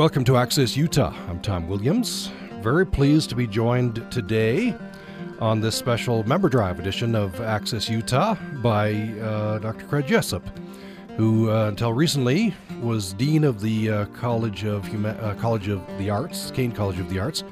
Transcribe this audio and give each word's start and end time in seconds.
Welcome 0.00 0.24
to 0.24 0.38
Access 0.38 0.78
Utah. 0.78 1.12
I'm 1.28 1.42
Tom 1.42 1.68
Williams. 1.68 2.30
Very 2.62 2.86
pleased 2.86 3.28
to 3.28 3.36
be 3.36 3.46
joined 3.46 4.10
today 4.10 4.74
on 5.40 5.60
this 5.60 5.76
special 5.76 6.24
member 6.24 6.48
drive 6.48 6.80
edition 6.80 7.14
of 7.14 7.38
Access 7.42 7.86
Utah 7.86 8.34
by 8.62 8.94
uh, 8.94 9.58
Dr. 9.58 9.84
Craig 9.84 10.06
Jessop, 10.06 10.42
who 11.18 11.50
uh, 11.50 11.68
until 11.68 11.92
recently 11.92 12.54
was 12.80 13.12
dean 13.12 13.44
of 13.44 13.60
the 13.60 13.90
uh, 13.90 14.04
College 14.06 14.64
of 14.64 14.84
Huma- 14.86 15.22
uh, 15.22 15.34
College 15.34 15.68
of 15.68 15.86
the 15.98 16.08
Arts, 16.08 16.50
Caine 16.50 16.72
College 16.72 16.98
of 16.98 17.10
the 17.10 17.18
Arts. 17.18 17.44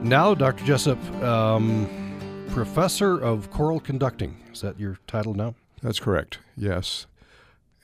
Now, 0.00 0.32
Dr. 0.32 0.64
Jessop, 0.64 1.04
um, 1.24 2.46
professor 2.50 3.18
of 3.18 3.50
choral 3.50 3.80
conducting. 3.80 4.36
Is 4.52 4.60
that 4.60 4.78
your 4.78 5.00
title 5.08 5.34
now? 5.34 5.56
That's 5.82 5.98
correct. 5.98 6.38
Yes 6.56 7.08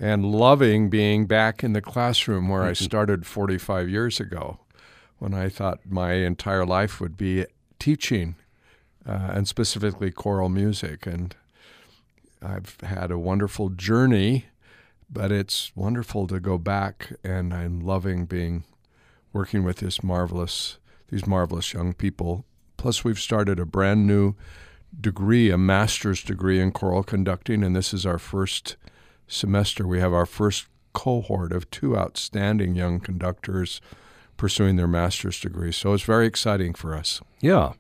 and 0.01 0.25
loving 0.25 0.89
being 0.89 1.27
back 1.27 1.63
in 1.63 1.75
the 1.75 1.83
classroom 1.83 2.49
where 2.49 2.63
I 2.63 2.73
started 2.73 3.27
45 3.27 3.89
years 3.91 4.19
ago 4.19 4.59
when 5.19 5.35
I 5.35 5.51
thought 5.51 5.81
my 5.87 6.15
entire 6.15 6.65
life 6.65 7.01
would 7.01 7.19
be 7.19 7.45
teaching 7.79 8.37
uh, 9.07 9.33
and 9.35 9.47
specifically 9.47 10.11
choral 10.11 10.49
music. 10.49 11.07
And 11.07 11.37
I've 12.41 12.79
had 12.83 13.11
a 13.11 13.19
wonderful 13.19 13.69
journey, 13.69 14.47
but 15.11 15.31
it's 15.31 15.71
wonderful 15.77 16.27
to 16.29 16.41
go 16.41 16.57
back 16.57 17.13
and 17.23 17.53
I'm 17.53 17.81
loving 17.81 18.25
being 18.25 18.65
working 19.35 19.65
with 19.65 19.77
this 19.77 20.03
marvelous 20.03 20.79
these 21.11 21.27
marvelous 21.27 21.75
young 21.75 21.93
people. 21.93 22.45
Plus 22.77 23.05
we've 23.05 23.19
started 23.19 23.59
a 23.59 23.67
brand 23.67 24.07
new 24.07 24.35
degree, 24.99 25.51
a 25.51 25.59
master's 25.59 26.23
degree 26.23 26.61
in 26.61 26.71
choral 26.71 27.03
conducting, 27.03 27.65
and 27.65 27.75
this 27.75 27.93
is 27.93 28.07
our 28.07 28.19
first 28.19 28.77
semester, 29.31 29.87
we 29.87 30.01
have 30.01 30.13
our 30.13 30.27
first 30.27 30.67
cohort 30.93 31.53
of 31.53 31.71
two 31.71 31.97
outstanding 31.97 32.75
young 32.75 33.01
conductors 33.01 33.81
pursuing 34.37 34.77
their 34.77 34.89
master's 34.89 35.41
degree. 35.41 35.73
So 35.73 35.93
it's 35.95 36.03
very 36.03 36.27
exciting 36.27 36.75
for 36.75 36.95
us. 36.95 37.21
Yeah. 37.41 37.75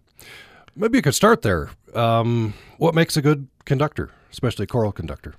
Maybe 0.77 0.98
you 0.98 1.02
could 1.02 1.14
start 1.14 1.42
there. 1.42 1.70
Um, 1.94 2.55
what 2.78 2.94
makes 2.94 3.16
a 3.16 3.22
good 3.22 3.48
conductor, 3.64 4.10
especially 4.30 4.64
a 4.64 4.66
choral 4.66 4.92
conductor? 4.92 5.34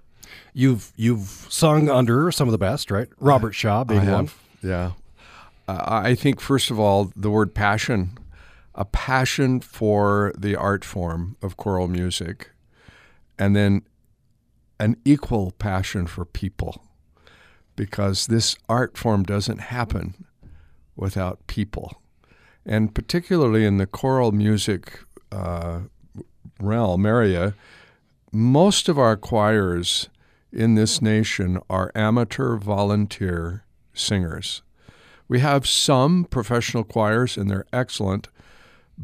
You've 0.53 0.91
you've 0.95 1.47
sung 1.49 1.89
under 1.89 2.31
some 2.31 2.47
of 2.47 2.52
the 2.52 2.58
best, 2.58 2.91
right? 2.91 3.08
Robert 3.19 3.53
Shaw 3.53 3.83
being 3.83 4.09
one. 4.09 4.30
Yeah. 4.61 4.91
Uh, 5.67 6.02
I 6.03 6.16
think 6.16 6.41
first 6.41 6.71
of 6.71 6.80
all, 6.80 7.11
the 7.16 7.30
word 7.30 7.53
passion, 7.53 8.17
a 8.75 8.86
passion 8.86 9.59
for 9.61 10.33
the 10.38 10.55
art 10.55 10.83
form 10.83 11.38
of 11.41 11.58
choral 11.58 11.88
music, 11.88 12.52
and 13.38 13.55
then 13.55 13.83
an 14.81 14.97
equal 15.05 15.51
passion 15.51 16.07
for 16.07 16.25
people 16.25 16.83
because 17.75 18.25
this 18.25 18.55
art 18.67 18.97
form 18.97 19.21
doesn't 19.21 19.59
happen 19.59 20.25
without 20.95 21.45
people. 21.45 22.01
And 22.65 22.93
particularly 22.93 23.63
in 23.63 23.77
the 23.77 23.85
choral 23.85 24.31
music 24.31 24.99
uh, 25.31 25.81
realm 26.59 27.05
area, 27.05 27.53
most 28.31 28.89
of 28.89 28.97
our 28.97 29.15
choirs 29.15 30.09
in 30.52 30.73
this 30.73 30.99
nation 30.99 31.59
are 31.69 31.91
amateur 31.93 32.57
volunteer 32.57 33.63
singers. 33.93 34.63
We 35.27 35.41
have 35.41 35.67
some 35.67 36.25
professional 36.25 36.83
choirs, 36.83 37.37
and 37.37 37.52
they're 37.52 37.67
excellent, 37.71 38.29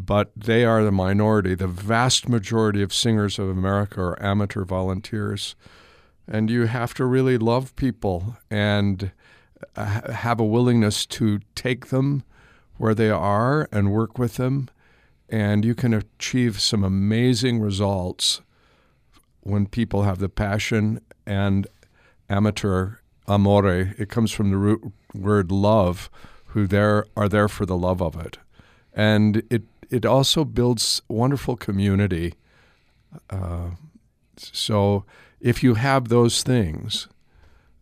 but 0.06 0.32
they 0.36 0.64
are 0.64 0.84
the 0.84 0.92
minority. 0.92 1.56
The 1.56 1.68
vast 1.68 2.30
majority 2.30 2.84
of 2.84 2.94
singers 2.94 3.40
of 3.40 3.50
America 3.50 4.00
are 4.00 4.24
amateur 4.24 4.64
volunteers. 4.64 5.56
And 6.28 6.50
you 6.50 6.66
have 6.66 6.94
to 6.96 7.06
really 7.06 7.38
love 7.38 7.76
people 7.76 8.38
and 8.52 9.12
uh, 9.76 10.12
have 10.12 10.40
a 10.40 10.46
willingness 10.46 11.06
to 11.08 11.40
take 11.56 11.88
them 11.88 12.24
where 12.78 12.94
they 12.94 13.10
are 13.10 13.68
and 13.72 13.92
work 13.92 14.20
with 14.20 14.36
them. 14.36 14.70
And 15.30 15.66
you 15.66 15.74
can 15.74 15.94
achieve 15.94 16.62
some 16.62 16.84
amazing 16.84 17.60
results 17.60 18.42
when 19.42 19.66
people 19.66 20.04
have 20.04 20.20
the 20.20 20.30
passion 20.30 21.02
and 21.26 21.66
amateur 22.30 22.98
amore. 23.28 23.94
It 23.98 24.10
comes 24.10 24.32
from 24.32 24.52
the 24.52 24.58
root 24.58 24.94
word 25.14 25.52
love, 25.52 26.10
who 26.48 26.68
there 26.68 27.06
are 27.16 27.28
there 27.28 27.48
for 27.48 27.66
the 27.66 27.78
love 27.78 28.02
of 28.02 28.16
it. 28.16 28.38
And 28.94 29.44
it 29.50 29.64
it 29.90 30.06
also 30.06 30.46
builds 30.46 31.02
wonderful 31.08 31.56
community. 31.56 32.34
Uh, 33.30 33.72
so 34.38 35.06
if 35.40 35.64
you 35.64 35.76
have 35.76 36.10
those 36.10 36.44
things, 36.44 37.08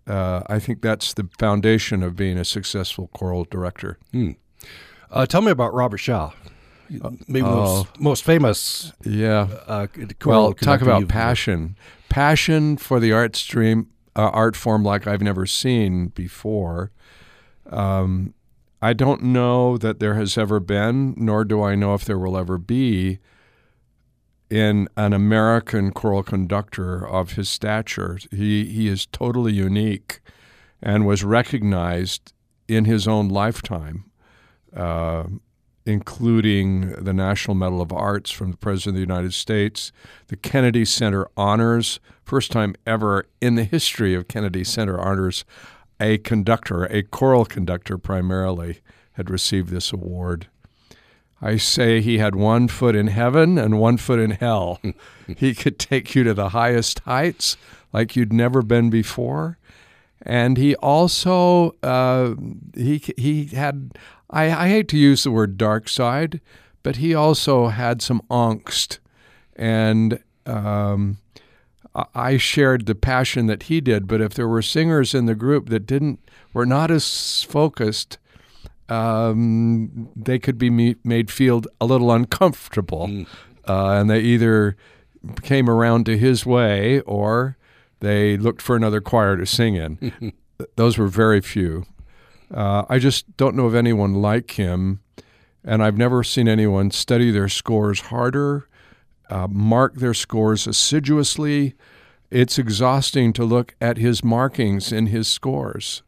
uh, 0.07 0.41
I 0.47 0.59
think 0.59 0.81
that's 0.81 1.13
the 1.13 1.27
foundation 1.39 2.03
of 2.03 2.15
being 2.15 2.37
a 2.37 2.45
successful 2.45 3.09
choral 3.13 3.45
director. 3.45 3.97
Hmm. 4.11 4.31
Uh, 5.11 5.25
tell 5.25 5.41
me 5.41 5.51
about 5.51 5.73
Robert 5.73 5.97
Shaw. 5.97 6.31
Maybe 7.27 7.41
most, 7.41 7.87
uh, 7.87 7.91
most 7.99 8.23
famous. 8.23 8.91
Yeah. 9.03 9.47
Uh, 9.65 9.87
well, 10.23 10.53
talk 10.53 10.81
about 10.81 11.07
passion. 11.07 11.75
Passion 12.09 12.77
for 12.77 12.99
the 12.99 13.11
art 13.11 13.35
stream, 13.35 13.89
uh, 14.15 14.29
art 14.29 14.55
form 14.55 14.83
like 14.83 15.07
I've 15.07 15.21
never 15.21 15.45
seen 15.45 16.07
before. 16.09 16.91
Um, 17.69 18.35
I 18.81 18.93
don't 18.93 19.23
know 19.23 19.77
that 19.77 19.99
there 19.99 20.15
has 20.15 20.37
ever 20.37 20.59
been, 20.59 21.13
nor 21.17 21.43
do 21.43 21.63
I 21.63 21.75
know 21.75 21.93
if 21.93 22.05
there 22.05 22.19
will 22.19 22.37
ever 22.37 22.57
be, 22.57 23.19
in 24.49 24.87
an 24.95 25.13
American 25.13 25.91
choral 25.91 26.23
conductor 26.23 27.07
of 27.07 27.33
his 27.33 27.49
stature. 27.49 28.19
He, 28.31 28.65
he 28.65 28.87
is 28.87 29.05
totally 29.07 29.53
unique 29.53 30.19
and 30.81 31.07
was 31.07 31.23
recognized 31.23 32.33
in 32.67 32.85
his 32.85 33.07
own 33.07 33.29
lifetime, 33.29 34.05
uh, 34.75 35.23
including 35.85 36.91
the 36.91 37.13
National 37.13 37.55
Medal 37.55 37.81
of 37.81 37.91
Arts 37.91 38.31
from 38.31 38.51
the 38.51 38.57
President 38.57 38.91
of 38.91 38.95
the 38.95 39.13
United 39.13 39.33
States, 39.33 39.91
the 40.27 40.35
Kennedy 40.35 40.85
Center 40.85 41.27
Honors, 41.37 41.99
first 42.23 42.51
time 42.51 42.75
ever 42.85 43.25
in 43.41 43.55
the 43.55 43.63
history 43.63 44.13
of 44.13 44.27
Kennedy 44.27 44.63
Center 44.63 44.99
Honors 44.99 45.45
a 45.99 46.17
conductor, 46.19 46.85
a 46.85 47.03
choral 47.03 47.45
conductor 47.45 47.97
primarily, 47.97 48.79
had 49.13 49.29
received 49.29 49.69
this 49.69 49.93
award. 49.93 50.47
I 51.41 51.57
say 51.57 52.01
he 52.01 52.17
had 52.17 52.35
one 52.35 52.67
foot 52.67 52.95
in 52.95 53.07
heaven 53.07 53.57
and 53.57 53.79
one 53.79 53.97
foot 53.97 54.19
in 54.19 54.31
hell. 54.31 54.81
he 55.37 55.53
could 55.53 55.77
take 55.77 56.15
you 56.15 56.23
to 56.23 56.33
the 56.33 56.49
highest 56.49 56.99
heights 56.99 57.57
like 57.93 58.15
you'd 58.15 58.33
never 58.33 58.61
been 58.61 58.89
before. 58.89 59.57
And 60.21 60.57
he 60.57 60.75
also 60.77 61.75
uh, 61.83 62.35
he 62.75 63.03
he 63.17 63.45
had 63.45 63.91
I, 64.29 64.45
I 64.45 64.69
hate 64.69 64.87
to 64.89 64.97
use 64.97 65.23
the 65.23 65.31
word 65.31 65.57
dark 65.57 65.87
side, 65.87 66.41
but 66.83 66.97
he 66.97 67.13
also 67.13 67.67
had 67.67 68.01
some 68.01 68.21
angst, 68.29 68.99
and 69.55 70.23
um, 70.45 71.17
I 72.13 72.37
shared 72.37 72.85
the 72.85 72.95
passion 72.95 73.47
that 73.47 73.63
he 73.63 73.81
did. 73.81 74.07
But 74.07 74.21
if 74.21 74.33
there 74.33 74.47
were 74.47 74.61
singers 74.61 75.13
in 75.13 75.25
the 75.25 75.35
group 75.35 75.69
that 75.69 75.85
didn't 75.85 76.19
were 76.53 76.65
not 76.65 76.91
as 76.91 77.43
focused, 77.43 78.17
um, 78.89 80.09
they 80.15 80.37
could 80.37 80.57
be 80.57 80.95
made 81.03 81.31
feel 81.31 81.63
a 81.79 81.85
little 81.85 82.11
uncomfortable, 82.11 83.07
mm. 83.07 83.27
uh, 83.67 83.99
and 83.99 84.09
they 84.09 84.19
either 84.19 84.75
came 85.41 85.69
around 85.69 86.05
to 86.05 86.17
his 86.17 86.45
way 86.45 86.99
or 87.01 87.57
they 87.99 88.37
looked 88.37 88.61
for 88.61 88.75
another 88.75 89.01
choir 89.01 89.37
to 89.37 89.45
sing 89.45 89.75
in. 89.75 90.33
Those 90.75 90.97
were 90.97 91.07
very 91.07 91.41
few. 91.41 91.85
Uh, 92.53 92.85
I 92.87 92.99
just 92.99 93.35
don't 93.37 93.55
know 93.55 93.65
of 93.65 93.73
anyone 93.73 94.13
like 94.13 94.51
him, 94.51 94.99
and 95.63 95.83
I've 95.83 95.97
never 95.97 96.23
seen 96.23 96.47
anyone 96.47 96.91
study 96.91 97.31
their 97.31 97.49
scores 97.49 98.01
harder 98.01 98.67
uh, 99.29 99.47
mark 99.47 99.95
their 99.95 100.13
scores 100.13 100.67
assiduously. 100.67 101.75
It's 102.29 102.57
exhausting 102.57 103.33
to 103.33 103.45
look 103.45 103.75
at 103.79 103.97
his 103.97 104.23
markings 104.23 104.91
in 104.91 105.07
his 105.07 105.27
scores. 105.27 106.03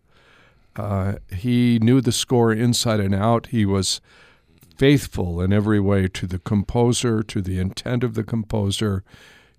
Uh, 0.75 1.15
he 1.35 1.79
knew 1.79 2.01
the 2.01 2.11
score 2.11 2.53
inside 2.53 2.99
and 2.99 3.15
out. 3.15 3.47
He 3.47 3.65
was 3.65 3.99
faithful 4.77 5.41
in 5.41 5.51
every 5.51 5.79
way 5.79 6.07
to 6.07 6.27
the 6.27 6.39
composer, 6.39 7.23
to 7.23 7.41
the 7.41 7.59
intent 7.59 8.03
of 8.03 8.13
the 8.13 8.23
composer. 8.23 9.03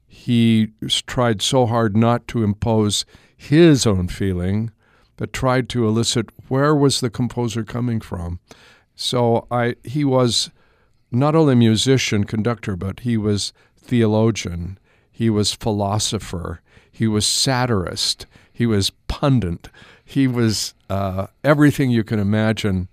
He 0.06 0.68
tried 1.06 1.42
so 1.42 1.66
hard 1.66 1.96
not 1.96 2.28
to 2.28 2.44
impose 2.44 3.04
his 3.36 3.86
own 3.86 4.08
feeling, 4.08 4.70
but 5.16 5.32
tried 5.32 5.68
to 5.70 5.86
elicit 5.86 6.30
where 6.48 6.74
was 6.74 7.00
the 7.00 7.10
composer 7.10 7.64
coming 7.64 8.00
from. 8.00 8.38
So 8.94 9.46
I 9.50 9.76
he 9.84 10.04
was 10.04 10.50
not 11.10 11.34
only 11.34 11.54
musician, 11.54 12.24
conductor, 12.24 12.76
but 12.76 13.00
he 13.00 13.16
was 13.16 13.52
theologian, 13.76 14.78
he 15.10 15.30
was 15.30 15.54
philosopher, 15.54 16.60
he 16.90 17.06
was 17.06 17.26
satirist, 17.26 18.26
he 18.52 18.66
was 18.66 18.90
pundit, 19.08 19.68
he 20.04 20.26
was 20.26 20.74
uh, 20.90 21.26
everything 21.44 21.90
you 21.90 22.04
can 22.04 22.18
imagine, 22.18 22.88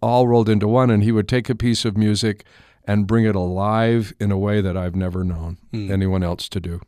all 0.00 0.26
rolled 0.26 0.48
into 0.48 0.66
one. 0.66 0.90
And 0.90 1.02
he 1.02 1.12
would 1.12 1.28
take 1.28 1.48
a 1.48 1.54
piece 1.54 1.84
of 1.84 1.96
music 1.96 2.44
and 2.86 3.06
bring 3.06 3.24
it 3.24 3.34
alive 3.34 4.12
in 4.18 4.32
a 4.32 4.38
way 4.38 4.60
that 4.60 4.76
I've 4.76 4.96
never 4.96 5.24
known 5.24 5.58
mm. 5.72 5.90
anyone 5.90 6.22
else 6.22 6.48
to 6.48 6.60
do. 6.60 6.80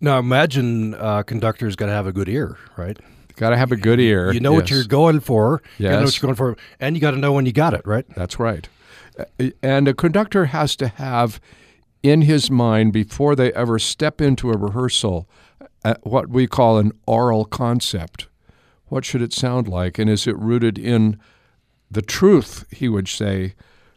Now, 0.00 0.18
imagine 0.18 0.94
uh, 0.94 1.22
conductors 1.22 1.76
got 1.76 1.86
to 1.86 1.92
have 1.92 2.06
a 2.06 2.12
good 2.12 2.28
ear, 2.28 2.58
right? 2.76 2.98
Got 3.36 3.50
to 3.50 3.56
have 3.56 3.72
a 3.72 3.76
good 3.76 4.00
ear. 4.00 4.32
You 4.32 4.40
know 4.40 4.52
yes. 4.52 4.62
what 4.62 4.70
you're 4.70 4.84
going 4.84 5.20
for. 5.20 5.62
Yes. 5.78 5.90
You 5.90 5.96
know 5.98 6.04
what 6.04 6.22
you're 6.22 6.26
going 6.26 6.34
for, 6.36 6.56
and 6.80 6.96
you 6.96 7.00
got 7.00 7.12
to 7.12 7.18
know 7.18 7.32
when 7.32 7.46
you 7.46 7.52
got 7.52 7.74
it 7.74 7.86
right. 7.86 8.06
That's 8.14 8.38
right. 8.38 8.68
And 9.62 9.88
a 9.88 9.94
conductor 9.94 10.46
has 10.46 10.76
to 10.76 10.88
have 10.88 11.40
in 12.02 12.22
his 12.22 12.50
mind 12.50 12.92
before 12.92 13.34
they 13.34 13.52
ever 13.52 13.78
step 13.78 14.20
into 14.20 14.50
a 14.50 14.56
rehearsal 14.56 15.28
uh, 15.84 15.94
what 16.02 16.28
we 16.28 16.46
call 16.46 16.78
an 16.78 16.92
aural 17.06 17.44
concept. 17.44 18.28
What 18.86 19.04
should 19.04 19.22
it 19.22 19.32
sound 19.32 19.68
like? 19.68 19.98
And 19.98 20.10
is 20.10 20.26
it 20.26 20.36
rooted 20.36 20.78
in 20.78 21.18
the 21.90 22.02
truth, 22.02 22.64
he 22.72 22.88
would 22.88 23.08
say? 23.08 23.54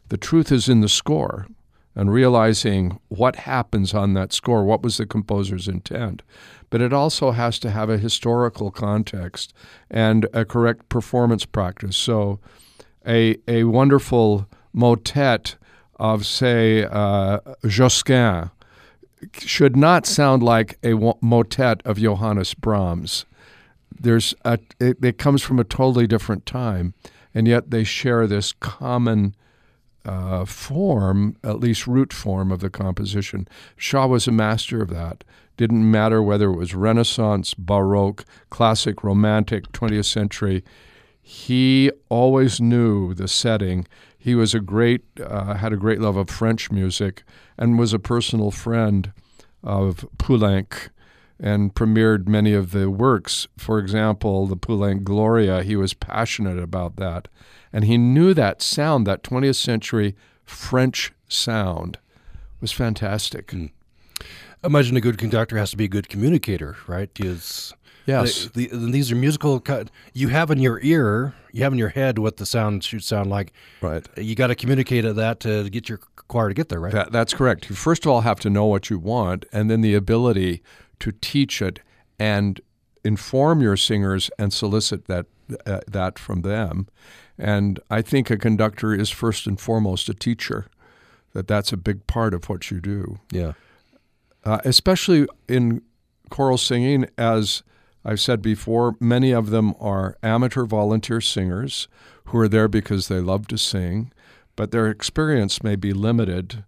The 0.09 0.17
truth 0.17 0.51
is 0.51 0.69
in 0.69 0.81
the 0.81 0.89
score 0.89 1.47
and 1.95 2.13
realizing 2.13 2.99
what 3.07 3.35
happens 3.37 3.93
on 3.93 4.13
that 4.13 4.33
score, 4.33 4.63
what 4.63 4.83
was 4.83 4.97
the 4.97 5.05
composer's 5.05 5.67
intent. 5.67 6.21
But 6.69 6.81
it 6.81 6.93
also 6.93 7.31
has 7.31 7.59
to 7.59 7.71
have 7.71 7.89
a 7.89 7.97
historical 7.97 8.71
context 8.71 9.53
and 9.89 10.27
a 10.33 10.45
correct 10.45 10.89
performance 10.89 11.45
practice. 11.45 11.97
So, 11.97 12.39
a, 13.07 13.37
a 13.47 13.63
wonderful 13.63 14.47
motet 14.73 15.55
of, 15.97 16.25
say, 16.25 16.85
uh, 16.85 17.39
Josquin 17.65 18.51
should 19.39 19.75
not 19.75 20.05
sound 20.05 20.41
like 20.43 20.77
a 20.83 20.93
motet 21.21 21.81
of 21.85 21.97
Johannes 21.97 22.53
Brahms. 22.53 23.25
There's 23.99 24.33
a, 24.45 24.59
it, 24.79 25.03
it 25.03 25.17
comes 25.17 25.41
from 25.41 25.59
a 25.59 25.63
totally 25.63 26.07
different 26.07 26.45
time, 26.45 26.93
and 27.33 27.47
yet 27.47 27.71
they 27.71 27.83
share 27.83 28.27
this 28.27 28.53
common 28.53 29.35
uh, 30.05 30.45
form, 30.45 31.35
at 31.43 31.59
least 31.59 31.85
root 31.85 32.13
form 32.13 32.51
of 32.51 32.61
the 32.61 32.69
composition. 32.69 33.47
Shaw 33.75 34.07
was 34.07 34.27
a 34.27 34.31
master 34.31 34.81
of 34.81 34.89
that. 34.89 35.23
Didn't 35.57 35.91
matter 35.91 36.23
whether 36.23 36.49
it 36.49 36.55
was 36.55 36.73
Renaissance, 36.73 37.53
Baroque, 37.53 38.23
classic, 38.49 39.03
romantic, 39.03 39.69
20th 39.73 40.05
century. 40.05 40.63
He 41.21 41.91
always 42.07 42.61
knew 42.61 43.13
the 43.13 43.27
setting. 43.27 43.85
He 44.29 44.35
was 44.35 44.53
a 44.53 44.59
great, 44.59 45.01
uh, 45.19 45.55
had 45.55 45.73
a 45.73 45.75
great 45.75 45.99
love 45.99 46.15
of 46.15 46.29
French 46.29 46.69
music, 46.69 47.23
and 47.57 47.79
was 47.79 47.93
a 47.93 47.97
personal 47.97 48.51
friend 48.51 49.11
of 49.63 50.07
Poulenc 50.19 50.89
and 51.39 51.73
premiered 51.73 52.27
many 52.27 52.53
of 52.53 52.69
the 52.69 52.91
works. 52.91 53.47
For 53.57 53.79
example, 53.79 54.45
the 54.45 54.55
Poulenc 54.55 55.03
Gloria, 55.03 55.63
he 55.63 55.75
was 55.75 55.95
passionate 55.95 56.59
about 56.59 56.97
that. 56.97 57.27
And 57.73 57.85
he 57.85 57.97
knew 57.97 58.35
that 58.35 58.61
sound, 58.61 59.07
that 59.07 59.23
20th 59.23 59.55
century 59.55 60.15
French 60.45 61.11
sound, 61.27 61.97
was 62.61 62.71
fantastic. 62.71 63.47
Mm. 63.47 63.71
Imagine 64.63 64.95
a 64.95 65.01
good 65.01 65.17
conductor 65.17 65.57
has 65.57 65.71
to 65.71 65.77
be 65.77 65.85
a 65.85 65.89
good 65.89 66.07
communicator, 66.07 66.77
right? 66.85 67.09
Is 67.19 67.73
yes, 68.05 68.45
the, 68.53 68.67
the, 68.67 68.77
these 68.77 69.11
are 69.11 69.15
musical. 69.15 69.63
You 70.13 70.27
have 70.27 70.51
in 70.51 70.59
your 70.59 70.79
ear, 70.83 71.33
you 71.51 71.63
have 71.63 71.73
in 71.73 71.79
your 71.79 71.89
head 71.89 72.19
what 72.19 72.37
the 72.37 72.45
sound 72.45 72.83
should 72.83 73.03
sound 73.03 73.29
like. 73.29 73.53
Right. 73.81 74.07
You 74.17 74.35
got 74.35 74.47
to 74.47 74.55
communicate 74.55 75.03
that 75.15 75.39
to 75.41 75.69
get 75.69 75.89
your 75.89 75.99
choir 76.27 76.49
to 76.49 76.53
get 76.53 76.69
there, 76.69 76.79
right? 76.79 76.93
That, 76.93 77.11
that's 77.11 77.33
correct. 77.33 77.69
You 77.69 77.75
first 77.75 78.05
of 78.05 78.11
all 78.11 78.21
have 78.21 78.39
to 78.41 78.49
know 78.49 78.65
what 78.65 78.89
you 78.89 78.99
want, 78.99 79.45
and 79.51 79.69
then 79.69 79.81
the 79.81 79.95
ability 79.95 80.61
to 80.99 81.11
teach 81.11 81.61
it 81.61 81.79
and 82.19 82.61
inform 83.03 83.61
your 83.61 83.77
singers 83.77 84.29
and 84.37 84.53
solicit 84.53 85.05
that 85.05 85.25
uh, 85.65 85.79
that 85.87 86.19
from 86.19 86.41
them. 86.41 86.87
And 87.37 87.79
I 87.89 88.01
think 88.01 88.29
a 88.29 88.37
conductor 88.37 88.93
is 88.93 89.09
first 89.09 89.47
and 89.47 89.59
foremost 89.59 90.09
a 90.09 90.13
teacher. 90.13 90.67
That 91.33 91.47
that's 91.47 91.71
a 91.71 91.77
big 91.77 92.05
part 92.07 92.33
of 92.33 92.49
what 92.49 92.69
you 92.69 92.79
do. 92.81 93.19
Yeah. 93.31 93.53
Uh, 94.43 94.59
especially 94.65 95.27
in 95.47 95.81
choral 96.29 96.57
singing, 96.57 97.07
as 97.17 97.63
I've 98.05 98.19
said 98.19 98.41
before, 98.41 98.95
many 98.99 99.31
of 99.31 99.49
them 99.49 99.75
are 99.79 100.17
amateur 100.23 100.65
volunteer 100.65 101.21
singers 101.21 101.87
who 102.25 102.37
are 102.39 102.47
there 102.47 102.67
because 102.67 103.07
they 103.07 103.19
love 103.19 103.47
to 103.47 103.57
sing, 103.57 104.11
but 104.55 104.71
their 104.71 104.87
experience 104.87 105.63
may 105.63 105.75
be 105.75 105.93
limited 105.93 106.63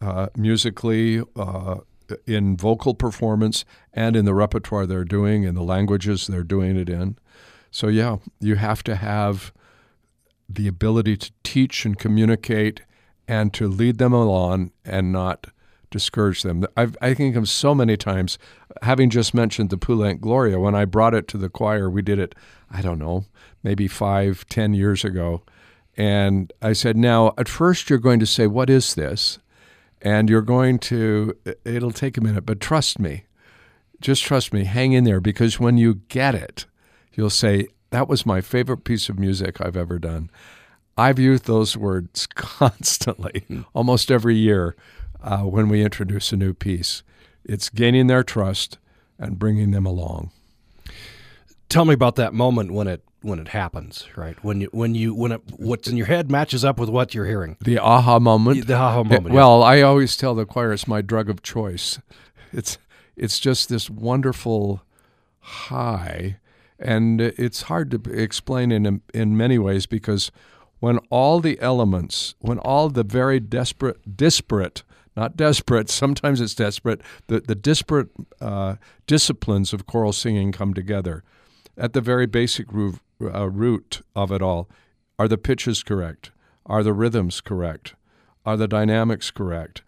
uh, 0.00 0.28
musically, 0.36 1.22
uh, 1.36 1.76
in 2.26 2.56
vocal 2.56 2.94
performance, 2.94 3.64
and 3.92 4.16
in 4.16 4.24
the 4.24 4.34
repertoire 4.34 4.86
they're 4.86 5.04
doing, 5.04 5.44
in 5.44 5.54
the 5.54 5.62
languages 5.62 6.26
they're 6.26 6.42
doing 6.42 6.76
it 6.76 6.88
in. 6.88 7.16
So, 7.70 7.88
yeah, 7.88 8.18
you 8.40 8.56
have 8.56 8.82
to 8.84 8.96
have 8.96 9.52
the 10.48 10.68
ability 10.68 11.16
to 11.16 11.32
teach 11.42 11.84
and 11.84 11.98
communicate 11.98 12.82
and 13.26 13.52
to 13.54 13.68
lead 13.68 13.98
them 13.98 14.12
along 14.12 14.72
and 14.84 15.10
not 15.10 15.46
discourage 15.94 16.42
them. 16.42 16.66
I've, 16.76 16.96
I 17.00 17.14
think 17.14 17.36
of 17.36 17.48
so 17.48 17.72
many 17.72 17.96
times, 17.96 18.36
having 18.82 19.10
just 19.10 19.32
mentioned 19.32 19.70
the 19.70 19.78
Poulenc 19.78 20.20
Gloria, 20.20 20.58
when 20.58 20.74
I 20.74 20.86
brought 20.86 21.14
it 21.14 21.28
to 21.28 21.38
the 21.38 21.48
choir, 21.48 21.88
we 21.88 22.02
did 22.02 22.18
it, 22.18 22.34
I 22.68 22.82
don't 22.82 22.98
know, 22.98 23.26
maybe 23.62 23.86
five, 23.86 24.44
ten 24.48 24.74
years 24.74 25.04
ago. 25.04 25.42
And 25.96 26.52
I 26.60 26.72
said, 26.72 26.96
now, 26.96 27.32
at 27.38 27.48
first 27.48 27.88
you're 27.88 28.00
going 28.00 28.18
to 28.18 28.26
say, 28.26 28.48
what 28.48 28.68
is 28.68 28.96
this? 28.96 29.38
And 30.02 30.28
you're 30.28 30.42
going 30.42 30.80
to, 30.80 31.36
it'll 31.64 31.92
take 31.92 32.16
a 32.16 32.20
minute, 32.20 32.44
but 32.44 32.58
trust 32.58 32.98
me, 32.98 33.26
just 34.00 34.24
trust 34.24 34.52
me, 34.52 34.64
hang 34.64 34.94
in 34.94 35.04
there, 35.04 35.20
because 35.20 35.60
when 35.60 35.78
you 35.78 36.00
get 36.08 36.34
it, 36.34 36.66
you'll 37.12 37.30
say, 37.30 37.68
that 37.90 38.08
was 38.08 38.26
my 38.26 38.40
favorite 38.40 38.82
piece 38.82 39.08
of 39.08 39.16
music 39.16 39.60
I've 39.60 39.76
ever 39.76 40.00
done. 40.00 40.28
I've 40.98 41.20
used 41.20 41.44
those 41.44 41.76
words 41.76 42.26
constantly, 42.34 43.44
hmm. 43.46 43.60
almost 43.74 44.10
every 44.10 44.34
year 44.34 44.74
uh, 45.24 45.38
when 45.38 45.68
we 45.68 45.82
introduce 45.82 46.32
a 46.32 46.36
new 46.36 46.52
piece. 46.54 47.02
It's 47.44 47.70
gaining 47.70 48.06
their 48.06 48.22
trust 48.22 48.78
and 49.18 49.38
bringing 49.38 49.70
them 49.70 49.86
along. 49.86 50.30
Tell 51.68 51.84
me 51.84 51.94
about 51.94 52.16
that 52.16 52.32
moment 52.32 52.72
when 52.72 52.86
it 52.86 53.02
when 53.22 53.38
it 53.38 53.48
happens, 53.48 54.06
right? 54.16 54.36
When 54.44 54.60
you 54.60 54.68
when 54.72 54.94
you 54.94 55.14
when 55.14 55.32
it, 55.32 55.40
what's 55.56 55.88
in 55.88 55.96
your 55.96 56.06
head 56.06 56.30
matches 56.30 56.64
up 56.64 56.78
with 56.78 56.90
what 56.90 57.14
you're 57.14 57.26
hearing. 57.26 57.56
The 57.60 57.78
aha 57.78 58.18
moment. 58.18 58.66
The 58.66 58.74
aha 58.74 59.02
moment. 59.02 59.34
Well, 59.34 59.60
yeah. 59.60 59.66
I 59.66 59.82
always 59.82 60.16
tell 60.16 60.34
the 60.34 60.44
choir 60.44 60.72
it's 60.72 60.86
my 60.86 61.00
drug 61.00 61.30
of 61.30 61.42
choice. 61.42 61.98
It's 62.52 62.78
it's 63.16 63.40
just 63.40 63.68
this 63.68 63.88
wonderful 63.88 64.82
high 65.40 66.36
and 66.78 67.20
it's 67.20 67.62
hard 67.62 67.90
to 67.90 68.12
explain 68.12 68.70
in 68.70 69.00
in 69.12 69.36
many 69.36 69.58
ways 69.58 69.86
because 69.86 70.30
when 70.80 70.98
all 71.08 71.40
the 71.40 71.58
elements, 71.60 72.34
when 72.40 72.58
all 72.58 72.90
the 72.90 73.02
very 73.02 73.40
desperate, 73.40 74.16
disparate, 74.16 74.82
not 75.16 75.36
desperate, 75.36 75.88
sometimes 75.88 76.40
it's 76.40 76.54
desperate, 76.54 77.00
the, 77.28 77.40
the 77.40 77.54
disparate 77.54 78.08
uh, 78.40 78.76
disciplines 79.06 79.72
of 79.72 79.86
choral 79.86 80.12
singing 80.12 80.52
come 80.52 80.74
together. 80.74 81.22
At 81.76 81.92
the 81.92 82.00
very 82.00 82.26
basic 82.26 82.72
root, 82.72 82.98
uh, 83.22 83.48
root 83.48 84.02
of 84.14 84.32
it 84.32 84.42
all, 84.42 84.68
are 85.18 85.28
the 85.28 85.38
pitches 85.38 85.82
correct? 85.82 86.30
Are 86.66 86.82
the 86.82 86.92
rhythms 86.92 87.40
correct? 87.40 87.94
Are 88.44 88.56
the 88.56 88.68
dynamics 88.68 89.30
correct? 89.30 89.82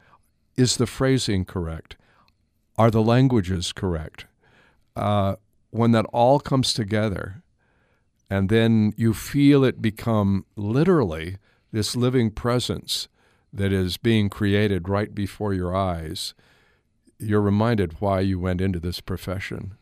Is 0.56 0.76
the 0.76 0.86
phrasing 0.86 1.44
correct? 1.44 1.96
Are 2.78 2.90
the 2.90 3.02
languages 3.02 3.72
correct? 3.72 4.26
Uh, 4.94 5.36
when 5.70 5.92
that 5.92 6.06
all 6.06 6.40
comes 6.40 6.72
together, 6.72 7.42
and 8.30 8.48
then 8.48 8.92
you 8.96 9.12
feel 9.12 9.64
it 9.64 9.82
become 9.82 10.44
literally 10.56 11.36
this 11.72 11.94
living 11.94 12.30
presence 12.30 13.08
that 13.56 13.72
is 13.72 13.96
being 13.96 14.28
created 14.28 14.88
right 14.88 15.14
before 15.14 15.52
your 15.52 15.74
eyes, 15.74 16.34
you're 17.18 17.40
reminded 17.40 18.00
why 18.00 18.20
you 18.20 18.38
went 18.38 18.60
into 18.60 18.78
this 18.78 19.00
profession. 19.00 19.74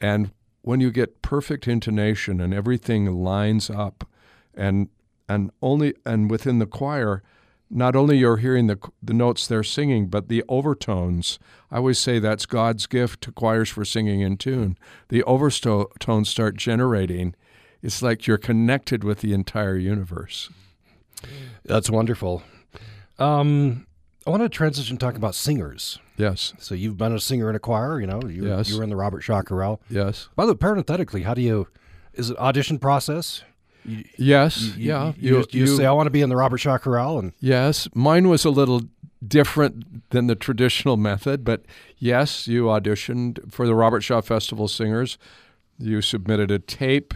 And 0.00 0.30
when 0.62 0.80
you 0.80 0.90
get 0.90 1.22
perfect 1.22 1.66
intonation 1.66 2.40
and 2.40 2.54
everything 2.54 3.06
lines 3.06 3.70
up 3.70 4.08
and 4.54 4.88
and 5.28 5.50
only 5.60 5.94
and 6.06 6.30
within 6.30 6.58
the 6.58 6.66
choir 6.66 7.22
not 7.70 7.94
only 7.94 8.16
you're 8.16 8.38
hearing 8.38 8.66
the, 8.66 8.78
the 9.02 9.12
notes 9.12 9.46
they're 9.46 9.62
singing, 9.62 10.08
but 10.08 10.28
the 10.28 10.42
overtones. 10.48 11.38
I 11.70 11.76
always 11.76 11.98
say 11.98 12.18
that's 12.18 12.46
God's 12.46 12.86
gift 12.86 13.20
to 13.22 13.32
choirs 13.32 13.68
for 13.68 13.84
singing 13.84 14.20
in 14.20 14.36
tune. 14.38 14.78
The 15.08 15.22
overtones 15.24 16.28
start 16.28 16.56
generating. 16.56 17.34
It's 17.82 18.02
like 18.02 18.26
you're 18.26 18.38
connected 18.38 19.04
with 19.04 19.20
the 19.20 19.34
entire 19.34 19.76
universe. 19.76 20.48
That's 21.64 21.90
wonderful. 21.90 22.42
Um, 23.18 23.86
I 24.26 24.30
want 24.30 24.42
to 24.42 24.48
transition 24.48 24.96
talking 24.96 25.16
about 25.16 25.34
singers. 25.34 25.98
Yes. 26.16 26.52
So 26.58 26.74
you've 26.74 26.98
been 26.98 27.14
a 27.14 27.20
singer 27.20 27.48
in 27.48 27.56
a 27.56 27.58
choir, 27.58 28.00
you 28.00 28.06
know, 28.06 28.20
you, 28.22 28.46
yes. 28.46 28.68
you 28.68 28.76
were 28.76 28.82
in 28.82 28.90
the 28.90 28.96
Robert 28.96 29.22
Shaw 29.22 29.42
Chorale. 29.42 29.80
Yes. 29.88 30.28
By 30.36 30.44
the 30.44 30.52
way, 30.52 30.58
parenthetically, 30.58 31.22
how 31.22 31.34
do 31.34 31.40
you, 31.40 31.68
is 32.12 32.30
it 32.30 32.38
audition 32.38 32.78
process? 32.78 33.42
You, 33.84 34.04
yes, 34.18 34.76
you, 34.76 34.90
yeah. 34.90 35.12
You, 35.18 35.46
you, 35.50 35.66
say 35.66 35.86
I 35.86 35.92
want 35.92 36.08
to 36.08 36.10
be 36.10 36.20
in 36.20 36.28
the 36.28 36.36
Robert 36.36 36.58
Shaw 36.58 36.76
Chorale, 36.76 37.18
and 37.18 37.32
yes, 37.40 37.88
mine 37.94 38.28
was 38.28 38.44
a 38.44 38.50
little 38.50 38.82
different 39.26 40.10
than 40.10 40.26
the 40.26 40.34
traditional 40.34 40.96
method, 40.96 41.44
but 41.44 41.64
yes, 41.96 42.46
you 42.46 42.64
auditioned 42.64 43.50
for 43.50 43.66
the 43.66 43.74
Robert 43.74 44.02
Shaw 44.02 44.20
Festival 44.20 44.68
Singers. 44.68 45.16
You 45.78 46.02
submitted 46.02 46.50
a 46.50 46.58
tape 46.58 47.14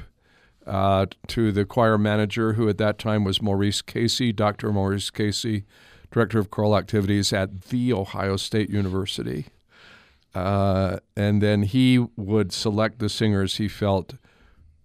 uh, 0.66 1.06
to 1.28 1.52
the 1.52 1.64
choir 1.64 1.98
manager, 1.98 2.54
who 2.54 2.68
at 2.68 2.78
that 2.78 2.98
time 2.98 3.24
was 3.24 3.42
Maurice 3.42 3.82
Casey, 3.82 4.32
Dr. 4.32 4.72
Maurice 4.72 5.10
Casey, 5.10 5.64
director 6.12 6.38
of 6.38 6.50
choral 6.50 6.76
activities 6.76 7.32
at 7.32 7.62
the 7.62 7.92
Ohio 7.92 8.36
State 8.36 8.70
University. 8.70 9.46
Uh, 10.34 10.98
and 11.16 11.42
then 11.42 11.62
he 11.62 11.98
would 12.16 12.52
select 12.52 12.98
the 12.98 13.08
singers 13.08 13.56
he 13.56 13.68
felt 13.68 14.14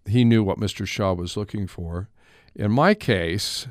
he 0.05 0.23
knew 0.25 0.43
what 0.43 0.59
Mr. 0.59 0.87
Shaw 0.87 1.13
was 1.13 1.37
looking 1.37 1.67
for. 1.67 2.09
In 2.55 2.71
my 2.71 2.93
case, 2.93 3.67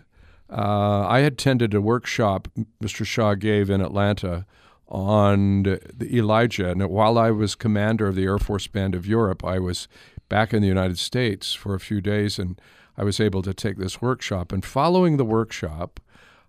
uh, 0.51 1.07
I 1.09 1.21
attended 1.21 1.75
a 1.75 1.81
workshop 1.81 2.49
Mr. 2.83 3.05
Shaw 3.05 3.35
gave 3.35 3.69
in 3.69 3.81
Atlanta 3.81 4.47
on 4.89 5.65
the 5.65 6.09
Elijah. 6.13 6.71
And 6.71 6.89
while 6.89 7.19
I 7.19 7.31
was 7.31 7.55
commander 7.55 8.07
of 8.07 8.15
the 8.15 8.25
Air 8.25 8.39
Force 8.39 8.67
Band 8.67 8.95
of 8.95 9.07
Europe, 9.07 9.45
I 9.45 9.59
was 9.59 9.89
back 10.29 10.55
in 10.55 10.63
the 10.63 10.69
United 10.69 10.99
States 10.99 11.53
for 11.55 11.75
a 11.75 11.81
few 11.81 12.01
days 12.01 12.39
and 12.39 12.61
I 12.97 13.05
was 13.05 13.21
able 13.21 13.43
to 13.43 13.53
take 13.53 13.77
this 13.77 14.01
workshop. 14.01 14.53
And 14.53 14.65
following 14.65 15.17
the 15.17 15.25
workshop, 15.25 16.01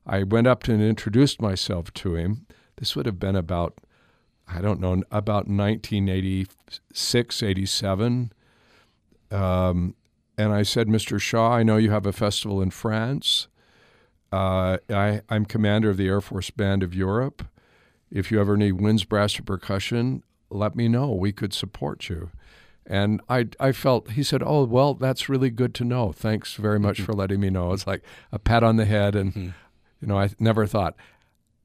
I 0.07 0.23
went 0.23 0.47
up 0.47 0.63
to 0.63 0.73
and 0.73 0.81
introduced 0.81 1.41
myself 1.41 1.93
to 1.95 2.15
him. 2.15 2.47
This 2.77 2.95
would 2.95 3.05
have 3.05 3.19
been 3.19 3.35
about, 3.35 3.77
I 4.47 4.61
don't 4.61 4.79
know, 4.79 5.03
about 5.11 5.47
1986, 5.47 7.43
87. 7.43 8.31
Um, 9.29 9.95
and 10.37 10.53
I 10.53 10.63
said, 10.63 10.87
Mr. 10.87 11.19
Shaw, 11.19 11.51
I 11.51 11.63
know 11.63 11.75
you 11.77 11.91
have 11.91 12.05
a 12.05 12.13
festival 12.13 12.61
in 12.61 12.71
France. 12.71 13.47
Uh, 14.31 14.77
I, 14.89 15.21
I'm 15.29 15.45
commander 15.45 15.89
of 15.89 15.97
the 15.97 16.07
Air 16.07 16.21
Force 16.21 16.51
Band 16.51 16.83
of 16.83 16.95
Europe. 16.95 17.45
If 18.09 18.31
you 18.31 18.39
ever 18.39 18.55
need 18.55 18.73
winds, 18.73 19.03
brass, 19.03 19.37
or 19.37 19.43
percussion, 19.43 20.23
let 20.49 20.75
me 20.75 20.87
know. 20.87 21.11
We 21.11 21.33
could 21.33 21.53
support 21.53 22.07
you. 22.07 22.29
And 22.85 23.19
I, 23.27 23.47
I 23.59 23.73
felt, 23.73 24.11
he 24.11 24.23
said, 24.23 24.41
Oh, 24.45 24.63
well, 24.63 24.93
that's 24.93 25.27
really 25.27 25.49
good 25.49 25.73
to 25.75 25.83
know. 25.83 26.13
Thanks 26.13 26.53
very 26.53 26.79
much 26.79 27.01
for 27.05 27.11
letting 27.11 27.41
me 27.41 27.49
know. 27.49 27.73
It's 27.73 27.85
like 27.85 28.03
a 28.31 28.39
pat 28.39 28.63
on 28.63 28.77
the 28.77 28.85
head. 28.85 29.13
And, 29.15 29.33
mm-hmm. 29.33 29.49
You 30.01 30.07
know, 30.07 30.19
I 30.19 30.29
never 30.39 30.65
thought. 30.65 30.95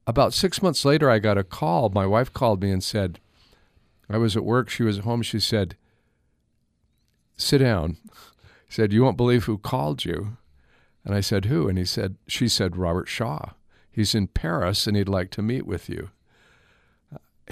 About 0.05 0.33
six 0.33 0.61
months 0.61 0.83
later, 0.83 1.09
I 1.09 1.19
got 1.19 1.37
a 1.37 1.43
call. 1.43 1.89
My 1.89 2.05
wife 2.05 2.33
called 2.33 2.61
me 2.61 2.71
and 2.71 2.83
said, 2.83 3.19
I 4.09 4.17
was 4.17 4.35
at 4.35 4.43
work. 4.43 4.69
She 4.69 4.83
was 4.83 4.99
at 4.99 5.03
home. 5.03 5.21
She 5.21 5.39
said, 5.39 5.75
Sit 7.37 7.59
down. 7.59 7.97
He 8.67 8.73
said, 8.73 8.93
You 8.93 9.03
won't 9.03 9.17
believe 9.17 9.45
who 9.45 9.57
called 9.57 10.05
you. 10.05 10.37
And 11.05 11.15
I 11.15 11.21
said, 11.21 11.45
Who? 11.45 11.67
And 11.67 11.77
he 11.77 11.85
said, 11.85 12.15
She 12.27 12.47
said, 12.47 12.77
Robert 12.77 13.07
Shaw. 13.07 13.51
He's 13.91 14.15
in 14.15 14.27
Paris 14.27 14.87
and 14.87 14.97
he'd 14.97 15.09
like 15.09 15.29
to 15.31 15.41
meet 15.41 15.65
with 15.65 15.87
you. 15.89 16.09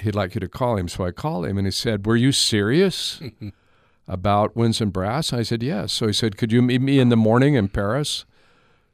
He'd 0.00 0.14
like 0.14 0.34
you 0.34 0.40
to 0.40 0.48
call 0.48 0.76
him. 0.76 0.88
So 0.88 1.04
I 1.04 1.12
called 1.12 1.46
him 1.46 1.58
and 1.58 1.66
he 1.66 1.70
said, 1.70 2.06
Were 2.06 2.16
you 2.16 2.32
serious 2.32 3.20
about 4.08 4.56
Winds 4.56 4.80
and 4.80 4.92
Brass? 4.92 5.32
I 5.32 5.42
said, 5.42 5.62
Yes. 5.62 5.92
So 5.92 6.06
he 6.06 6.12
said, 6.12 6.36
Could 6.36 6.52
you 6.52 6.62
meet 6.62 6.80
me 6.80 6.98
in 6.98 7.08
the 7.08 7.16
morning 7.16 7.54
in 7.54 7.68
Paris? 7.68 8.24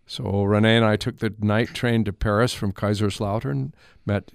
So 0.09 0.43
Renee 0.43 0.77
and 0.77 0.85
I 0.85 0.97
took 0.97 1.19
the 1.19 1.33
night 1.39 1.75
train 1.75 2.03
to 2.05 2.13
Paris 2.13 2.53
from 2.53 2.73
Kaiserslautern, 2.73 3.73
met 4.05 4.33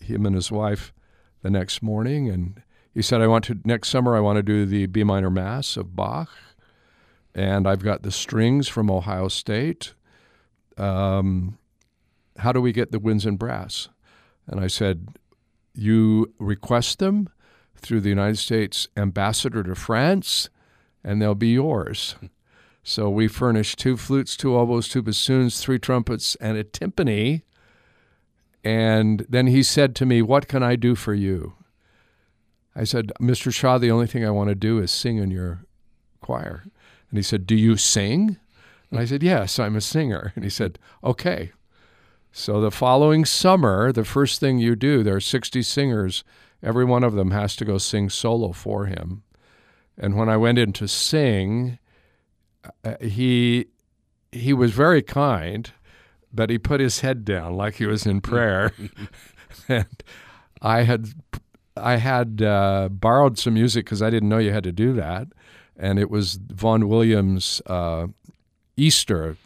him 0.00 0.24
and 0.24 0.34
his 0.34 0.50
wife 0.50 0.94
the 1.42 1.50
next 1.50 1.82
morning, 1.82 2.30
and 2.30 2.62
he 2.94 3.02
said, 3.02 3.20
I 3.20 3.26
want 3.26 3.44
to, 3.44 3.58
next 3.64 3.90
summer, 3.90 4.16
I 4.16 4.20
want 4.20 4.36
to 4.36 4.42
do 4.42 4.64
the 4.64 4.86
B 4.86 5.04
minor 5.04 5.30
Mass 5.30 5.76
of 5.76 5.94
Bach 5.94 6.30
and 7.36 7.68
I've 7.68 7.84
got 7.84 8.02
the 8.02 8.10
strings 8.10 8.66
from 8.66 8.90
Ohio 8.90 9.28
State. 9.28 9.92
Um, 10.78 11.58
how 12.38 12.50
do 12.50 12.62
we 12.62 12.72
get 12.72 12.92
the 12.92 12.98
winds 12.98 13.26
and 13.26 13.38
brass? 13.38 13.90
And 14.46 14.58
I 14.58 14.68
said, 14.68 15.08
You 15.74 16.32
request 16.38 16.98
them 16.98 17.28
through 17.76 18.00
the 18.00 18.08
United 18.08 18.38
States 18.38 18.88
ambassador 18.96 19.62
to 19.62 19.74
France, 19.74 20.48
and 21.04 21.20
they'll 21.20 21.34
be 21.34 21.52
yours. 21.52 22.16
So 22.88 23.10
we 23.10 23.26
furnished 23.26 23.80
two 23.80 23.96
flutes, 23.96 24.36
two 24.36 24.56
oboes, 24.56 24.88
two 24.88 25.02
bassoons, 25.02 25.60
three 25.60 25.80
trumpets, 25.80 26.36
and 26.36 26.56
a 26.56 26.62
timpani. 26.62 27.42
And 28.62 29.26
then 29.28 29.48
he 29.48 29.64
said 29.64 29.96
to 29.96 30.06
me, 30.06 30.22
What 30.22 30.46
can 30.46 30.62
I 30.62 30.76
do 30.76 30.94
for 30.94 31.12
you? 31.12 31.54
I 32.76 32.84
said, 32.84 33.10
Mr. 33.20 33.52
Shaw, 33.52 33.78
the 33.78 33.90
only 33.90 34.06
thing 34.06 34.24
I 34.24 34.30
want 34.30 34.50
to 34.50 34.54
do 34.54 34.78
is 34.78 34.92
sing 34.92 35.16
in 35.16 35.32
your 35.32 35.64
choir. 36.20 36.62
And 37.10 37.18
he 37.18 37.24
said, 37.24 37.44
Do 37.44 37.56
you 37.56 37.76
sing? 37.76 38.36
And 38.92 39.00
I 39.00 39.04
said, 39.04 39.24
Yes, 39.24 39.58
I'm 39.58 39.74
a 39.74 39.80
singer. 39.80 40.32
And 40.36 40.44
he 40.44 40.50
said, 40.50 40.78
Okay. 41.02 41.50
So 42.30 42.60
the 42.60 42.70
following 42.70 43.24
summer, 43.24 43.90
the 43.90 44.04
first 44.04 44.38
thing 44.38 44.58
you 44.58 44.76
do, 44.76 45.02
there 45.02 45.16
are 45.16 45.20
60 45.20 45.60
singers. 45.62 46.22
Every 46.62 46.84
one 46.84 47.02
of 47.02 47.14
them 47.14 47.32
has 47.32 47.56
to 47.56 47.64
go 47.64 47.78
sing 47.78 48.10
solo 48.10 48.52
for 48.52 48.86
him. 48.86 49.24
And 49.98 50.14
when 50.14 50.28
I 50.28 50.36
went 50.36 50.58
in 50.58 50.72
to 50.74 50.86
sing, 50.86 51.80
uh, 52.84 52.94
he 53.00 53.66
he 54.32 54.52
was 54.52 54.72
very 54.72 55.02
kind, 55.02 55.70
but 56.32 56.50
he 56.50 56.58
put 56.58 56.80
his 56.80 57.00
head 57.00 57.24
down 57.24 57.56
like 57.56 57.76
he 57.76 57.86
was 57.86 58.06
in 58.06 58.20
prayer. 58.20 58.72
and 59.68 60.02
I 60.60 60.82
had 60.82 61.08
I 61.76 61.96
had 61.96 62.42
uh, 62.42 62.88
borrowed 62.90 63.38
some 63.38 63.54
music 63.54 63.84
because 63.84 64.02
I 64.02 64.10
didn't 64.10 64.28
know 64.28 64.38
you 64.38 64.52
had 64.52 64.64
to 64.64 64.72
do 64.72 64.92
that 64.94 65.28
and 65.78 65.98
it 65.98 66.10
was 66.10 66.34
Vaughan 66.34 66.88
Williams' 66.88 67.60
uh, 67.66 68.06
Easter, 68.76 69.36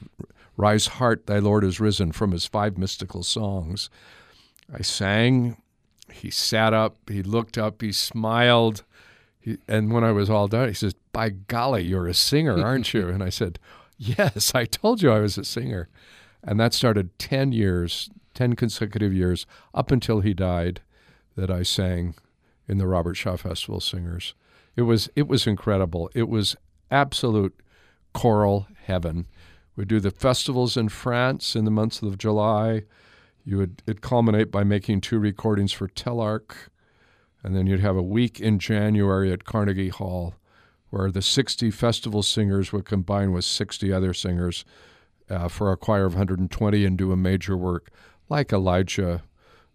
Rise 0.57 0.87
Heart, 0.87 1.27
Thy 1.27 1.39
Lord 1.39 1.65
is 1.65 1.81
Risen, 1.81 2.13
from 2.13 2.33
his 2.33 2.47
five 2.47 2.79
mystical 2.79 3.23
songs. 3.23 3.91
I 4.73 4.83
sang. 4.83 5.57
He 6.13 6.31
sat 6.31 6.75
up, 6.75 6.97
he 7.09 7.23
looked 7.23 7.57
up, 7.57 7.83
he 7.83 7.93
smiled. 7.93 8.85
He, 9.41 9.59
and 9.67 9.93
when 9.93 10.05
I 10.05 10.13
was 10.13 10.29
all 10.31 10.49
done, 10.49 10.69
he 10.69 10.75
says, 10.75 10.95
By 11.13 11.31
golly, 11.31 11.85
you're 11.85 12.07
a 12.07 12.15
singer, 12.15 12.63
aren't 12.63 12.93
you? 12.95 13.09
And 13.09 13.23
I 13.23 13.31
said, 13.31 13.59
Yes, 13.99 14.55
I 14.55 14.65
told 14.67 15.03
you 15.03 15.11
I 15.11 15.21
was 15.21 15.37
a 15.37 15.45
singer. 15.45 15.89
And 16.43 16.59
that 16.61 16.73
started 16.73 17.19
10 17.19 17.53
years, 17.53 18.11
10 18.35 18.55
consecutive 18.57 19.13
years, 19.13 19.47
up 19.75 19.91
until 19.91 20.21
he 20.21 20.33
died, 20.33 20.81
that 21.37 21.51
I 21.51 21.63
sang 21.63 22.15
in 22.69 22.79
the 22.79 22.87
Robert 22.87 23.15
Shaw 23.15 23.37
Festival 23.37 23.81
Singers. 23.81 24.35
It 24.77 24.83
was 24.83 25.11
it 25.17 25.27
was 25.27 25.47
incredible. 25.47 26.11
It 26.15 26.29
was 26.29 26.57
absolute 26.91 27.59
choral 28.13 28.69
heaven. 28.85 29.27
We'd 29.77 29.89
do 29.89 30.01
the 30.01 30.11
festivals 30.11 30.77
in 30.77 30.89
France 30.89 31.57
in 31.57 31.65
the 31.65 31.71
months 31.71 32.03
of 32.03 32.19
July. 32.19 32.85
You 33.45 33.59
would 33.59 33.83
it 33.87 34.01
culminate 34.01 34.51
by 34.51 34.65
making 34.65 35.01
two 35.01 35.19
recordings 35.19 35.73
for 35.73 35.89
Telarc, 35.89 36.69
and 37.43 37.57
then 37.57 37.67
you'd 37.67 37.81
have 37.81 37.97
a 37.97 38.03
week 38.03 38.41
in 38.41 38.59
January 38.59 39.33
at 39.33 39.45
Carnegie 39.45 39.89
Hall, 39.89 40.35
where 40.91 41.11
the 41.11 41.23
60 41.23 41.71
festival 41.71 42.23
singers 42.23 42.73
would 42.73 42.85
combine 42.85 43.33
with 43.33 43.45
60 43.45 43.93
other 43.93 44.13
singers 44.13 44.65
uh, 45.29 45.49
for 45.49 45.71
a 45.71 45.77
choir 45.77 46.07
of 46.07 46.15
120 46.15 46.85
and 46.85 46.99
do 46.99 47.13
a 47.13 47.17
major 47.17 47.57
work 47.57 47.91
like 48.29 48.53
Elijah 48.53 49.23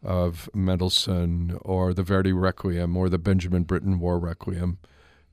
of 0.04 0.50
Mendelssohn 0.54 1.58
or 1.62 1.94
the 1.94 2.04
Verdi 2.04 2.34
Requiem 2.34 2.96
or 2.96 3.10
the 3.10 3.18
Benjamin 3.18 3.64
Britten 3.64 4.00
War 4.00 4.20
Requiem 4.20 4.78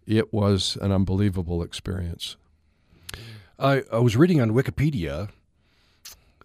it 0.06 0.32
was 0.32 0.76
an 0.80 0.92
unbelievable 0.92 1.62
experience. 1.62 2.36
I, 3.58 3.84
I 3.92 3.98
was 3.98 4.16
reading 4.16 4.40
on 4.40 4.50
Wikipedia. 4.50 5.30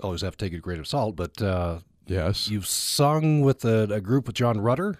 Always 0.02 0.22
have 0.22 0.38
to 0.38 0.46
take 0.46 0.54
it 0.54 0.58
a 0.58 0.60
grain 0.60 0.80
of 0.80 0.88
salt, 0.88 1.16
but 1.16 1.42
uh, 1.42 1.80
yes, 2.06 2.50
you've 2.50 2.68
sung 2.68 3.42
with 3.42 3.66
a, 3.66 3.92
a, 3.92 4.02
group 4.02 4.28
with 4.28 4.36
John 4.36 4.62
Rutter. 4.62 5.00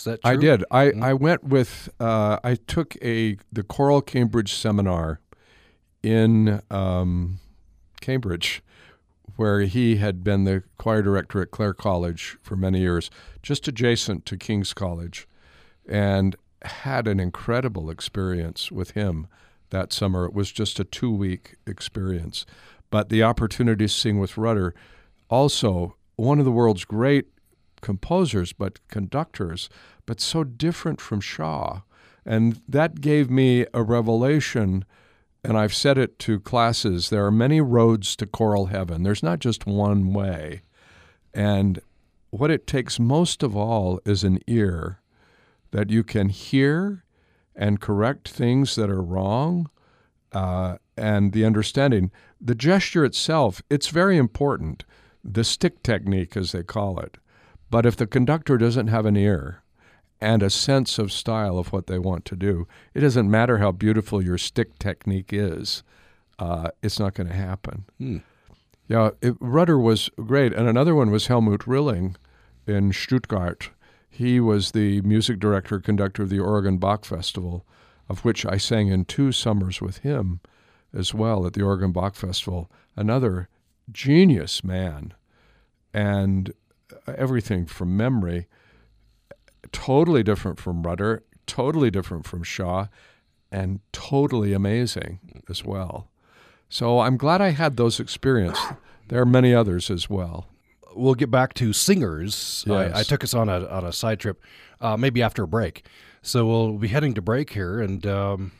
Is 0.00 0.04
that 0.04 0.22
true? 0.22 0.30
I 0.30 0.36
did. 0.36 0.64
I, 0.70 0.86
mm-hmm. 0.86 1.02
I 1.02 1.12
went 1.12 1.44
with. 1.44 1.90
Uh, 2.00 2.38
I 2.42 2.54
took 2.54 2.96
a 3.02 3.36
the 3.52 3.62
Choral 3.62 4.00
Cambridge 4.00 4.54
seminar 4.54 5.20
in 6.02 6.62
um, 6.70 7.38
Cambridge, 8.00 8.62
where 9.36 9.60
he 9.60 9.96
had 9.96 10.24
been 10.24 10.44
the 10.44 10.62
choir 10.78 11.02
director 11.02 11.42
at 11.42 11.50
Clare 11.50 11.74
College 11.74 12.38
for 12.40 12.56
many 12.56 12.80
years, 12.80 13.10
just 13.42 13.68
adjacent 13.68 14.24
to 14.24 14.38
King's 14.38 14.72
College, 14.72 15.28
and 15.86 16.34
had 16.62 17.06
an 17.06 17.20
incredible 17.20 17.90
experience 17.90 18.72
with 18.72 18.92
him 18.92 19.26
that 19.68 19.92
summer. 19.92 20.24
It 20.24 20.32
was 20.32 20.50
just 20.50 20.80
a 20.80 20.84
two 20.84 21.12
week 21.12 21.56
experience. 21.66 22.46
But 22.88 23.10
the 23.10 23.22
opportunity 23.22 23.84
to 23.84 23.92
sing 23.92 24.18
with 24.18 24.38
Rutter, 24.38 24.74
also 25.28 25.96
one 26.16 26.38
of 26.38 26.46
the 26.46 26.50
world's 26.50 26.86
great 26.86 27.26
composers, 27.80 28.52
but 28.52 28.86
conductors, 28.88 29.68
but 30.06 30.20
so 30.20 30.44
different 30.44 31.00
from 31.00 31.20
Shaw. 31.20 31.82
And 32.24 32.60
that 32.68 33.00
gave 33.00 33.30
me 33.30 33.66
a 33.72 33.82
revelation. 33.82 34.84
And 35.42 35.56
I've 35.56 35.74
said 35.74 35.98
it 35.98 36.18
to 36.20 36.40
classes 36.40 37.10
there 37.10 37.24
are 37.24 37.30
many 37.30 37.60
roads 37.60 38.14
to 38.16 38.26
choral 38.26 38.66
heaven, 38.66 39.02
there's 39.02 39.22
not 39.22 39.38
just 39.38 39.66
one 39.66 40.12
way. 40.12 40.62
And 41.32 41.80
what 42.30 42.50
it 42.50 42.66
takes 42.66 42.98
most 42.98 43.42
of 43.42 43.56
all 43.56 44.00
is 44.04 44.24
an 44.24 44.38
ear 44.46 45.00
that 45.72 45.90
you 45.90 46.02
can 46.02 46.28
hear 46.28 47.04
and 47.54 47.80
correct 47.80 48.28
things 48.28 48.74
that 48.76 48.90
are 48.90 49.02
wrong 49.02 49.68
uh, 50.32 50.76
and 50.96 51.32
the 51.32 51.44
understanding. 51.44 52.10
The 52.40 52.54
gesture 52.54 53.04
itself, 53.04 53.62
it's 53.68 53.88
very 53.88 54.16
important, 54.16 54.84
the 55.22 55.44
stick 55.44 55.82
technique, 55.82 56.36
as 56.36 56.52
they 56.52 56.62
call 56.62 56.98
it. 57.00 57.18
But 57.70 57.86
if 57.86 57.96
the 57.96 58.06
conductor 58.06 58.58
doesn't 58.58 58.88
have 58.88 59.06
an 59.06 59.16
ear 59.16 59.62
and 60.20 60.42
a 60.42 60.50
sense 60.50 60.98
of 60.98 61.12
style 61.12 61.58
of 61.58 61.72
what 61.72 61.86
they 61.86 61.98
want 61.98 62.24
to 62.26 62.36
do, 62.36 62.66
it 62.94 63.00
doesn't 63.00 63.30
matter 63.30 63.58
how 63.58 63.72
beautiful 63.72 64.22
your 64.22 64.38
stick 64.38 64.78
technique 64.78 65.32
is, 65.32 65.82
uh, 66.38 66.70
it's 66.82 66.98
not 66.98 67.14
going 67.14 67.28
to 67.28 67.34
happen. 67.34 67.84
Hmm. 67.98 68.18
Yeah, 68.88 69.10
it, 69.22 69.36
Rutter 69.40 69.78
was 69.78 70.10
great. 70.16 70.52
And 70.52 70.68
another 70.68 70.94
one 70.94 71.10
was 71.10 71.28
Helmut 71.28 71.66
Rilling 71.66 72.16
in 72.66 72.92
Stuttgart 72.92 73.70
he 74.12 74.40
was 74.40 74.72
the 74.72 75.00
music 75.02 75.38
director, 75.38 75.78
conductor 75.78 76.24
of 76.24 76.30
the 76.30 76.40
Oregon 76.40 76.78
Bach 76.78 77.04
Festival 77.04 77.64
of 78.10 78.24
which 78.24 78.44
I 78.44 78.56
sang 78.56 78.88
in 78.88 79.04
two 79.04 79.30
summers 79.30 79.80
with 79.80 79.98
him 79.98 80.40
as 80.92 81.14
well 81.14 81.46
at 81.46 81.52
the 81.52 81.62
Oregon 81.62 81.92
Bach 81.92 82.16
Festival. 82.16 82.68
Another 82.96 83.48
genius 83.92 84.64
man, 84.64 85.14
and 85.94 86.52
everything 87.16 87.66
from 87.66 87.96
memory, 87.96 88.46
totally 89.72 90.22
different 90.22 90.58
from 90.58 90.82
Rutter, 90.82 91.24
totally 91.46 91.90
different 91.90 92.26
from 92.26 92.42
Shaw, 92.42 92.86
and 93.50 93.80
totally 93.92 94.52
amazing 94.52 95.42
as 95.48 95.64
well. 95.64 96.08
So 96.68 97.00
I'm 97.00 97.16
glad 97.16 97.40
I 97.40 97.50
had 97.50 97.76
those 97.76 97.98
experiences. 97.98 98.64
There 99.08 99.20
are 99.20 99.26
many 99.26 99.52
others 99.52 99.90
as 99.90 100.08
well. 100.08 100.46
We'll 100.94 101.14
get 101.14 101.30
back 101.30 101.54
to 101.54 101.72
singers. 101.72 102.64
Yes. 102.66 102.94
I, 102.94 103.00
I, 103.00 103.02
took 103.02 103.24
us 103.24 103.34
on 103.34 103.48
a 103.48 103.66
on 103.66 103.84
a 103.84 103.92
side 103.92 104.20
trip, 104.20 104.40
uh, 104.80 104.96
maybe 104.96 105.20
after 105.20 105.42
a 105.42 105.48
break. 105.48 105.84
So 106.22 106.46
we'll 106.46 106.78
be 106.78 106.88
heading 106.88 107.14
to 107.14 107.22
break 107.22 107.52
here, 107.52 107.80
and 107.80 108.06
um, 108.06 108.52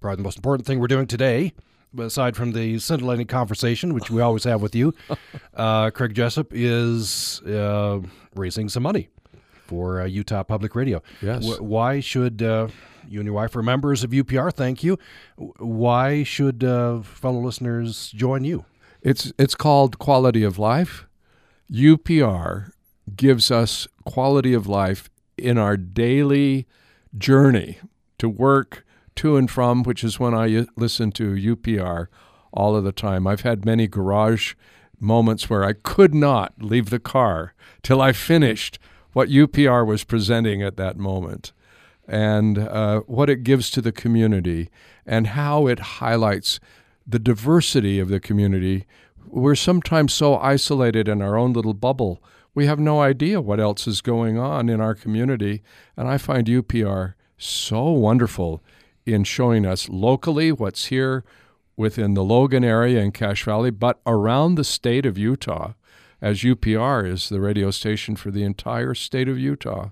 probably 0.00 0.16
the 0.16 0.22
most 0.22 0.38
important 0.38 0.66
thing 0.66 0.78
we're 0.78 0.86
doing 0.86 1.06
today, 1.06 1.52
aside 2.00 2.36
from 2.36 2.52
the 2.52 2.78
scintillating 2.78 3.26
conversation, 3.26 3.94
which 3.94 4.10
we 4.10 4.20
always 4.20 4.44
have 4.44 4.62
with 4.62 4.74
you, 4.74 4.94
uh, 5.54 5.90
Craig 5.90 6.14
Jessop, 6.14 6.48
is 6.52 7.40
uh, 7.42 8.00
raising 8.34 8.68
some 8.68 8.82
money 8.82 9.08
for 9.66 10.00
uh, 10.00 10.04
Utah 10.04 10.42
Public 10.42 10.74
Radio. 10.74 11.02
Yes. 11.20 11.44
W- 11.44 11.62
why 11.62 12.00
should 12.00 12.42
uh, 12.42 12.68
you 13.08 13.20
and 13.20 13.26
your 13.26 13.34
wife 13.34 13.54
are 13.56 13.62
members 13.62 14.02
of 14.04 14.10
UPR? 14.10 14.52
Thank 14.52 14.82
you. 14.82 14.98
Why 15.36 16.22
should 16.22 16.64
uh, 16.64 17.02
fellow 17.02 17.40
listeners 17.40 18.10
join 18.12 18.44
you? 18.44 18.64
It's 19.02 19.32
it's 19.38 19.54
called 19.54 19.98
quality 19.98 20.42
of 20.42 20.58
life. 20.58 21.06
UPR 21.70 22.72
gives 23.14 23.50
us 23.50 23.86
quality 24.04 24.54
of 24.54 24.66
life 24.66 25.08
in 25.36 25.56
our 25.58 25.76
daily 25.76 26.66
journey 27.16 27.78
to 28.18 28.28
work 28.28 28.84
to 29.18 29.36
and 29.36 29.50
from, 29.50 29.82
which 29.82 30.02
is 30.02 30.18
when 30.18 30.34
I 30.34 30.66
listen 30.76 31.12
to 31.12 31.34
UPR 31.34 32.06
all 32.52 32.76
of 32.76 32.84
the 32.84 32.92
time. 32.92 33.26
I've 33.26 33.42
had 33.42 33.64
many 33.64 33.86
garage 33.86 34.54
moments 35.00 35.48
where 35.48 35.64
I 35.64 35.72
could 35.74 36.14
not 36.14 36.54
leave 36.60 36.90
the 36.90 36.98
car 36.98 37.52
till 37.82 38.00
I 38.00 38.12
finished 38.12 38.78
what 39.12 39.28
UPR 39.28 39.86
was 39.86 40.04
presenting 40.04 40.62
at 40.62 40.76
that 40.76 40.96
moment 40.96 41.52
and 42.06 42.58
uh, 42.58 43.00
what 43.00 43.28
it 43.28 43.42
gives 43.42 43.70
to 43.70 43.82
the 43.82 43.92
community 43.92 44.70
and 45.04 45.28
how 45.28 45.66
it 45.66 45.78
highlights 45.78 46.60
the 47.06 47.18
diversity 47.18 47.98
of 47.98 48.08
the 48.08 48.20
community. 48.20 48.86
We're 49.26 49.54
sometimes 49.54 50.12
so 50.12 50.36
isolated 50.36 51.08
in 51.08 51.22
our 51.22 51.36
own 51.36 51.52
little 51.52 51.74
bubble, 51.74 52.22
we 52.54 52.66
have 52.66 52.80
no 52.80 53.00
idea 53.00 53.40
what 53.40 53.60
else 53.60 53.86
is 53.86 54.00
going 54.00 54.36
on 54.36 54.68
in 54.68 54.80
our 54.80 54.94
community. 54.94 55.62
And 55.96 56.08
I 56.08 56.18
find 56.18 56.46
UPR 56.46 57.14
so 57.36 57.90
wonderful 57.90 58.62
in 59.08 59.24
showing 59.24 59.66
us 59.66 59.88
locally 59.88 60.52
what's 60.52 60.86
here 60.86 61.24
within 61.76 62.14
the 62.14 62.24
Logan 62.24 62.64
area 62.64 63.00
and 63.00 63.14
Cache 63.14 63.44
Valley, 63.44 63.70
but 63.70 64.00
around 64.06 64.54
the 64.54 64.64
state 64.64 65.06
of 65.06 65.16
Utah, 65.16 65.72
as 66.20 66.40
UPR 66.40 67.08
is 67.08 67.28
the 67.28 67.40
radio 67.40 67.70
station 67.70 68.16
for 68.16 68.30
the 68.30 68.42
entire 68.42 68.94
state 68.94 69.28
of 69.28 69.38
Utah. 69.38 69.90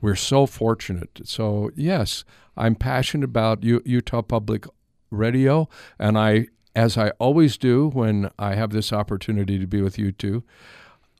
We're 0.00 0.14
so 0.14 0.46
fortunate. 0.46 1.20
So, 1.24 1.70
yes, 1.74 2.24
I'm 2.56 2.74
passionate 2.74 3.24
about 3.24 3.64
U- 3.64 3.82
Utah 3.84 4.22
Public 4.22 4.66
Radio, 5.10 5.68
and 5.98 6.16
I, 6.16 6.48
as 6.74 6.96
I 6.96 7.10
always 7.18 7.58
do 7.58 7.88
when 7.88 8.30
I 8.38 8.54
have 8.54 8.70
this 8.70 8.92
opportunity 8.92 9.58
to 9.58 9.66
be 9.66 9.82
with 9.82 9.98
you 9.98 10.12
two, 10.12 10.44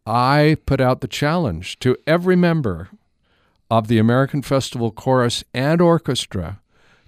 I 0.06 0.56
put 0.66 0.80
out 0.80 1.00
the 1.00 1.08
challenge 1.08 1.80
to 1.80 1.96
every 2.06 2.36
member 2.36 2.90
of 3.68 3.88
the 3.88 3.98
American 3.98 4.42
Festival 4.42 4.92
Chorus 4.92 5.42
and 5.52 5.80
Orchestra 5.80 6.60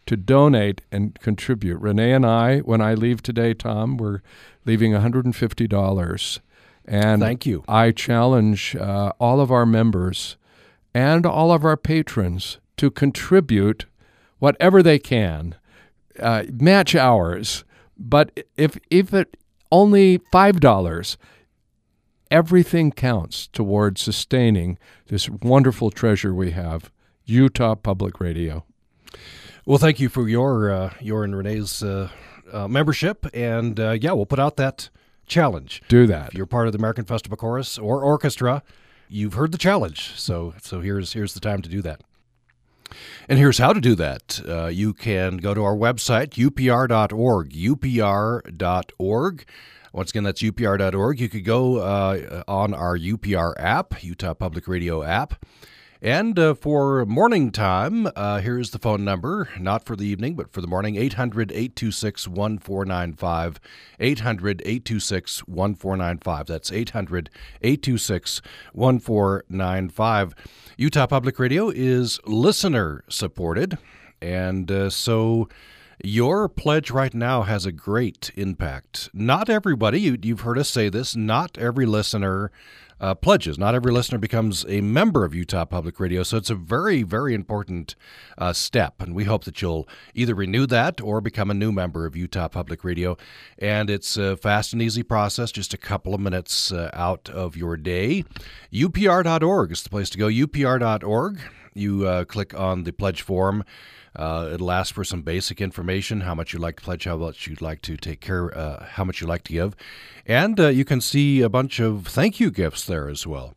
to 0.08 0.16
donate 0.16 0.80
and 0.90 1.18
contribute. 1.20 1.78
Renee 1.80 2.12
and 2.12 2.24
I, 2.24 2.58
when 2.60 2.80
I 2.80 2.94
leave 2.94 3.22
today, 3.22 3.52
Tom, 3.52 3.98
we're 3.98 4.22
leaving 4.64 4.92
$150. 4.92 6.40
And 6.86 7.20
thank 7.20 7.44
you. 7.44 7.62
I 7.68 7.90
challenge 7.90 8.74
uh, 8.74 9.12
all 9.20 9.38
of 9.40 9.52
our 9.52 9.66
members 9.66 10.38
and 10.94 11.26
all 11.26 11.52
of 11.52 11.62
our 11.62 11.76
patrons 11.76 12.58
to 12.78 12.90
contribute 12.90 13.84
whatever 14.38 14.82
they 14.82 14.98
can, 14.98 15.54
uh, 16.18 16.44
match 16.50 16.94
ours. 16.94 17.64
But 17.98 18.46
if 18.56 18.78
if 18.90 19.12
it 19.12 19.36
only 19.70 20.20
five 20.32 20.60
dollars, 20.60 21.18
everything 22.30 22.92
counts 22.92 23.48
towards 23.48 24.00
sustaining 24.00 24.78
this 25.08 25.28
wonderful 25.28 25.90
treasure 25.90 26.32
we 26.32 26.52
have, 26.52 26.90
Utah 27.26 27.74
Public 27.74 28.20
Radio. 28.20 28.64
Well, 29.66 29.78
thank 29.78 30.00
you 30.00 30.08
for 30.08 30.28
your 30.28 30.70
uh, 30.70 30.94
your 31.00 31.24
and 31.24 31.36
Renee's 31.36 31.82
uh, 31.82 32.08
uh, 32.52 32.68
membership, 32.68 33.26
and 33.34 33.78
uh, 33.78 33.98
yeah, 34.00 34.12
we'll 34.12 34.26
put 34.26 34.38
out 34.38 34.56
that 34.56 34.88
challenge. 35.26 35.82
Do 35.88 36.06
that. 36.06 36.28
If 36.28 36.34
you're 36.34 36.46
part 36.46 36.66
of 36.66 36.72
the 36.72 36.78
American 36.78 37.04
Festival 37.04 37.36
Chorus 37.36 37.78
or 37.78 38.02
Orchestra, 38.02 38.62
you've 39.08 39.34
heard 39.34 39.52
the 39.52 39.58
challenge. 39.58 40.12
So 40.16 40.54
so 40.62 40.80
here's 40.80 41.12
here's 41.12 41.34
the 41.34 41.40
time 41.40 41.62
to 41.62 41.68
do 41.68 41.82
that. 41.82 42.00
And 43.28 43.38
here's 43.38 43.58
how 43.58 43.74
to 43.74 43.80
do 43.80 43.94
that. 43.96 44.40
Uh, 44.48 44.66
you 44.68 44.94
can 44.94 45.36
go 45.36 45.52
to 45.52 45.62
our 45.62 45.76
website, 45.76 46.30
upr.org, 46.30 47.50
upr.org. 47.52 49.44
Once 49.92 50.10
again, 50.10 50.24
that's 50.24 50.42
upr.org. 50.42 51.20
You 51.20 51.28
could 51.28 51.44
go 51.44 51.78
uh, 51.78 52.42
on 52.48 52.72
our 52.72 52.96
UPR 52.96 53.54
app, 53.58 54.02
Utah 54.02 54.34
Public 54.34 54.68
Radio 54.68 55.02
app. 55.02 55.44
And 56.00 56.38
uh, 56.38 56.54
for 56.54 57.04
morning 57.06 57.50
time, 57.50 58.06
uh, 58.14 58.38
here's 58.38 58.70
the 58.70 58.78
phone 58.78 59.04
number, 59.04 59.48
not 59.58 59.84
for 59.84 59.96
the 59.96 60.06
evening, 60.06 60.36
but 60.36 60.52
for 60.52 60.60
the 60.60 60.68
morning 60.68 60.94
800 60.94 61.50
826 61.50 62.28
1495. 62.28 63.58
800 63.98 64.62
826 64.64 65.40
1495. 65.48 66.46
That's 66.46 66.70
800 66.70 67.30
826 67.62 68.42
1495. 68.72 70.34
Utah 70.76 71.06
Public 71.08 71.36
Radio 71.40 71.68
is 71.68 72.20
listener 72.24 73.02
supported. 73.08 73.76
And 74.22 74.70
uh, 74.70 74.90
so 74.90 75.48
your 76.04 76.48
pledge 76.48 76.92
right 76.92 77.12
now 77.12 77.42
has 77.42 77.66
a 77.66 77.72
great 77.72 78.30
impact. 78.36 79.10
Not 79.12 79.50
everybody, 79.50 80.00
you, 80.00 80.34
have 80.34 80.42
heard 80.42 80.58
us 80.58 80.70
say 80.70 80.88
this, 80.90 81.16
not 81.16 81.58
every 81.58 81.86
listener 81.86 82.52
uh, 83.00 83.14
pledges. 83.14 83.58
Not 83.58 83.74
every 83.74 83.92
listener 83.92 84.18
becomes 84.18 84.64
a 84.68 84.80
member 84.80 85.24
of 85.24 85.34
Utah 85.34 85.64
Public 85.64 86.00
Radio, 86.00 86.22
so 86.22 86.36
it's 86.36 86.50
a 86.50 86.54
very, 86.54 87.02
very 87.02 87.34
important 87.34 87.94
uh, 88.36 88.52
step. 88.52 89.00
And 89.00 89.14
we 89.14 89.24
hope 89.24 89.44
that 89.44 89.60
you'll 89.62 89.88
either 90.14 90.34
renew 90.34 90.66
that 90.66 91.00
or 91.00 91.20
become 91.20 91.50
a 91.50 91.54
new 91.54 91.72
member 91.72 92.06
of 92.06 92.16
Utah 92.16 92.48
Public 92.48 92.84
Radio. 92.84 93.16
And 93.58 93.90
it's 93.90 94.16
a 94.16 94.36
fast 94.36 94.72
and 94.72 94.82
easy 94.82 95.02
process, 95.02 95.52
just 95.52 95.74
a 95.74 95.78
couple 95.78 96.14
of 96.14 96.20
minutes 96.20 96.72
uh, 96.72 96.90
out 96.92 97.30
of 97.30 97.56
your 97.56 97.76
day. 97.76 98.24
UPR.org 98.72 99.72
is 99.72 99.82
the 99.82 99.90
place 99.90 100.10
to 100.10 100.18
go. 100.18 100.26
UPR.org. 100.26 101.40
You 101.74 102.06
uh, 102.06 102.24
click 102.24 102.58
on 102.58 102.84
the 102.84 102.92
pledge 102.92 103.22
form 103.22 103.64
uh, 104.18 104.50
it'll 104.52 104.72
ask 104.72 104.92
for 104.94 105.04
some 105.04 105.22
basic 105.22 105.60
information: 105.60 106.22
how 106.22 106.34
much 106.34 106.52
you'd 106.52 106.60
like 106.62 106.76
to 106.76 106.82
pledge, 106.82 107.04
how 107.04 107.16
much 107.16 107.46
you'd 107.46 107.62
like 107.62 107.80
to 107.82 107.96
take 107.96 108.20
care, 108.20 108.56
uh, 108.56 108.84
how 108.84 109.04
much 109.04 109.20
you'd 109.20 109.28
like 109.28 109.44
to 109.44 109.52
give, 109.52 109.76
and 110.26 110.58
uh, 110.58 110.68
you 110.68 110.84
can 110.84 111.00
see 111.00 111.40
a 111.40 111.48
bunch 111.48 111.80
of 111.80 112.06
thank 112.06 112.40
you 112.40 112.50
gifts 112.50 112.84
there 112.84 113.08
as 113.08 113.26
well. 113.26 113.54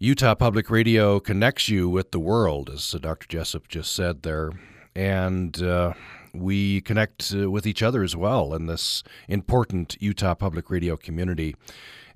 Utah 0.00 0.34
Public 0.34 0.70
Radio 0.70 1.18
connects 1.18 1.68
you 1.68 1.88
with 1.88 2.12
the 2.12 2.20
world, 2.20 2.70
as 2.70 2.90
Dr. 2.90 3.26
Jessop 3.26 3.66
just 3.68 3.92
said 3.94 4.22
there, 4.22 4.52
and 4.94 5.60
uh, 5.62 5.94
we 6.32 6.80
connect 6.80 7.34
uh, 7.34 7.50
with 7.50 7.66
each 7.66 7.82
other 7.82 8.02
as 8.02 8.14
well 8.14 8.54
in 8.54 8.66
this 8.66 9.02
important 9.28 9.96
Utah 10.00 10.34
Public 10.34 10.70
Radio 10.70 10.96
community. 10.96 11.56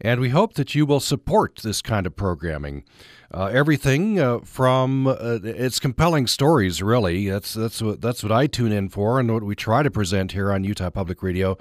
And 0.04 0.20
we 0.20 0.30
hope 0.30 0.54
that 0.54 0.74
you 0.74 0.84
will 0.84 0.98
support 0.98 1.60
this 1.62 1.80
kind 1.80 2.08
of 2.08 2.16
programming. 2.16 2.82
Uh, 3.32 3.46
everything 3.46 4.18
uh, 4.18 4.40
from 4.40 5.06
uh, 5.06 5.38
it's 5.44 5.78
compelling 5.78 6.26
stories, 6.26 6.82
really. 6.82 7.30
That's 7.30 7.54
that's 7.54 7.80
what 7.80 8.00
that's 8.00 8.22
what 8.24 8.32
I 8.32 8.48
tune 8.48 8.72
in 8.72 8.88
for, 8.88 9.20
and 9.20 9.32
what 9.32 9.44
we 9.44 9.54
try 9.54 9.84
to 9.84 9.90
present 9.90 10.32
here 10.32 10.52
on 10.52 10.64
Utah 10.64 10.90
Public 10.90 11.22
Radio. 11.22 11.56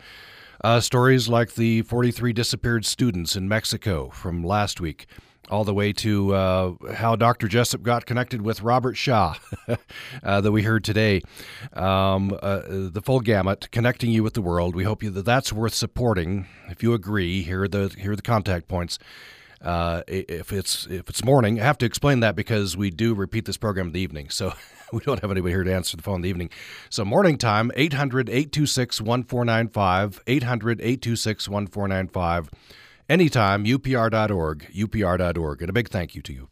Uh, 0.64 0.80
stories 0.80 1.30
like 1.30 1.54
the 1.54 1.84
43 1.84 2.34
disappeared 2.34 2.86
students 2.86 3.36
in 3.36 3.48
Mexico 3.48 4.10
from 4.10 4.44
last 4.44 4.82
week 4.82 5.08
all 5.52 5.66
the 5.66 5.74
way 5.74 5.92
to 5.94 6.34
uh, 6.34 6.74
how 6.94 7.16
Dr. 7.16 7.48
Jessop 7.48 7.84
got 7.84 8.06
connected 8.06 8.42
with 8.42 8.62
Robert 8.62 8.96
Shaw 8.96 9.36
uh, 10.24 10.42
that 10.42 10.52
we 10.52 10.64
heard 10.64 10.84
today. 10.84 11.22
Um, 11.74 12.38
uh, 12.42 12.62
the 12.68 13.02
full 13.04 13.20
gamut, 13.20 13.70
connecting 13.72 14.12
you 14.12 14.24
with 14.24 14.34
the 14.34 14.42
world. 14.42 14.76
We 14.76 14.86
hope 14.86 15.04
you 15.04 15.10
that 15.12 15.26
that's 15.26 15.52
worth 15.52 15.74
supporting. 15.74 16.48
If 16.70 16.82
you 16.82 16.94
agree, 16.94 17.44
here 17.44 17.64
are 17.64 17.68
the 17.68 17.94
here 17.98 18.14
are 18.14 18.16
the 18.16 18.22
contact 18.22 18.68
points. 18.68 18.98
Uh, 19.62 20.02
if 20.08 20.52
it's 20.52 20.88
if 20.88 21.10
it's 21.10 21.24
morning, 21.24 21.62
I 21.62 21.66
have 21.66 21.78
to 21.80 21.86
explain 21.86 22.22
that 22.22 22.36
because 22.36 22.76
we 22.76 22.90
do 22.90 23.14
repeat 23.14 23.46
this 23.46 23.58
program 23.58 23.88
in 23.88 23.94
the 23.94 24.00
evening, 24.00 24.30
so 24.30 24.54
we 24.94 25.02
don't 25.02 25.22
have 25.22 25.30
anybody 25.30 25.54
here 25.54 25.64
to 25.64 25.74
answer 25.74 25.98
the 25.98 26.04
phone 26.04 26.16
in 26.16 26.22
the 26.22 26.30
evening. 26.30 26.50
So 26.90 27.06
morning 27.06 27.38
time, 27.38 27.72
800-826-1495, 27.76 30.24
800-826-1495 30.26 32.48
anytime, 33.12 33.66
upr.org, 33.66 34.68
upr.org. 34.74 35.62
And 35.62 35.70
a 35.70 35.74
big 35.74 35.90
thank 35.90 36.16
you 36.16 36.22
to 36.22 36.34
you. 36.34 36.48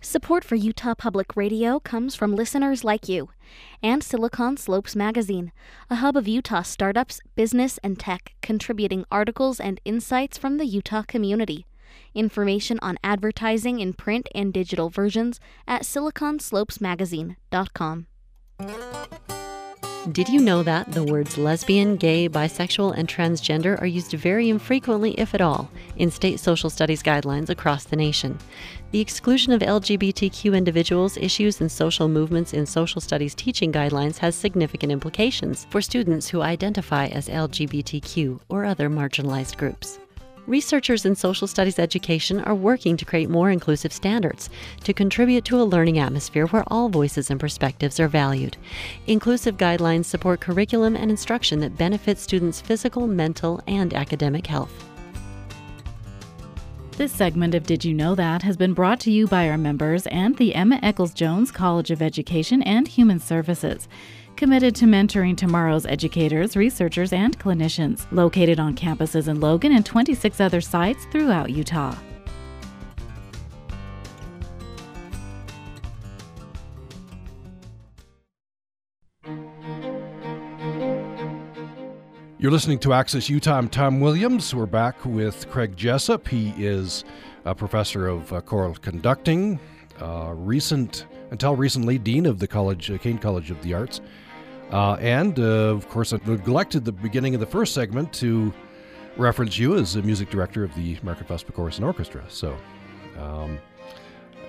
Support 0.00 0.44
for 0.44 0.54
Utah 0.54 0.94
Public 0.94 1.34
Radio 1.34 1.80
comes 1.80 2.14
from 2.14 2.36
listeners 2.36 2.84
like 2.84 3.08
you 3.08 3.30
and 3.82 4.04
Silicon 4.04 4.58
Slopes 4.58 4.94
Magazine, 4.94 5.50
a 5.88 5.94
hub 5.96 6.14
of 6.14 6.28
Utah 6.28 6.60
startups, 6.60 7.22
business, 7.34 7.78
and 7.82 7.98
tech, 7.98 8.34
contributing 8.42 9.06
articles 9.10 9.58
and 9.58 9.80
insights 9.86 10.36
from 10.36 10.58
the 10.58 10.66
Utah 10.66 11.04
community. 11.08 11.64
Information 12.14 12.78
on 12.82 12.98
advertising 13.02 13.80
in 13.80 13.94
print 13.94 14.28
and 14.34 14.52
digital 14.52 14.90
versions 14.90 15.40
at 15.66 15.84
siliconslopesmagazine.com. 15.84 18.06
Did 20.12 20.28
you 20.28 20.42
know 20.42 20.62
that 20.62 20.92
the 20.92 21.02
words 21.02 21.38
lesbian, 21.38 21.96
gay, 21.96 22.28
bisexual, 22.28 22.94
and 22.94 23.08
transgender 23.08 23.80
are 23.80 23.86
used 23.86 24.12
very 24.12 24.50
infrequently, 24.50 25.12
if 25.12 25.34
at 25.34 25.40
all, 25.40 25.70
in 25.96 26.10
state 26.10 26.38
social 26.38 26.68
studies 26.68 27.02
guidelines 27.02 27.48
across 27.48 27.84
the 27.84 27.96
nation? 27.96 28.38
The 28.90 29.00
exclusion 29.00 29.54
of 29.54 29.62
LGBTQ 29.62 30.54
individuals, 30.54 31.16
issues, 31.16 31.62
and 31.62 31.72
social 31.72 32.06
movements 32.06 32.52
in 32.52 32.66
social 32.66 33.00
studies 33.00 33.34
teaching 33.34 33.72
guidelines 33.72 34.18
has 34.18 34.34
significant 34.34 34.92
implications 34.92 35.66
for 35.70 35.80
students 35.80 36.28
who 36.28 36.42
identify 36.42 37.06
as 37.06 37.30
LGBTQ 37.30 38.40
or 38.50 38.66
other 38.66 38.90
marginalized 38.90 39.56
groups. 39.56 39.98
Researchers 40.46 41.06
in 41.06 41.14
social 41.14 41.46
studies 41.46 41.78
education 41.78 42.40
are 42.40 42.54
working 42.54 42.98
to 42.98 43.04
create 43.06 43.30
more 43.30 43.50
inclusive 43.50 43.94
standards 43.94 44.50
to 44.82 44.92
contribute 44.92 45.46
to 45.46 45.60
a 45.60 45.64
learning 45.64 45.98
atmosphere 45.98 46.46
where 46.48 46.64
all 46.66 46.90
voices 46.90 47.30
and 47.30 47.40
perspectives 47.40 47.98
are 47.98 48.08
valued. 48.08 48.58
Inclusive 49.06 49.56
guidelines 49.56 50.04
support 50.04 50.40
curriculum 50.40 50.96
and 50.96 51.10
instruction 51.10 51.60
that 51.60 51.78
benefits 51.78 52.20
students' 52.20 52.60
physical, 52.60 53.06
mental, 53.06 53.62
and 53.66 53.94
academic 53.94 54.46
health. 54.46 54.84
This 56.98 57.10
segment 57.10 57.54
of 57.54 57.64
Did 57.64 57.84
You 57.84 57.94
Know 57.94 58.14
That 58.14 58.42
has 58.42 58.56
been 58.56 58.74
brought 58.74 59.00
to 59.00 59.10
you 59.10 59.26
by 59.26 59.48
our 59.48 59.58
members 59.58 60.06
and 60.08 60.36
the 60.36 60.54
Emma 60.54 60.78
Eccles 60.82 61.14
Jones 61.14 61.50
College 61.50 61.90
of 61.90 62.02
Education 62.02 62.62
and 62.62 62.86
Human 62.86 63.18
Services 63.18 63.88
committed 64.36 64.74
to 64.76 64.84
mentoring 64.84 65.36
tomorrow's 65.36 65.86
educators, 65.86 66.56
researchers, 66.56 67.12
and 67.12 67.38
clinicians, 67.38 68.06
located 68.10 68.60
on 68.60 68.74
campuses 68.74 69.28
in 69.28 69.40
Logan 69.40 69.72
and 69.72 69.86
26 69.86 70.40
other 70.40 70.60
sites 70.60 71.06
throughout 71.12 71.50
Utah. 71.50 71.96
You're 82.44 82.52
listening 82.52 82.78
to 82.80 82.92
Access 82.92 83.30
Utah. 83.30 83.56
I'm 83.56 83.70
Tom 83.70 84.00
Williams. 84.00 84.54
We're 84.54 84.66
back 84.66 85.02
with 85.06 85.48
Craig 85.48 85.78
Jessop. 85.78 86.28
He 86.28 86.50
is 86.58 87.02
a 87.46 87.54
professor 87.54 88.06
of 88.06 88.30
uh, 88.34 88.42
choral 88.42 88.74
conducting, 88.74 89.58
uh, 89.98 90.34
recent 90.36 91.06
until 91.30 91.56
recently 91.56 91.98
dean 91.98 92.26
of 92.26 92.38
the 92.38 92.46
college, 92.46 92.90
uh, 92.90 92.98
Caine 92.98 93.18
College 93.18 93.50
of 93.50 93.62
the 93.62 93.74
Arts, 93.74 94.00
uh, 94.70 94.94
and, 94.94 95.38
uh, 95.38 95.42
of 95.42 95.88
course, 95.88 96.12
I 96.12 96.18
neglected 96.26 96.84
the 96.84 96.92
beginning 96.92 97.34
of 97.34 97.40
the 97.40 97.46
first 97.46 97.74
segment 97.74 98.12
to 98.14 98.52
reference 99.16 99.58
you 99.58 99.76
as 99.76 99.94
the 99.94 100.02
music 100.02 100.30
director 100.30 100.64
of 100.64 100.74
the 100.74 100.96
American 100.96 101.26
Festival 101.26 101.54
Chorus 101.54 101.76
and 101.76 101.84
Orchestra. 101.84 102.24
So, 102.28 102.56
um, 103.18 103.58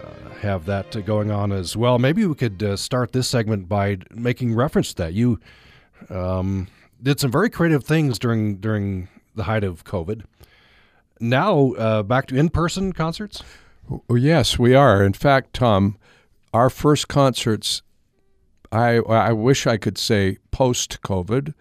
uh, 0.04 0.30
have 0.42 0.66
that 0.66 1.06
going 1.06 1.32
on 1.32 1.52
as 1.52 1.76
well. 1.76 2.00
Maybe 2.00 2.26
we 2.26 2.36
could 2.36 2.62
uh, 2.64 2.76
start 2.76 3.12
this 3.12 3.28
segment 3.28 3.68
by 3.68 3.98
making 4.14 4.56
reference 4.56 4.90
to 4.90 5.04
that. 5.04 5.14
You 5.14 5.40
um, 6.10 6.68
did 7.02 7.20
some 7.20 7.32
very 7.32 7.50
creative 7.50 7.84
things 7.84 8.18
during 8.18 8.58
during 8.58 9.08
the 9.36 9.44
height 9.44 9.64
of 9.64 9.84
COVID. 9.84 10.24
Now, 11.20 11.72
uh, 11.74 12.04
back 12.04 12.28
to 12.28 12.36
in 12.36 12.50
person 12.50 12.94
concerts? 12.94 13.44
Oh, 14.10 14.16
yes, 14.16 14.58
we 14.58 14.74
are. 14.74 15.04
In 15.04 15.14
fact, 15.14 15.54
Tom, 15.54 15.98
our 16.56 16.70
first 16.70 17.10
concerts 17.10 17.82
I 18.72 18.98
I 18.98 19.32
wish 19.32 19.68
I 19.68 19.78
could 19.78 19.98
say 19.98 20.38
post 20.52 21.02
COVID 21.02 21.54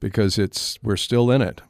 because 0.00 0.38
it's 0.38 0.78
we're 0.82 0.96
still 0.96 1.30
in 1.30 1.42
it, 1.42 1.60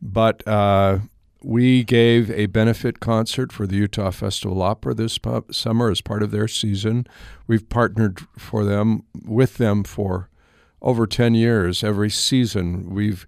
but 0.00 0.46
uh, 0.46 0.98
we 1.42 1.84
gave 1.84 2.30
a 2.30 2.46
benefit 2.46 3.00
concert 3.00 3.52
for 3.52 3.66
the 3.66 3.76
Utah 3.76 4.10
Festival 4.10 4.62
Opera 4.62 4.94
this 4.94 5.18
summer 5.50 5.90
as 5.90 6.00
part 6.00 6.22
of 6.22 6.30
their 6.30 6.48
season. 6.48 7.06
We've 7.46 7.68
partnered 7.68 8.20
for 8.38 8.64
them 8.64 9.04
with 9.24 9.56
them 9.56 9.82
for 9.82 10.28
over 10.80 11.06
ten 11.06 11.34
years. 11.34 11.82
Every 11.82 12.10
season, 12.10 12.90
we've 12.90 13.26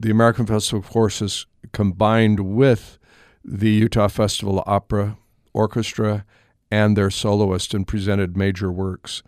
the 0.00 0.10
American 0.10 0.46
Festival 0.46 0.80
of 0.80 0.90
Chorus 0.90 1.46
combined 1.72 2.40
with 2.40 2.98
the 3.44 3.70
Utah 3.70 4.08
Festival 4.08 4.62
Opera 4.66 5.18
Orchestra 5.52 6.24
and 6.72 6.96
their 6.96 7.10
soloist 7.10 7.74
and 7.74 7.86
presented 7.86 8.34
major 8.34 8.72
works. 8.72 9.22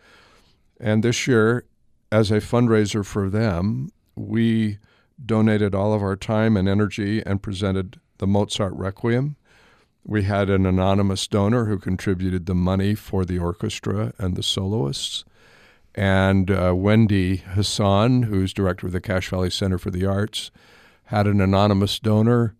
And 0.80 1.04
this 1.04 1.26
year, 1.26 1.66
as 2.10 2.30
a 2.30 2.36
fundraiser 2.36 3.04
for 3.04 3.28
them, 3.28 3.90
we 4.16 4.78
donated 5.22 5.74
all 5.74 5.92
of 5.92 6.02
our 6.02 6.16
time 6.16 6.56
and 6.56 6.66
energy 6.66 7.22
and 7.26 7.42
presented 7.42 8.00
the 8.16 8.26
Mozart 8.26 8.72
Requiem. 8.72 9.36
We 10.04 10.22
had 10.22 10.48
an 10.48 10.64
anonymous 10.64 11.26
donor 11.26 11.66
who 11.66 11.78
contributed 11.78 12.46
the 12.46 12.54
money 12.54 12.94
for 12.94 13.26
the 13.26 13.38
orchestra 13.38 14.14
and 14.16 14.36
the 14.36 14.42
soloists. 14.42 15.26
And 15.94 16.50
uh, 16.50 16.72
Wendy 16.74 17.36
Hassan, 17.36 18.22
who's 18.22 18.54
director 18.54 18.86
of 18.86 18.94
the 18.94 19.02
Cache 19.02 19.28
Valley 19.28 19.50
Center 19.50 19.76
for 19.76 19.90
the 19.90 20.06
Arts, 20.06 20.50
had 21.04 21.26
an 21.26 21.42
anonymous 21.42 21.98
donor 21.98 22.56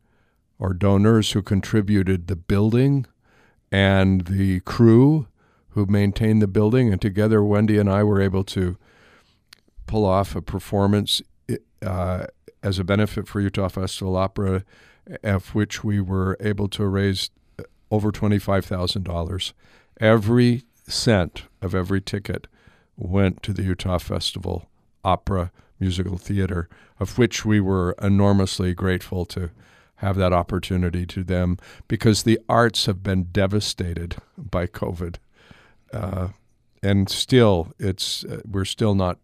or 0.58 0.74
donors 0.74 1.32
who 1.32 1.40
contributed 1.40 2.26
the 2.26 2.36
building 2.36 3.06
and 3.72 4.26
the 4.26 4.60
crew 4.60 5.26
who 5.70 5.86
maintained 5.86 6.40
the 6.40 6.46
building, 6.46 6.92
and 6.92 7.00
together 7.00 7.42
Wendy 7.42 7.78
and 7.78 7.90
I 7.90 8.04
were 8.04 8.20
able 8.20 8.44
to 8.44 8.76
pull 9.86 10.04
off 10.04 10.36
a 10.36 10.40
performance 10.40 11.20
uh, 11.84 12.26
as 12.62 12.78
a 12.78 12.84
benefit 12.84 13.28
for 13.28 13.40
Utah 13.40 13.68
Festival 13.68 14.16
Opera, 14.16 14.64
of 15.22 15.54
which 15.54 15.84
we 15.84 16.00
were 16.00 16.36
able 16.40 16.68
to 16.68 16.86
raise 16.86 17.30
over 17.90 18.10
twenty-five 18.10 18.64
thousand 18.64 19.02
dollars. 19.04 19.52
Every 20.00 20.62
cent 20.86 21.44
of 21.60 21.74
every 21.74 22.00
ticket 22.00 22.46
went 22.96 23.42
to 23.42 23.52
the 23.52 23.62
Utah 23.62 23.98
Festival 23.98 24.68
Opera 25.04 25.50
Musical 25.80 26.16
Theater, 26.16 26.68
of 27.00 27.18
which 27.18 27.44
we 27.44 27.60
were 27.60 27.94
enormously 28.00 28.74
grateful 28.74 29.24
to 29.26 29.50
have 30.04 30.16
that 30.16 30.32
opportunity 30.32 31.06
to 31.06 31.24
them 31.24 31.58
because 31.88 32.22
the 32.22 32.38
arts 32.48 32.86
have 32.86 33.02
been 33.02 33.24
devastated 33.24 34.16
by 34.36 34.66
COVID. 34.66 35.16
Uh, 35.92 36.28
and 36.82 37.08
still, 37.08 37.72
it's 37.78 38.24
uh, 38.24 38.42
we're 38.44 38.66
still 38.66 38.94
not 38.94 39.18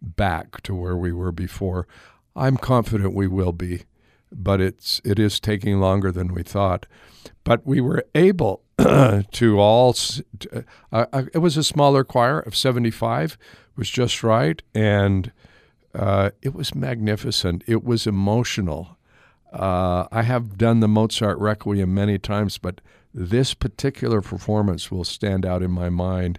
back 0.00 0.62
to 0.62 0.74
where 0.74 0.96
we 0.96 1.12
were 1.12 1.32
before. 1.32 1.86
I'm 2.34 2.56
confident 2.56 3.14
we 3.14 3.28
will 3.28 3.52
be, 3.52 3.82
but 4.30 4.60
it's 4.60 5.00
it 5.04 5.18
is 5.18 5.38
taking 5.38 5.78
longer 5.78 6.10
than 6.10 6.32
we 6.32 6.42
thought. 6.42 6.86
But 7.44 7.66
we 7.66 7.80
were 7.80 8.04
able 8.14 8.62
to 8.78 9.60
all. 9.60 9.94
Uh, 10.52 10.62
uh, 11.12 11.22
it 11.34 11.38
was 11.38 11.56
a 11.56 11.64
smaller 11.64 12.04
choir 12.04 12.40
of 12.40 12.56
75, 12.56 13.36
was 13.76 13.90
just 13.90 14.22
right, 14.22 14.62
and 14.74 15.32
uh, 15.94 16.30
it 16.40 16.54
was 16.54 16.74
magnificent. 16.74 17.62
It 17.66 17.84
was 17.84 18.06
emotional. 18.06 18.96
Uh, 19.52 20.06
I 20.10 20.22
have 20.22 20.56
done 20.56 20.80
the 20.80 20.88
Mozart 20.88 21.38
Requiem 21.38 21.92
many 21.94 22.18
times, 22.18 22.58
but 22.58 22.80
this 23.12 23.52
particular 23.52 24.22
performance 24.22 24.90
will 24.90 25.04
stand 25.04 25.44
out 25.44 25.62
in 25.62 25.70
my 25.70 25.90
mind 25.90 26.38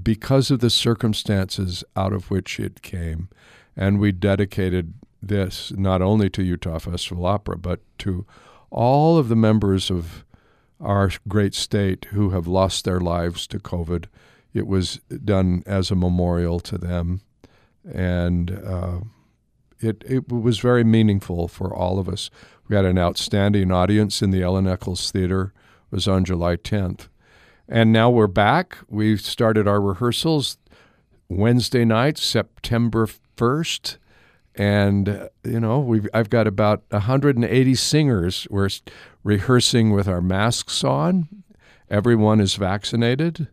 because 0.00 0.50
of 0.50 0.60
the 0.60 0.70
circumstances 0.70 1.82
out 1.96 2.12
of 2.12 2.30
which 2.30 2.60
it 2.60 2.82
came. 2.82 3.28
And 3.76 3.98
we 3.98 4.12
dedicated 4.12 4.94
this 5.22 5.72
not 5.72 6.02
only 6.02 6.28
to 6.30 6.42
Utah 6.42 6.78
Festival 6.78 7.24
Opera, 7.24 7.56
but 7.56 7.80
to 7.98 8.26
all 8.70 9.16
of 9.16 9.28
the 9.28 9.36
members 9.36 9.90
of 9.90 10.24
our 10.80 11.10
great 11.28 11.54
state 11.54 12.06
who 12.06 12.30
have 12.30 12.46
lost 12.46 12.84
their 12.84 13.00
lives 13.00 13.46
to 13.46 13.58
COVID. 13.58 14.06
It 14.52 14.66
was 14.66 15.00
done 15.24 15.62
as 15.66 15.90
a 15.90 15.96
memorial 15.96 16.60
to 16.60 16.76
them. 16.76 17.22
And 17.90 18.50
uh, 18.50 19.00
it, 19.84 20.04
it 20.06 20.28
was 20.28 20.58
very 20.58 20.84
meaningful 20.84 21.48
for 21.48 21.74
all 21.74 21.98
of 21.98 22.08
us. 22.08 22.30
We 22.68 22.76
had 22.76 22.84
an 22.84 22.98
outstanding 22.98 23.70
audience 23.70 24.22
in 24.22 24.30
the 24.30 24.42
Ellen 24.42 24.66
Eccles 24.66 25.10
Theater 25.10 25.52
It 25.90 25.94
was 25.94 26.08
on 26.08 26.24
July 26.24 26.56
10th. 26.56 27.08
And 27.68 27.92
now 27.92 28.10
we're 28.10 28.26
back. 28.26 28.78
We've 28.88 29.20
started 29.20 29.68
our 29.68 29.80
rehearsals 29.80 30.58
Wednesday 31.28 31.84
night, 31.84 32.18
September 32.18 33.08
1st. 33.36 33.98
And, 34.56 35.28
you 35.44 35.60
know, 35.60 35.80
we've, 35.80 36.08
I've 36.14 36.30
got 36.30 36.46
about 36.46 36.84
180 36.90 37.74
singers. 37.74 38.46
We're 38.50 38.68
rehearsing 39.22 39.90
with 39.90 40.08
our 40.08 40.20
masks 40.20 40.84
on. 40.84 41.28
Everyone 41.90 42.40
is 42.40 42.54
vaccinated 42.54 43.48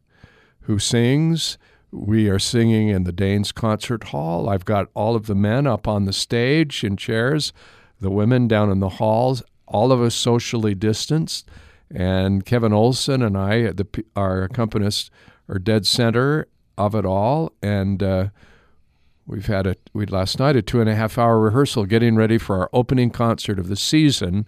who 0.61 0.79
sings. 0.79 1.57
We 1.91 2.29
are 2.29 2.39
singing 2.39 2.87
in 2.87 3.03
the 3.03 3.11
Daines 3.11 3.53
Concert 3.53 4.05
Hall. 4.05 4.47
I've 4.47 4.63
got 4.63 4.87
all 4.93 5.15
of 5.15 5.25
the 5.25 5.35
men 5.35 5.67
up 5.67 5.89
on 5.89 6.05
the 6.05 6.13
stage 6.13 6.85
in 6.85 6.95
chairs, 6.95 7.51
the 7.99 8.09
women 8.09 8.47
down 8.47 8.71
in 8.71 8.79
the 8.79 8.89
halls, 8.89 9.43
all 9.67 9.91
of 9.91 10.01
us 10.01 10.15
socially 10.15 10.75
distanced 10.75 11.49
And 11.93 12.45
Kevin 12.45 12.71
Olson 12.71 13.21
and 13.21 13.37
I, 13.37 13.71
the, 13.71 13.85
our 14.15 14.43
accompanist, 14.43 15.11
are 15.49 15.59
dead 15.59 15.85
center 15.85 16.47
of 16.77 16.95
it 16.95 17.05
all. 17.05 17.51
And 17.61 18.01
uh, 18.01 18.29
we've 19.27 19.47
had 19.47 19.67
a 19.67 19.75
we 19.93 20.05
last 20.05 20.39
night 20.39 20.55
a 20.55 20.61
two 20.61 20.79
and 20.79 20.89
a 20.89 20.95
half 20.95 21.17
hour 21.17 21.39
rehearsal 21.39 21.85
getting 21.85 22.15
ready 22.15 22.37
for 22.37 22.57
our 22.57 22.69
opening 22.71 23.09
concert 23.09 23.59
of 23.59 23.67
the 23.67 23.75
season, 23.75 24.47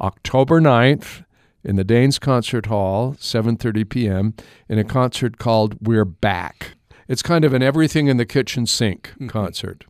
October 0.00 0.60
9th 0.60 1.24
in 1.64 1.74
the 1.76 1.84
Daines 1.84 2.20
Concert 2.20 2.66
Hall, 2.66 3.14
7:30 3.18 3.88
p.m. 3.88 4.34
in 4.68 4.78
a 4.78 4.84
concert 4.84 5.38
called 5.38 5.76
We're 5.80 6.04
Back. 6.04 6.76
It's 7.08 7.22
kind 7.22 7.44
of 7.44 7.52
an 7.52 7.62
everything 7.62 8.08
in 8.08 8.16
the 8.16 8.26
kitchen 8.26 8.66
sink 8.66 9.08
mm-hmm. 9.10 9.28
concert. 9.28 9.84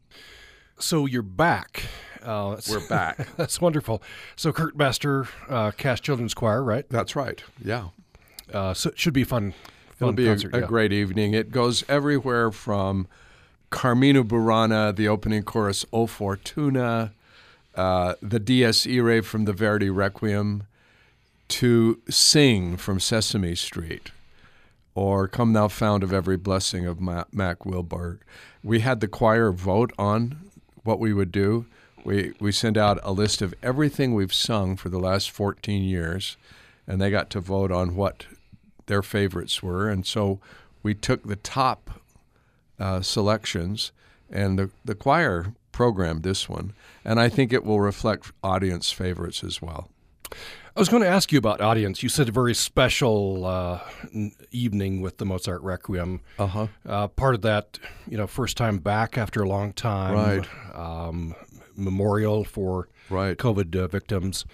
So 0.79 1.07
you're 1.07 1.22
back. 1.22 1.85
Uh, 2.22 2.61
We're 2.68 2.87
back. 2.88 3.29
that's 3.37 3.61
wonderful. 3.61 4.03
So 4.35 4.53
Kurt 4.53 4.77
Bestor, 4.77 5.29
uh, 5.48 5.72
Cache 5.72 6.00
Children's 6.00 6.35
Choir, 6.35 6.62
right? 6.62 6.88
That's 6.88 7.14
right. 7.14 7.42
Yeah. 7.62 7.88
Uh, 8.53 8.74
so 8.74 8.90
it 8.90 8.98
should 8.98 9.12
be 9.12 9.24
fun. 9.24 9.53
fun 9.96 10.09
It'll 10.09 10.12
be 10.12 10.27
concert, 10.27 10.55
a, 10.55 10.64
a 10.64 10.66
great 10.66 10.92
evening. 10.92 11.35
It 11.35 11.50
goes 11.50 11.85
everywhere 11.88 12.50
from 12.50 13.07
Carmina 13.70 14.24
Burana, 14.24 14.94
the 14.94 15.07
opening 15.07 15.42
chorus, 15.42 15.85
O 15.92 16.07
Fortuna, 16.07 17.12
uh, 17.74 18.14
the 18.22 18.40
Dies 18.40 18.87
Irae 18.87 19.20
from 19.20 19.44
the 19.44 19.53
Verdi 19.53 19.90
Requiem, 19.90 20.64
to 21.48 22.00
sing 22.09 22.77
from 22.77 22.98
Sesame 22.98 23.55
Street 23.55 24.11
or 24.94 25.26
Come 25.26 25.52
Thou 25.52 25.68
Fount 25.68 26.02
of 26.02 26.12
Every 26.12 26.37
Blessing 26.37 26.87
of 26.87 27.00
Mack 27.00 27.64
Wilberg. 27.64 28.18
We 28.62 28.80
had 28.80 29.00
the 29.00 29.09
choir 29.09 29.50
vote 29.50 29.92
on 29.98 30.50
what 30.85 31.00
we 31.00 31.12
would 31.12 31.33
do. 31.33 31.66
We, 32.04 32.35
we 32.38 32.52
sent 32.52 32.76
out 32.76 33.00
a 33.02 33.12
list 33.12 33.42
of 33.42 33.54
everything 33.62 34.14
we've 34.14 34.35
sung 34.35 34.76
for 34.76 34.88
the 34.88 34.98
last 34.98 35.30
14 35.30 35.83
years, 35.83 36.37
and 36.87 37.00
they 37.00 37.11
got 37.11 37.30
to 37.30 37.40
vote 37.40 37.72
on 37.72 37.96
what 37.96 38.26
their 38.87 39.02
favorites 39.02 39.62
were. 39.62 39.88
And 39.88 40.07
so 40.07 40.38
we 40.83 40.94
took 40.94 41.24
the 41.24 41.37
top 41.37 42.02
uh, 42.78 43.00
selections, 43.00 43.90
and 44.30 44.59
the, 44.59 44.70
the 44.85 44.94
choir 44.94 45.54
programmed 45.72 46.22
this 46.22 46.48
one. 46.48 46.72
And 47.04 47.18
I 47.18 47.28
think 47.28 47.52
it 47.52 47.64
will 47.64 47.80
reflect 47.80 48.33
audience 48.42 48.92
favorites 48.92 49.42
as 49.42 49.61
well. 49.61 49.88
I 50.76 50.80
was 50.80 50.88
going 50.88 51.04
to 51.04 51.08
ask 51.08 51.30
you 51.30 51.38
about 51.38 51.60
audience. 51.60 52.02
You 52.02 52.08
said 52.08 52.28
a 52.28 52.32
very 52.32 52.52
special 52.52 53.46
uh, 53.46 53.80
evening 54.50 55.02
with 55.02 55.18
the 55.18 55.24
Mozart 55.24 55.62
Requiem. 55.62 56.20
Uh-huh. 56.37 56.66
Uh, 56.84 57.06
part 57.08 57.37
of 57.37 57.42
that, 57.42 57.78
you 58.08 58.16
know, 58.16 58.26
first 58.26 58.56
time 58.56 58.78
back 58.78 59.16
after 59.16 59.42
a 59.42 59.48
long 59.48 59.72
time. 59.72 60.14
Right. 60.14 60.74
Um, 60.74 61.37
memorial 61.76 62.42
for 62.42 62.88
right. 63.08 63.37
COVID 63.37 63.76
uh, 63.76 63.87
victims. 63.87 64.46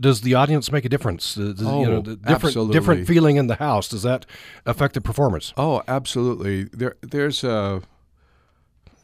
Does 0.00 0.20
the 0.20 0.34
audience 0.34 0.70
make 0.70 0.84
a 0.84 0.88
difference? 0.88 1.34
Does, 1.34 1.60
oh, 1.60 1.80
you 1.80 1.86
know, 1.86 2.00
the 2.00 2.16
different 2.16 2.44
absolutely. 2.44 2.72
different 2.72 3.06
feeling 3.08 3.36
in 3.36 3.48
the 3.48 3.56
house. 3.56 3.88
Does 3.88 4.02
that 4.04 4.26
affect 4.66 4.94
the 4.94 5.00
performance? 5.00 5.52
Oh, 5.56 5.82
absolutely. 5.88 6.64
There, 6.64 6.96
there's 7.00 7.42
a, 7.42 7.82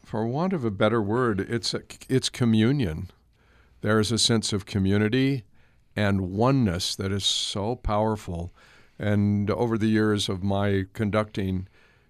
for 0.05 0.25
want 0.25 0.53
of 0.53 0.63
a 0.63 0.71
better 0.71 1.01
word, 1.01 1.41
it's 1.41 1.73
a, 1.73 1.81
it's 2.07 2.29
communion. 2.29 3.09
There 3.81 3.99
is 3.99 4.11
a 4.11 4.17
sense 4.17 4.53
of 4.53 4.65
community 4.65 5.43
and 5.95 6.31
oneness 6.31 6.95
that 6.95 7.11
is 7.11 7.25
so 7.25 7.75
powerful. 7.75 8.53
And 8.97 9.49
over 9.49 9.77
the 9.77 9.87
years 9.87 10.29
of 10.29 10.43
my 10.43 10.85
conducting, 10.93 11.67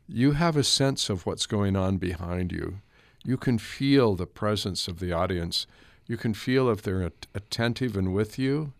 you 0.08 0.34
have 0.34 0.58
a 0.58 0.64
sense 0.64 1.10
of 1.10 1.26
what's 1.26 1.46
going 1.46 1.76
on 1.76 1.98
behind 1.98 2.52
you. 2.52 2.82
You 3.24 3.38
can 3.38 3.58
feel 3.58 4.16
the 4.16 4.26
presence 4.26 4.88
of 4.88 5.00
the 5.00 5.14
audience. 5.14 5.68
You 6.06 6.18
can 6.18 6.34
feel 6.34 6.70
if 6.70 6.82
they're 6.82 7.12
attentive 7.34 7.96
and 7.96 8.14
with 8.14 8.38
you, 8.38 8.74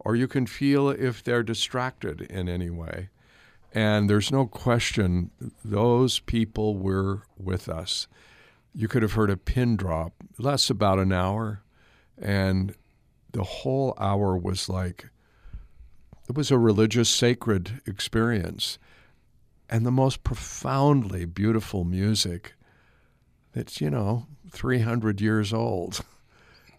or 0.00 0.16
you 0.16 0.26
can 0.26 0.46
feel 0.46 0.88
if 0.88 1.22
they're 1.22 1.42
distracted 1.42 2.22
in 2.22 2.48
any 2.48 2.70
way. 2.70 3.10
And 3.74 4.10
there's 4.10 4.32
no 4.32 4.46
question 4.46 5.30
those 5.64 6.18
people 6.18 6.76
were 6.76 7.22
with 7.38 7.68
us. 7.68 8.06
You 8.74 8.88
could 8.88 9.02
have 9.02 9.12
heard 9.12 9.30
a 9.30 9.36
pin 9.36 9.76
drop, 9.76 10.12
less 10.38 10.68
about 10.68 10.98
an 10.98 11.12
hour, 11.12 11.62
and 12.20 12.74
the 13.32 13.42
whole 13.42 13.94
hour 13.98 14.36
was 14.36 14.68
like 14.68 15.08
it 16.28 16.36
was 16.36 16.50
a 16.50 16.58
religious 16.58 17.08
sacred 17.08 17.82
experience. 17.86 18.78
And 19.68 19.86
the 19.86 19.90
most 19.90 20.22
profoundly 20.22 21.24
beautiful 21.24 21.84
music 21.84 22.54
that's 23.52 23.80
you 23.80 23.90
know 23.90 24.26
300 24.50 25.20
years 25.20 25.52
old. 25.52 26.00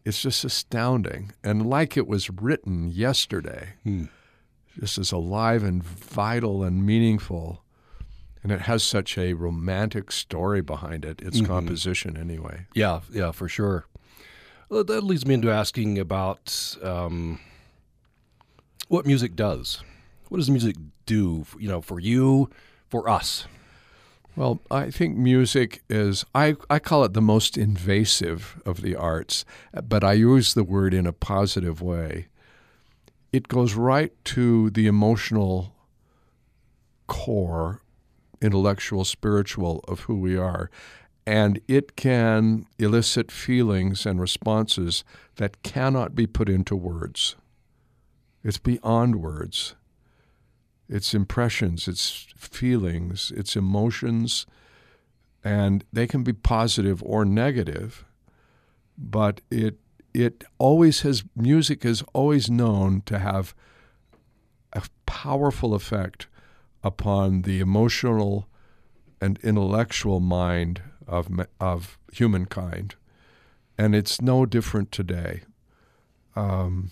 It's 0.06 0.22
just 0.22 0.44
astounding. 0.44 1.32
And 1.46 1.66
like 1.66 1.96
it 1.96 2.10
was 2.10 2.30
written 2.30 2.90
yesterday 2.90 3.76
hmm. 3.84 4.08
just 4.78 4.98
as 4.98 5.14
alive 5.14 5.64
and 5.64 5.82
vital 5.82 6.62
and 6.62 6.86
meaningful. 6.86 7.64
And 8.44 8.52
it 8.52 8.60
has 8.60 8.84
such 8.84 9.18
a 9.18 9.32
romantic 9.32 10.12
story 10.12 10.60
behind 10.60 11.06
it 11.06 11.22
its 11.22 11.38
mm-hmm. 11.38 11.46
composition 11.46 12.18
anyway. 12.18 12.66
Yeah 12.76 13.00
yeah 13.14 13.32
for 13.32 13.48
sure 13.48 13.86
well, 14.74 14.84
that 14.84 15.04
leads 15.04 15.24
me 15.24 15.36
into 15.36 15.52
asking 15.52 16.00
about 16.00 16.76
um, 16.82 17.40
what 18.88 19.06
music 19.06 19.36
does. 19.36 19.84
What 20.30 20.40
does 20.40 20.50
music 20.50 20.76
do, 21.06 21.44
for, 21.44 21.62
you 21.62 21.70
know, 21.70 21.80
for 21.80 22.00
you, 22.00 22.50
for 22.90 23.08
us? 23.08 23.46
Well, 24.36 24.62
I 24.72 24.90
think 24.90 25.16
music 25.16 25.84
is, 25.90 26.26
I, 26.34 26.56
I 26.72 26.80
call 26.80 27.04
it 27.04 27.14
the 27.14 27.22
most 27.22 27.56
invasive 27.56 28.60
of 28.66 28.82
the 28.82 28.96
arts, 28.96 29.46
but 29.88 30.04
I 30.04 30.14
use 30.14 30.56
the 30.56 30.64
word 30.64 30.96
in 30.96 31.06
a 31.06 31.14
positive 31.14 31.80
way. 31.80 32.30
It 33.32 33.48
goes 33.48 33.76
right 33.76 34.12
to 34.26 34.72
the 34.72 34.88
emotional 34.88 35.76
core, 37.06 37.82
intellectual, 38.42 39.06
spiritual 39.06 39.86
of 39.88 40.02
who 40.02 40.20
we 40.20 40.36
are 40.36 40.72
and 41.26 41.60
it 41.68 41.96
can 41.96 42.66
elicit 42.78 43.32
feelings 43.32 44.06
and 44.06 44.20
responses 44.20 45.04
that 45.38 45.64
cannot 45.64 46.16
be 46.16 46.28
put 46.28 46.50
into 46.50 46.76
words. 46.76 47.36
It's 48.44 48.58
beyond 48.58 49.22
words. 49.22 49.76
It's 50.90 51.14
impressions, 51.14 51.88
it's 51.88 52.28
feelings, 52.36 53.32
it's 53.36 53.56
emotions, 53.56 54.46
and 55.44 55.84
they 55.94 56.08
can 56.08 56.24
be 56.24 56.34
positive 56.34 57.02
or 57.04 57.26
negative, 57.26 58.06
but 58.98 59.42
it 59.50 59.80
it 60.14 60.44
always 60.60 61.02
has 61.02 61.24
music 61.36 61.84
is 61.84 62.04
always 62.14 62.50
known 62.50 63.02
to 63.08 63.18
have 63.18 63.56
a 64.74 64.84
powerful 65.08 65.74
effect 65.74 66.28
upon 66.84 67.42
the 67.42 67.60
emotional 67.60 68.48
and 69.20 69.40
intellectual 69.42 70.20
mind 70.20 70.82
of, 71.08 71.30
of 71.60 71.98
humankind. 72.12 72.96
And 73.78 73.96
it's 73.96 74.22
no 74.22 74.46
different 74.46 74.92
today. 74.92 75.42
Um, 76.36 76.92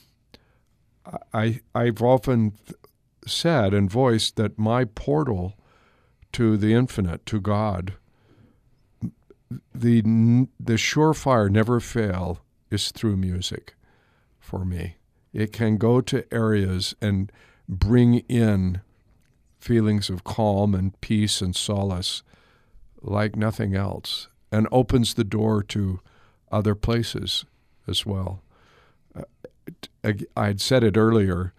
I, 1.33 1.61
I've 1.73 2.01
often 2.01 2.53
said 3.25 3.73
and 3.73 3.89
voiced 3.89 4.35
that 4.35 4.57
my 4.57 4.85
portal 4.85 5.55
to 6.33 6.57
the 6.57 6.73
infinite, 6.73 7.25
to 7.27 7.39
God, 7.39 7.93
the, 9.73 10.01
the 10.59 10.73
surefire 10.73 11.49
never 11.49 11.79
fail 11.79 12.39
is 12.69 12.91
through 12.91 13.17
music 13.17 13.75
for 14.39 14.63
me. 14.63 14.95
It 15.33 15.51
can 15.51 15.77
go 15.77 16.01
to 16.01 16.33
areas 16.33 16.95
and 17.01 17.31
bring 17.67 18.19
in 18.27 18.81
feelings 19.59 20.09
of 20.09 20.23
calm 20.23 20.73
and 20.73 20.99
peace 21.01 21.41
and 21.41 21.55
solace 21.55 22.23
like 23.01 23.35
nothing 23.35 23.75
else 23.75 24.27
and 24.51 24.67
opens 24.71 25.13
the 25.13 25.23
door 25.23 25.63
to 25.63 25.99
other 26.51 26.75
places 26.75 27.45
as 27.87 28.05
well. 28.05 28.41
Uh, 29.15 29.23
I 30.35 30.47
had 30.47 30.61
said 30.61 30.83
it 30.83 30.97
earlier, 30.97 31.53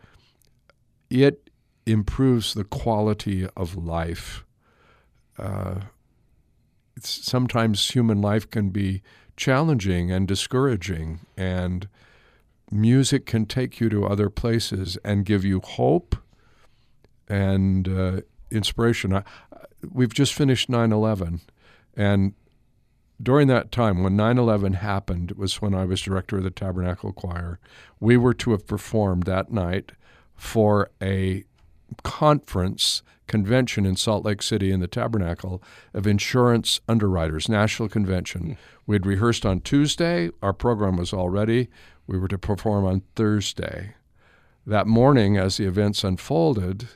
it 1.10 1.50
improves 1.86 2.54
the 2.54 2.64
quality 2.64 3.48
of 3.56 3.76
life. 3.76 4.44
Uh, 5.38 5.80
sometimes 7.00 7.90
human 7.90 8.20
life 8.20 8.48
can 8.48 8.70
be 8.70 9.02
challenging 9.36 10.10
and 10.12 10.28
discouraging, 10.28 11.20
and 11.36 11.88
music 12.70 13.26
can 13.26 13.46
take 13.46 13.80
you 13.80 13.88
to 13.88 14.06
other 14.06 14.30
places 14.30 14.98
and 15.04 15.24
give 15.24 15.44
you 15.44 15.60
hope 15.60 16.16
and 17.28 17.88
uh, 17.88 18.20
inspiration. 18.50 19.14
I, 19.14 19.22
we've 19.90 20.14
just 20.14 20.34
finished 20.34 20.68
9 20.68 20.92
11. 20.92 21.40
And 21.96 22.34
during 23.22 23.48
that 23.48 23.70
time, 23.70 24.02
when 24.02 24.16
9 24.16 24.38
11 24.38 24.74
happened, 24.74 25.30
it 25.30 25.38
was 25.38 25.62
when 25.62 25.74
I 25.74 25.84
was 25.84 26.00
director 26.00 26.38
of 26.38 26.44
the 26.44 26.50
Tabernacle 26.50 27.12
Choir. 27.12 27.58
We 28.00 28.16
were 28.16 28.34
to 28.34 28.50
have 28.52 28.66
performed 28.66 29.24
that 29.24 29.52
night 29.52 29.92
for 30.34 30.90
a 31.00 31.44
conference 32.02 33.02
convention 33.26 33.86
in 33.86 33.96
Salt 33.96 34.24
Lake 34.24 34.42
City 34.42 34.72
in 34.72 34.80
the 34.80 34.88
Tabernacle 34.88 35.62
of 35.94 36.06
insurance 36.06 36.80
underwriters, 36.88 37.48
national 37.48 37.88
convention. 37.88 38.42
Mm. 38.42 38.56
We 38.86 38.96
had 38.96 39.06
rehearsed 39.06 39.46
on 39.46 39.60
Tuesday. 39.60 40.30
Our 40.42 40.52
program 40.52 40.96
was 40.96 41.12
all 41.12 41.30
ready. 41.30 41.68
We 42.06 42.18
were 42.18 42.28
to 42.28 42.38
perform 42.38 42.84
on 42.84 43.02
Thursday. 43.14 43.94
that 44.66 44.86
morning, 44.86 45.36
as 45.36 45.56
the 45.56 45.64
events 45.64 46.04
unfolded, 46.04 46.88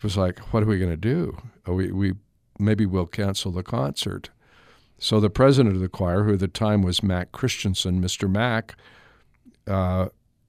it 0.00 0.04
was 0.04 0.16
like, 0.16 0.38
what 0.52 0.62
are 0.62 0.66
we 0.66 0.78
going 0.78 0.90
to 0.90 0.96
do? 0.96 1.36
we, 1.66 1.92
we 1.92 2.14
maybe 2.58 2.86
we'll 2.86 3.04
cancel 3.04 3.52
the 3.52 3.62
concert. 3.62 4.30
So 4.98 5.20
the 5.20 5.28
president 5.28 5.74
of 5.74 5.82
the 5.82 5.90
choir, 5.90 6.24
who 6.24 6.32
at 6.32 6.40
the 6.40 6.48
time 6.48 6.80
was 6.80 7.02
Mac 7.02 7.32
Christensen, 7.32 8.02
Mr. 8.02 8.28
Mac, 8.28 8.76
uh, 9.66 10.08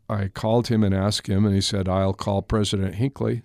I 0.10 0.30
called 0.30 0.68
him 0.68 0.84
and 0.84 0.96
asked 0.96 1.28
him, 1.28 1.46
and 1.46 1.54
he 1.54 1.60
said, 1.60 1.90
I'll 1.90 2.14
call 2.14 2.42
President 2.42 2.96
Hinckley. 2.96 3.44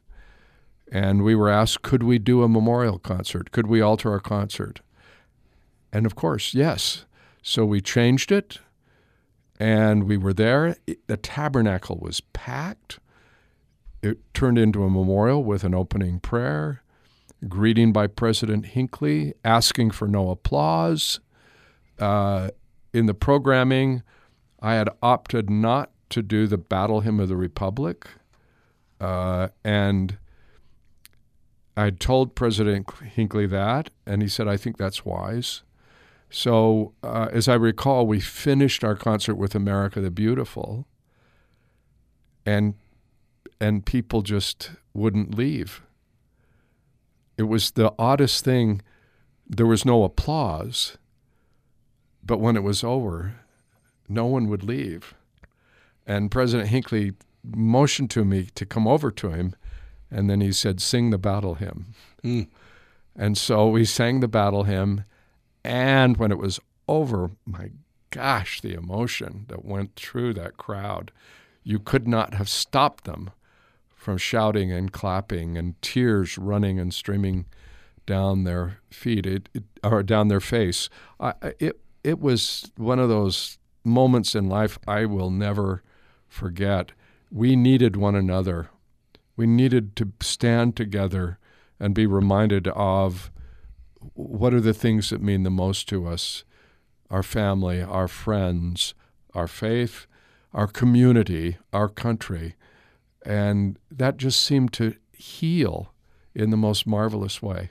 And 0.92 1.24
we 1.24 1.34
were 1.34 1.48
asked, 1.48 1.82
could 1.82 2.04
we 2.04 2.20
do 2.20 2.44
a 2.44 2.48
memorial 2.48 3.00
concert? 3.00 3.50
Could 3.50 3.66
we 3.66 3.80
alter 3.80 4.12
our 4.12 4.20
concert? 4.20 4.80
And 5.92 6.06
of 6.06 6.14
course, 6.14 6.54
yes. 6.54 7.04
So 7.42 7.64
we 7.64 7.80
changed 7.80 8.30
it, 8.30 8.58
and 9.58 10.04
we 10.04 10.16
were 10.16 10.32
there. 10.32 10.76
The 11.08 11.16
tabernacle 11.16 11.98
was 12.00 12.20
packed. 12.20 13.00
It 14.02 14.18
turned 14.34 14.58
into 14.58 14.84
a 14.84 14.90
memorial 14.90 15.42
with 15.42 15.64
an 15.64 15.74
opening 15.74 16.20
prayer, 16.20 16.82
greeting 17.48 17.92
by 17.92 18.06
President 18.06 18.66
Hinckley, 18.66 19.34
asking 19.44 19.90
for 19.92 20.06
no 20.06 20.30
applause. 20.30 21.20
Uh, 21.98 22.50
in 22.92 23.06
the 23.06 23.14
programming, 23.14 24.02
I 24.60 24.74
had 24.74 24.88
opted 25.02 25.50
not 25.50 25.90
to 26.10 26.22
do 26.22 26.46
the 26.46 26.58
Battle 26.58 27.00
Hymn 27.00 27.20
of 27.20 27.28
the 27.28 27.36
Republic. 27.36 28.06
Uh, 29.00 29.48
and 29.64 30.18
I 31.76 31.90
told 31.90 32.34
President 32.34 32.90
Hinckley 33.00 33.46
that, 33.46 33.90
and 34.06 34.22
he 34.22 34.28
said, 34.28 34.48
I 34.48 34.56
think 34.56 34.78
that's 34.78 35.04
wise. 35.04 35.62
So, 36.30 36.94
uh, 37.02 37.28
as 37.30 37.48
I 37.48 37.54
recall, 37.54 38.06
we 38.06 38.20
finished 38.20 38.82
our 38.82 38.96
concert 38.96 39.36
with 39.36 39.54
America 39.54 40.00
the 40.00 40.10
Beautiful, 40.10 40.86
and 42.44 42.74
and 43.60 43.86
people 43.86 44.22
just 44.22 44.70
wouldn't 44.92 45.34
leave. 45.34 45.82
It 47.36 47.44
was 47.44 47.72
the 47.72 47.92
oddest 47.98 48.44
thing. 48.44 48.82
There 49.48 49.66
was 49.66 49.84
no 49.84 50.04
applause, 50.04 50.96
but 52.24 52.40
when 52.40 52.56
it 52.56 52.62
was 52.62 52.82
over, 52.82 53.40
no 54.08 54.26
one 54.26 54.48
would 54.48 54.62
leave. 54.62 55.14
And 56.06 56.30
President 56.30 56.68
Hinckley 56.68 57.12
motioned 57.44 58.10
to 58.10 58.24
me 58.24 58.48
to 58.54 58.66
come 58.66 58.86
over 58.86 59.10
to 59.10 59.30
him, 59.30 59.54
and 60.10 60.30
then 60.30 60.40
he 60.40 60.52
said, 60.52 60.80
Sing 60.80 61.10
the 61.10 61.18
battle 61.18 61.54
hymn. 61.54 61.94
Mm. 62.22 62.48
And 63.14 63.36
so 63.38 63.68
we 63.68 63.84
sang 63.84 64.20
the 64.20 64.28
battle 64.28 64.64
hymn. 64.64 65.04
And 65.64 66.16
when 66.16 66.30
it 66.30 66.38
was 66.38 66.60
over, 66.88 67.30
my 67.44 67.70
gosh, 68.10 68.60
the 68.60 68.74
emotion 68.74 69.46
that 69.48 69.64
went 69.64 69.96
through 69.96 70.34
that 70.34 70.56
crowd. 70.56 71.12
You 71.62 71.78
could 71.78 72.06
not 72.06 72.34
have 72.34 72.48
stopped 72.48 73.04
them 73.04 73.30
from 74.06 74.18
shouting 74.18 74.70
and 74.70 74.92
clapping 74.92 75.58
and 75.58 75.82
tears 75.82 76.38
running 76.38 76.78
and 76.78 76.94
streaming 76.94 77.44
down 78.06 78.44
their 78.44 78.78
feet 78.88 79.26
it, 79.26 79.48
it, 79.52 79.64
or 79.82 80.00
down 80.04 80.28
their 80.28 80.38
face. 80.38 80.88
I, 81.18 81.32
it, 81.58 81.80
it 82.04 82.20
was 82.20 82.70
one 82.76 83.00
of 83.00 83.08
those 83.08 83.58
moments 83.82 84.36
in 84.36 84.48
life 84.48 84.78
I 84.86 85.06
will 85.06 85.30
never 85.30 85.82
forget. 86.28 86.92
We 87.32 87.56
needed 87.56 87.96
one 87.96 88.14
another. 88.14 88.70
We 89.36 89.48
needed 89.48 89.96
to 89.96 90.12
stand 90.20 90.76
together 90.76 91.40
and 91.80 91.92
be 91.92 92.06
reminded 92.06 92.68
of 92.68 93.32
what 94.14 94.54
are 94.54 94.60
the 94.60 94.72
things 94.72 95.10
that 95.10 95.20
mean 95.20 95.42
the 95.42 95.50
most 95.50 95.88
to 95.88 96.06
us 96.06 96.44
our 97.10 97.24
family, 97.24 97.82
our 97.82 98.06
friends, 98.06 98.94
our 99.34 99.48
faith, 99.48 100.06
our 100.54 100.68
community, 100.68 101.56
our 101.72 101.88
country. 101.88 102.54
And 103.26 103.78
that 103.90 104.16
just 104.16 104.40
seemed 104.40 104.72
to 104.74 104.94
heal 105.12 105.92
in 106.34 106.50
the 106.50 106.56
most 106.56 106.86
marvelous 106.86 107.42
way. 107.42 107.70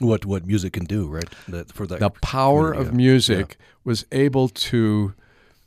What 0.00 0.24
what 0.24 0.46
music 0.46 0.72
can 0.72 0.86
do, 0.86 1.06
right? 1.06 1.28
That, 1.46 1.70
for 1.70 1.86
that 1.86 2.00
the 2.00 2.10
power 2.10 2.72
of 2.72 2.94
music 2.94 3.56
yeah. 3.58 3.66
was 3.84 4.06
able 4.10 4.48
to 4.48 5.14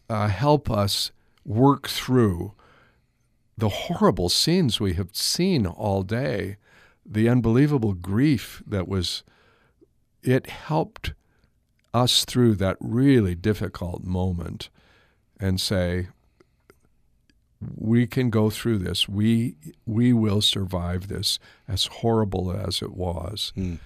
uh, 0.10 0.28
help 0.28 0.72
us 0.72 1.12
work 1.46 1.88
through 1.88 2.54
the 3.58 3.70
horrible 3.70 4.30
scenes 4.30 4.80
we 4.80 4.94
have 4.94 5.10
seen 5.14 5.66
all 5.66 6.02
day, 6.02 6.58
the 7.06 7.30
unbelievable 7.30 7.94
grief 7.94 8.64
that 8.66 8.88
was, 8.88 9.24
it 10.24 10.48
helped 10.48 11.14
us 11.94 12.26
through 12.26 12.56
that 12.56 12.78
really 12.80 13.36
difficult 13.36 14.04
moment 14.04 14.70
and 15.40 15.62
say, 15.62 16.08
we 17.76 18.08
can 18.08 18.30
go 18.30 18.50
through 18.50 18.80
this. 18.80 19.08
We 19.08 19.56
we 19.86 20.14
will 20.14 20.42
survive 20.42 21.08
this, 21.08 21.40
as 21.68 21.86
horrible 21.86 22.52
as 22.52 22.82
it 22.82 22.94
was. 22.94 23.54
Mm. 23.58 23.80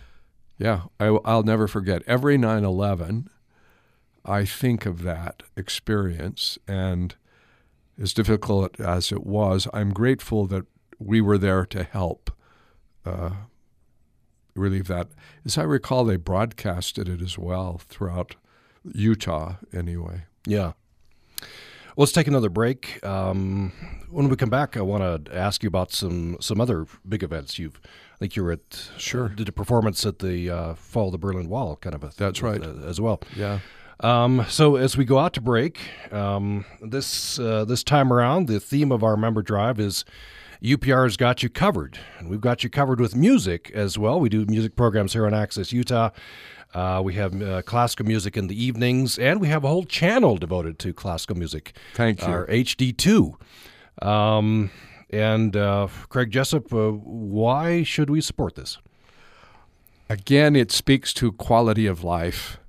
Yeah, 0.57 0.83
I, 0.99 1.11
will 1.11 1.43
never 1.43 1.67
forget. 1.67 2.01
Every 2.07 2.35
9 2.37 2.63
11, 2.63 3.29
I 4.25 4.43
think 4.43 4.87
of 4.87 5.03
that 5.03 5.43
experience 5.55 6.57
and 6.67 7.15
as 8.01 8.13
difficult 8.13 8.79
as 8.79 9.11
it 9.11 9.25
was, 9.25 9.67
I'm 9.73 9.91
grateful 9.91 10.47
that 10.47 10.65
we 10.99 11.21
were 11.21 11.37
there 11.37 11.65
to 11.67 11.83
help 11.83 12.31
uh, 13.05 13.31
relieve 14.55 14.87
that. 14.87 15.07
As 15.45 15.57
I 15.57 15.63
recall, 15.63 16.05
they 16.05 16.17
broadcasted 16.17 17.07
it 17.09 17.21
as 17.21 17.37
well 17.37 17.79
throughout 17.87 18.35
Utah, 18.93 19.55
anyway. 19.73 20.25
Yeah. 20.45 20.73
Well, 21.97 22.03
let's 22.03 22.11
take 22.11 22.27
another 22.27 22.51
break. 22.51 23.03
Um, 23.03 23.71
when 24.11 24.29
we 24.29 24.35
come 24.35 24.51
back, 24.51 24.77
I 24.77 24.81
want 24.81 25.25
to 25.25 25.35
ask 25.35 25.63
you 25.63 25.67
about 25.67 25.91
some 25.91 26.37
some 26.39 26.61
other 26.61 26.85
big 27.09 27.23
events. 27.23 27.57
You've, 27.57 27.81
I 27.83 28.17
think 28.19 28.35
you 28.35 28.43
were 28.43 28.51
at 28.51 28.91
sure 28.99 29.29
did 29.29 29.49
a 29.49 29.51
performance 29.51 30.05
at 30.05 30.19
the 30.19 30.47
uh, 30.47 30.73
Fall 30.75 31.07
of 31.07 31.13
the 31.13 31.17
Berlin 31.17 31.49
Wall, 31.49 31.75
kind 31.77 31.95
of 31.95 32.03
a 32.03 32.11
that's 32.15 32.43
right 32.43 32.61
uh, 32.61 32.85
as 32.85 33.01
well. 33.01 33.19
Yeah. 33.35 33.61
Um, 34.01 34.45
so 34.47 34.75
as 34.75 34.95
we 34.95 35.05
go 35.05 35.17
out 35.17 35.33
to 35.33 35.41
break, 35.41 35.79
um, 36.11 36.65
this 36.83 37.39
uh, 37.39 37.65
this 37.65 37.83
time 37.83 38.13
around, 38.13 38.47
the 38.47 38.59
theme 38.59 38.91
of 38.91 39.03
our 39.03 39.17
member 39.17 39.41
drive 39.41 39.79
is 39.79 40.05
UPR's 40.63 41.17
got 41.17 41.41
you 41.41 41.49
covered, 41.49 41.97
and 42.19 42.29
we've 42.29 42.41
got 42.41 42.63
you 42.63 42.69
covered 42.69 42.99
with 42.99 43.15
music 43.15 43.71
as 43.73 43.97
well. 43.97 44.19
We 44.19 44.29
do 44.29 44.45
music 44.45 44.75
programs 44.75 45.13
here 45.13 45.25
on 45.25 45.33
Access 45.33 45.73
Utah. 45.73 46.11
Uh, 46.73 47.01
we 47.03 47.13
have 47.15 47.41
uh, 47.41 47.61
classical 47.63 48.05
music 48.05 48.37
in 48.37 48.47
the 48.47 48.63
evenings, 48.63 49.17
and 49.17 49.39
we 49.41 49.47
have 49.47 49.63
a 49.63 49.67
whole 49.67 49.85
channel 49.85 50.37
devoted 50.37 50.77
to 50.79 50.93
classical 50.93 51.35
music. 51.35 51.75
Thank 51.95 52.21
you. 52.21 52.27
Our 52.27 52.47
HD 52.47 52.95
two. 52.95 53.37
Um, 54.01 54.69
and 55.09 55.55
uh, 55.55 55.87
Craig 56.09 56.31
Jessop, 56.31 56.73
uh, 56.73 56.91
why 56.91 57.83
should 57.83 58.09
we 58.09 58.21
support 58.21 58.55
this? 58.55 58.77
Again, 60.09 60.55
it 60.55 60.71
speaks 60.71 61.13
to 61.15 61.31
quality 61.31 61.85
of 61.85 62.03
life 62.03 62.59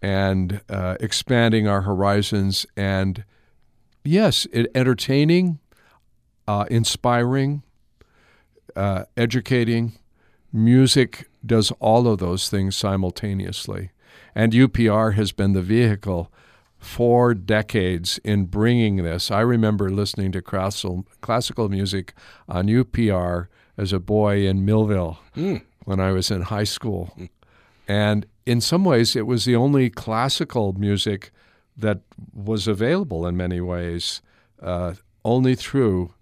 and 0.00 0.60
uh, 0.68 0.96
expanding 1.00 1.68
our 1.68 1.82
horizons. 1.82 2.66
And 2.76 3.24
yes, 4.04 4.46
it, 4.52 4.70
entertaining, 4.74 5.60
uh, 6.48 6.66
inspiring, 6.70 7.62
uh, 8.74 9.04
educating. 9.16 9.92
Music 10.54 11.28
does 11.44 11.72
all 11.80 12.08
of 12.08 12.18
those 12.18 12.48
things 12.48 12.76
simultaneously. 12.76 13.90
And 14.34 14.52
UPR 14.52 15.14
has 15.14 15.32
been 15.32 15.52
the 15.52 15.62
vehicle 15.62 16.30
for 16.78 17.32
decades 17.32 18.18
in 18.24 18.46
bringing 18.46 18.96
this. 18.96 19.30
I 19.30 19.40
remember 19.40 19.88
listening 19.88 20.32
to 20.32 20.42
classical, 20.42 21.06
classical 21.20 21.68
music 21.68 22.12
on 22.48 22.66
UPR 22.66 23.46
as 23.76 23.92
a 23.92 24.00
boy 24.00 24.46
in 24.46 24.64
Millville 24.64 25.18
mm. 25.36 25.62
when 25.84 26.00
I 26.00 26.12
was 26.12 26.30
in 26.30 26.42
high 26.42 26.64
school. 26.64 27.14
Mm. 27.16 27.28
And 27.88 28.26
in 28.46 28.60
some 28.60 28.84
ways, 28.84 29.14
it 29.14 29.26
was 29.26 29.44
the 29.44 29.56
only 29.56 29.90
classical 29.90 30.72
music 30.72 31.30
that 31.76 32.00
was 32.34 32.66
available 32.66 33.26
in 33.26 33.36
many 33.36 33.60
ways, 33.60 34.20
uh, 34.60 34.94
only 35.24 35.54
through, 35.54 36.12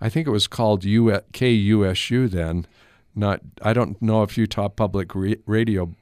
I 0.00 0.08
think 0.08 0.26
it 0.26 0.30
was 0.30 0.46
called 0.46 0.84
U- 0.84 1.20
KUSU 1.32 2.30
then. 2.30 2.66
Not, 3.14 3.40
I 3.62 3.72
don't 3.72 4.00
know 4.00 4.22
if 4.22 4.38
Utah 4.38 4.68
Public 4.68 5.14
Re- 5.14 5.38
Radio 5.46 5.94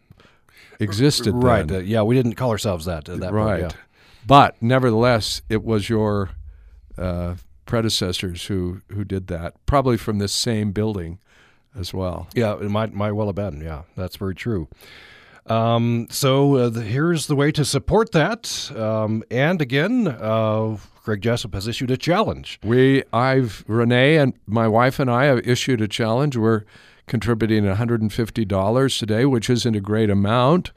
existed. 0.79 1.35
Right. 1.35 1.71
Uh, 1.71 1.79
yeah, 1.79 2.03
we 2.03 2.15
didn't 2.15 2.35
call 2.35 2.51
ourselves 2.51 2.85
that. 2.85 3.09
Uh, 3.09 3.17
that 3.17 3.33
right. 3.33 3.61
Point, 3.61 3.73
yeah. 3.73 3.79
But 4.27 4.61
nevertheless, 4.61 5.43
it 5.49 5.65
was 5.65 5.89
your 5.89 6.31
uh, 6.97 7.37
predecessors 7.67 8.47
who 8.47 8.83
who 8.93 9.05
did 9.05 9.29
that, 9.29 9.55
probably 9.67 9.97
from 9.97 10.19
this 10.19 10.33
same 10.33 10.73
building 10.73 11.19
as 11.79 11.95
well. 11.95 12.29
Yeah, 12.35 12.55
it 12.55 12.71
might 12.71 12.93
might 12.93 13.13
well 13.13 13.27
have 13.27 13.37
been. 13.37 13.61
Yeah, 13.61 13.83
that's 13.97 14.17
very 14.17 14.35
true. 14.35 14.69
Um, 15.47 16.09
so 16.11 16.57
uh, 16.57 16.69
the, 16.69 16.83
here's 16.83 17.27
the 17.27 17.35
way 17.35 17.51
to 17.53 17.65
support 17.65 18.13
that. 18.13 18.71
Um, 18.77 19.25
and 19.31 19.63
again, 19.63 20.07
uh, 20.07 20.77
Greg 21.05 21.23
Jessop 21.23 21.55
has 21.55 21.67
issued 21.67 21.91
a 21.91 21.97
challenge. 21.97 22.61
We, 22.63 23.03
I've 23.15 23.65
Renee 23.67 24.19
and 24.19 24.35
my 24.47 24.69
wife 24.69 24.99
and 24.99 25.11
I 25.11 25.25
have 25.25 25.47
issued 25.49 25.81
a 25.81 25.89
challenge. 25.89 26.37
We're 26.37 26.65
contributing 27.09 27.65
$150 27.65 28.99
today, 28.99 29.25
which 29.25 29.51
isn't 29.51 29.75
a 29.75 29.81
great 29.81 30.11
amount. 30.11 30.73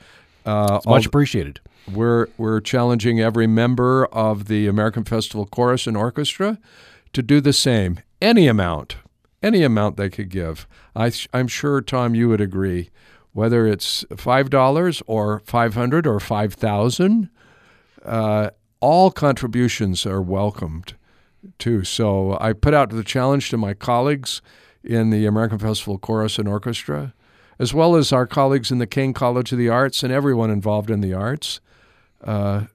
Uh, 0.45 0.79
much 0.85 1.05
appreciated. 1.05 1.59
We're 1.91 2.27
we're 2.37 2.61
challenging 2.61 3.19
every 3.19 3.47
member 3.47 4.05
of 4.07 4.45
the 4.45 4.67
American 4.67 5.03
Festival 5.03 5.45
Chorus 5.45 5.87
and 5.87 5.95
Orchestra 5.95 6.57
to 7.13 7.21
do 7.21 7.41
the 7.41 7.53
same, 7.53 7.99
any 8.21 8.47
amount, 8.47 8.97
any 9.43 9.63
amount 9.63 9.97
they 9.97 10.09
could 10.09 10.29
give. 10.29 10.67
I, 10.95 11.11
I'm 11.33 11.47
sure, 11.47 11.81
Tom, 11.81 12.15
you 12.15 12.29
would 12.29 12.41
agree. 12.41 12.89
Whether 13.33 13.65
it's 13.65 14.03
$5 14.05 15.01
or 15.07 15.39
500 15.45 16.07
or 16.07 16.19
5000 16.19 17.29
uh, 18.03 18.49
all 18.79 19.11
contributions 19.11 20.05
are 20.05 20.21
welcomed 20.21 20.95
too. 21.59 21.83
So 21.83 22.37
I 22.41 22.53
put 22.53 22.73
out 22.73 22.89
the 22.89 23.03
challenge 23.03 23.49
to 23.49 23.57
my 23.57 23.73
colleagues 23.73 24.41
in 24.83 25.09
the 25.09 25.25
American 25.25 25.59
Festival 25.59 25.97
Chorus 25.97 26.37
and 26.37 26.47
Orchestra, 26.47 27.13
as 27.59 27.73
well 27.73 27.95
as 27.95 28.11
our 28.11 28.25
colleagues 28.25 28.71
in 28.71 28.79
the 28.79 28.87
Caine 28.87 29.13
College 29.13 29.51
of 29.51 29.57
the 29.57 29.69
Arts 29.69 30.03
and 30.03 30.11
everyone 30.11 30.49
involved 30.49 30.89
in 30.89 31.01
the 31.01 31.13
arts. 31.13 31.59
Uh, 32.23 32.65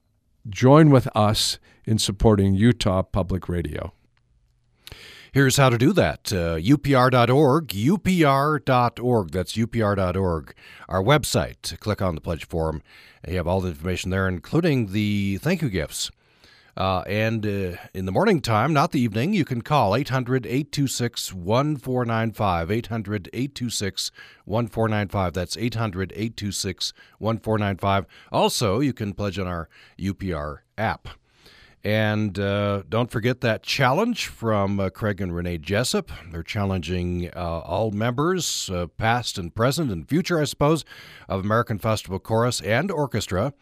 join 0.48 0.90
with 0.90 1.08
us 1.16 1.58
in 1.84 1.98
supporting 1.98 2.54
Utah 2.54 3.02
Public 3.02 3.48
Radio. 3.48 3.92
Here's 5.32 5.58
how 5.58 5.68
to 5.68 5.76
do 5.76 5.92
that 5.92 6.32
uh, 6.32 6.56
upr.org, 6.56 7.68
upr.org. 7.68 9.30
That's 9.32 9.52
upr.org. 9.52 10.54
Our 10.88 11.02
website. 11.02 11.78
Click 11.80 12.00
on 12.00 12.14
the 12.14 12.22
pledge 12.22 12.46
form. 12.46 12.82
You 13.28 13.36
have 13.36 13.46
all 13.46 13.60
the 13.60 13.68
information 13.68 14.10
there, 14.10 14.28
including 14.28 14.92
the 14.92 15.38
thank 15.42 15.60
you 15.60 15.68
gifts. 15.68 16.10
Uh, 16.76 17.02
and 17.06 17.46
uh, 17.46 17.76
in 17.94 18.04
the 18.04 18.12
morning 18.12 18.40
time, 18.40 18.72
not 18.72 18.92
the 18.92 19.00
evening, 19.00 19.32
you 19.32 19.44
can 19.44 19.62
call 19.62 19.94
800 19.96 20.44
826 20.44 21.32
1495. 21.32 22.70
800 22.70 23.30
826 23.32 24.10
1495. 24.44 25.32
That's 25.32 25.56
800 25.56 26.12
826 26.12 26.92
1495. 27.18 28.06
Also, 28.30 28.80
you 28.80 28.92
can 28.92 29.14
pledge 29.14 29.38
on 29.38 29.46
our 29.46 29.68
UPR 29.98 30.58
app. 30.76 31.08
And 31.82 32.36
uh, 32.38 32.82
don't 32.88 33.12
forget 33.12 33.42
that 33.42 33.62
challenge 33.62 34.26
from 34.26 34.80
uh, 34.80 34.90
Craig 34.90 35.20
and 35.20 35.32
Renee 35.32 35.58
Jessop. 35.58 36.10
They're 36.32 36.42
challenging 36.42 37.30
uh, 37.34 37.60
all 37.60 37.92
members, 37.92 38.68
uh, 38.70 38.88
past 38.88 39.38
and 39.38 39.54
present 39.54 39.92
and 39.92 40.06
future, 40.08 40.40
I 40.40 40.44
suppose, 40.44 40.84
of 41.28 41.44
American 41.44 41.78
Festival 41.78 42.18
Chorus 42.18 42.60
and 42.60 42.90
Orchestra. 42.90 43.54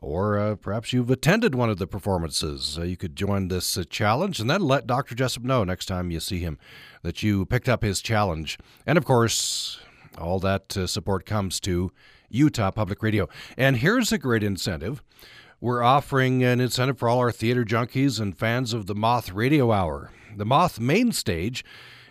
Or 0.00 0.38
uh, 0.38 0.54
perhaps 0.54 0.92
you've 0.92 1.10
attended 1.10 1.54
one 1.54 1.70
of 1.70 1.78
the 1.78 1.86
performances. 1.86 2.78
Uh, 2.78 2.84
you 2.84 2.96
could 2.96 3.16
join 3.16 3.48
this 3.48 3.76
challenge 3.90 4.38
and 4.38 4.48
then 4.48 4.62
let 4.62 4.86
Dr. 4.86 5.14
Jessop 5.14 5.42
know 5.42 5.64
next 5.64 5.86
time 5.86 6.10
you 6.10 6.20
see 6.20 6.38
him 6.38 6.56
that 7.02 7.22
you 7.22 7.44
picked 7.46 7.68
up 7.68 7.82
his 7.82 8.00
challenge. 8.00 8.58
And 8.86 8.96
of 8.96 9.04
course, 9.04 9.80
all 10.16 10.38
that 10.40 10.72
support 10.86 11.26
comes 11.26 11.58
to 11.60 11.90
Utah 12.28 12.70
Public 12.70 13.02
Radio. 13.02 13.28
And 13.56 13.78
here's 13.78 14.12
a 14.12 14.18
great 14.18 14.42
incentive. 14.42 15.02
We're 15.60 15.82
offering 15.82 16.44
an 16.44 16.60
incentive 16.60 16.98
for 16.98 17.08
all 17.08 17.18
our 17.18 17.32
theater 17.32 17.64
junkies 17.64 18.20
and 18.20 18.38
fans 18.38 18.72
of 18.72 18.86
the 18.86 18.94
Moth 18.94 19.32
Radio 19.32 19.72
Hour. 19.72 20.12
The 20.36 20.46
Moth 20.46 20.78
Main 20.78 21.10
Stage, 21.10 21.64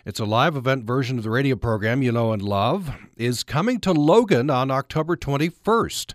it's 0.04 0.20
a 0.20 0.26
live 0.26 0.54
event 0.54 0.84
version 0.84 1.16
of 1.16 1.24
the 1.24 1.30
radio 1.30 1.56
program 1.56 2.02
you 2.02 2.12
know 2.12 2.32
and 2.32 2.42
love, 2.42 2.90
is 3.16 3.42
coming 3.42 3.80
to 3.80 3.92
Logan 3.92 4.50
on 4.50 4.70
October 4.70 5.16
21st. 5.16 6.12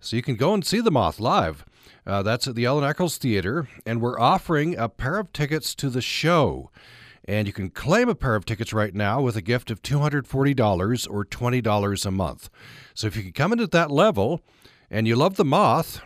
So 0.00 0.16
you 0.16 0.22
can 0.22 0.36
go 0.36 0.54
and 0.54 0.64
see 0.64 0.80
the 0.80 0.90
Moth 0.90 1.20
live. 1.20 1.64
Uh, 2.06 2.22
that's 2.22 2.46
at 2.46 2.54
the 2.54 2.64
Ellen 2.64 2.84
Eccles 2.84 3.18
Theater, 3.18 3.68
and 3.84 4.00
we're 4.00 4.20
offering 4.20 4.76
a 4.76 4.88
pair 4.88 5.18
of 5.18 5.32
tickets 5.32 5.74
to 5.76 5.90
the 5.90 6.00
show. 6.00 6.70
And 7.24 7.46
you 7.46 7.52
can 7.52 7.70
claim 7.70 8.08
a 8.08 8.14
pair 8.14 8.36
of 8.36 8.44
tickets 8.44 8.72
right 8.72 8.94
now 8.94 9.20
with 9.20 9.36
a 9.36 9.42
gift 9.42 9.70
of 9.70 9.82
$240 9.82 11.10
or 11.10 11.24
$20 11.24 12.06
a 12.06 12.10
month. 12.10 12.48
So 12.94 13.08
if 13.08 13.16
you 13.16 13.24
can 13.24 13.32
come 13.32 13.52
in 13.52 13.60
at 13.60 13.72
that 13.72 13.90
level 13.90 14.42
and 14.88 15.08
you 15.08 15.16
love 15.16 15.34
the 15.34 15.44
Moth, 15.44 16.00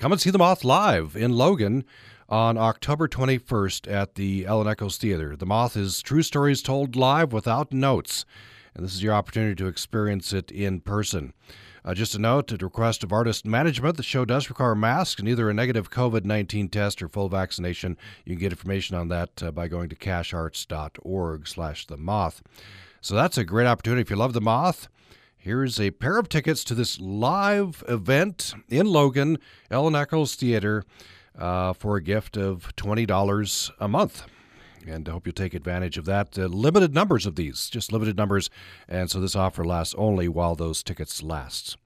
Come 0.00 0.12
and 0.12 0.20
see 0.20 0.30
the 0.30 0.38
Moth 0.38 0.64
live 0.64 1.14
in 1.14 1.32
Logan 1.32 1.84
on 2.26 2.56
October 2.56 3.06
21st 3.06 3.86
at 3.92 4.14
the 4.14 4.46
Ellen 4.46 4.66
Eccles 4.66 4.96
Theater. 4.96 5.36
The 5.36 5.44
Moth 5.44 5.76
is 5.76 6.00
true 6.00 6.22
stories 6.22 6.62
told 6.62 6.96
live 6.96 7.34
without 7.34 7.70
notes, 7.70 8.24
and 8.74 8.82
this 8.82 8.94
is 8.94 9.02
your 9.02 9.12
opportunity 9.12 9.54
to 9.56 9.66
experience 9.66 10.32
it 10.32 10.50
in 10.50 10.80
person. 10.80 11.34
Uh, 11.84 11.94
just 11.94 12.14
a 12.14 12.18
note 12.18 12.52
at 12.52 12.62
request 12.62 13.02
of 13.02 13.12
artist 13.12 13.46
management, 13.46 13.96
the 13.96 14.02
show 14.02 14.24
does 14.24 14.48
require 14.48 14.74
masks 14.74 15.18
and 15.18 15.28
either 15.28 15.48
a 15.48 15.54
negative 15.54 15.90
COVID 15.90 16.24
19 16.24 16.68
test 16.68 17.02
or 17.02 17.08
full 17.08 17.28
vaccination. 17.28 17.96
You 18.24 18.34
can 18.34 18.40
get 18.40 18.52
information 18.52 18.96
on 18.96 19.08
that 19.08 19.42
uh, 19.42 19.50
by 19.50 19.68
going 19.68 19.88
to 19.88 19.96
cachearts.org 19.96 21.48
slash 21.48 21.86
the 21.86 21.96
moth. 21.96 22.42
So 23.00 23.14
that's 23.14 23.38
a 23.38 23.44
great 23.44 23.66
opportunity. 23.66 24.02
If 24.02 24.10
you 24.10 24.16
love 24.16 24.32
the 24.34 24.40
moth, 24.40 24.88
Here's 25.42 25.80
a 25.80 25.90
pair 25.92 26.18
of 26.18 26.28
tickets 26.28 26.62
to 26.64 26.74
this 26.74 27.00
live 27.00 27.82
event 27.88 28.52
in 28.68 28.84
Logan, 28.84 29.38
Ellen 29.70 29.96
Eccles 29.96 30.34
Theater, 30.34 30.84
uh, 31.34 31.72
for 31.72 31.96
a 31.96 32.02
gift 32.02 32.36
of 32.36 32.76
$20 32.76 33.70
a 33.80 33.88
month. 33.88 34.26
And 34.86 35.08
I 35.08 35.12
hope 35.12 35.26
you'll 35.26 35.34
take 35.34 35.54
advantage 35.54 35.98
of 35.98 36.04
that. 36.06 36.38
Uh, 36.38 36.46
limited 36.46 36.94
numbers 36.94 37.26
of 37.26 37.36
these, 37.36 37.68
just 37.68 37.92
limited 37.92 38.16
numbers. 38.16 38.50
And 38.88 39.10
so 39.10 39.20
this 39.20 39.36
offer 39.36 39.64
lasts 39.64 39.94
only 39.98 40.28
while 40.28 40.54
those 40.54 40.82
tickets 40.82 41.22
last. 41.22 41.76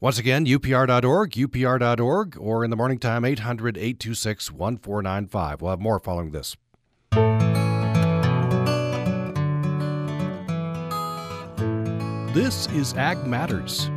Once 0.00 0.18
again, 0.18 0.44
upr.org, 0.46 1.30
upr.org, 1.30 2.36
or 2.40 2.64
in 2.64 2.70
the 2.70 2.76
morning 2.76 2.98
time, 2.98 3.24
800 3.24 3.76
826 3.76 4.50
1495. 4.50 5.62
We'll 5.62 5.70
have 5.70 5.80
more 5.80 6.00
following 6.00 6.32
this. 6.32 6.56
This 12.34 12.66
is 12.70 12.94
Ag 12.94 13.24
Matters. 13.26 13.90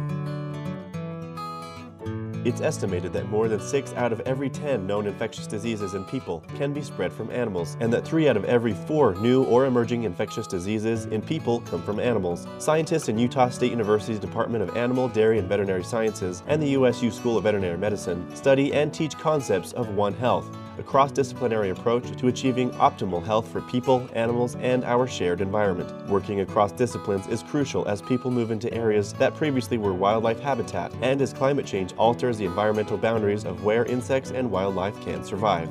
It's 2.45 2.61
estimated 2.61 3.11
that 3.13 3.27
more 3.29 3.47
than 3.47 3.59
6 3.59 3.93
out 3.93 4.13
of 4.13 4.19
every 4.19 4.51
10 4.51 4.85
known 4.85 5.07
infectious 5.07 5.47
diseases 5.47 5.95
in 5.95 6.05
people 6.05 6.43
can 6.55 6.73
be 6.73 6.81
spread 6.83 7.11
from 7.11 7.31
animals, 7.31 7.75
and 7.79 7.91
that 7.91 8.05
3 8.05 8.29
out 8.29 8.37
of 8.37 8.45
every 8.45 8.73
4 8.73 9.15
new 9.15 9.45
or 9.45 9.65
emerging 9.65 10.03
infectious 10.03 10.45
diseases 10.45 11.05
in 11.05 11.23
people 11.23 11.61
come 11.61 11.81
from 11.81 11.99
animals. 11.99 12.45
Scientists 12.59 13.09
in 13.09 13.17
Utah 13.17 13.49
State 13.49 13.71
University's 13.71 14.19
Department 14.19 14.63
of 14.63 14.77
Animal, 14.77 15.07
Dairy, 15.09 15.39
and 15.39 15.49
Veterinary 15.49 15.83
Sciences 15.83 16.43
and 16.45 16.61
the 16.61 16.69
USU 16.77 17.09
School 17.09 17.35
of 17.35 17.45
Veterinary 17.45 17.79
Medicine 17.79 18.23
study 18.35 18.71
and 18.73 18.93
teach 18.93 19.17
concepts 19.17 19.73
of 19.73 19.95
One 19.95 20.13
Health 20.13 20.47
a 20.77 20.83
cross 20.83 21.11
disciplinary 21.11 21.69
approach 21.69 22.11
to 22.17 22.27
achieving 22.27 22.71
optimal 22.71 23.23
health 23.23 23.47
for 23.47 23.61
people, 23.61 24.07
animals, 24.13 24.55
and 24.55 24.83
our 24.83 25.07
shared 25.07 25.41
environment. 25.41 25.91
Working 26.09 26.41
across 26.41 26.71
disciplines 26.71 27.27
is 27.27 27.43
crucial 27.43 27.87
as 27.87 28.01
people 28.01 28.31
move 28.31 28.51
into 28.51 28.73
areas 28.73 29.13
that 29.13 29.35
previously 29.35 29.77
were 29.77 29.93
wildlife 29.93 30.39
habitat 30.39 30.93
and 31.01 31.21
as 31.21 31.33
climate 31.33 31.65
change 31.65 31.93
alters 31.97 32.37
the 32.37 32.45
environmental 32.45 32.97
boundaries 32.97 33.45
of 33.45 33.63
where 33.63 33.85
insects 33.85 34.31
and 34.31 34.49
wildlife 34.49 34.99
can 35.01 35.23
survive. 35.23 35.69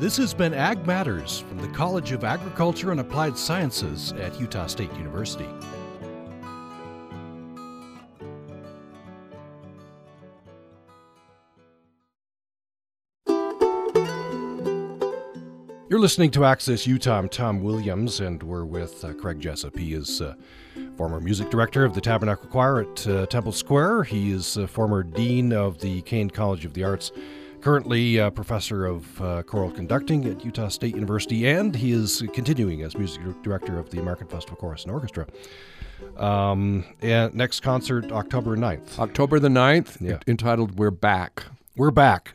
This 0.00 0.16
has 0.16 0.32
been 0.32 0.54
Ag 0.54 0.86
Matters 0.86 1.40
from 1.40 1.58
the 1.58 1.68
College 1.68 2.12
of 2.12 2.24
Agriculture 2.24 2.90
and 2.90 3.00
Applied 3.00 3.36
Sciences 3.36 4.12
at 4.12 4.40
Utah 4.40 4.66
State 4.66 4.90
University. 4.94 5.46
You're 15.90 15.98
listening 15.98 16.30
to 16.30 16.44
Access 16.44 16.86
Utah. 16.86 17.18
I'm 17.18 17.28
Tom 17.28 17.64
Williams, 17.64 18.20
and 18.20 18.40
we're 18.44 18.64
with 18.64 19.04
uh, 19.04 19.12
Craig 19.14 19.40
Jessop. 19.40 19.76
He 19.76 19.92
is 19.92 20.20
uh, 20.20 20.36
former 20.96 21.18
music 21.18 21.50
director 21.50 21.84
of 21.84 21.94
the 21.94 22.00
Tabernacle 22.00 22.48
Choir 22.48 22.82
at 22.82 23.08
uh, 23.08 23.26
Temple 23.26 23.50
Square. 23.50 24.04
He 24.04 24.30
is 24.30 24.56
former 24.68 25.02
dean 25.02 25.52
of 25.52 25.80
the 25.80 26.02
Caine 26.02 26.30
College 26.30 26.64
of 26.64 26.74
the 26.74 26.84
Arts, 26.84 27.10
currently 27.60 28.18
professor 28.30 28.86
of 28.86 29.20
uh, 29.20 29.42
choral 29.42 29.72
conducting 29.72 30.26
at 30.26 30.44
Utah 30.44 30.68
State 30.68 30.94
University, 30.94 31.48
and 31.48 31.74
he 31.74 31.90
is 31.90 32.22
continuing 32.34 32.82
as 32.82 32.96
music 32.96 33.20
director 33.42 33.76
of 33.76 33.90
the 33.90 33.98
American 33.98 34.28
Festival 34.28 34.58
Chorus 34.58 34.84
and 34.84 34.92
Orchestra. 34.92 35.26
Um, 36.16 36.84
and 37.02 37.34
next 37.34 37.64
concert, 37.64 38.12
October 38.12 38.56
9th. 38.56 39.00
October 39.00 39.40
the 39.40 39.48
9th, 39.48 40.00
yeah. 40.00 40.18
entitled 40.28 40.78
We're 40.78 40.92
Back. 40.92 41.46
We're 41.74 41.90
back, 41.90 42.32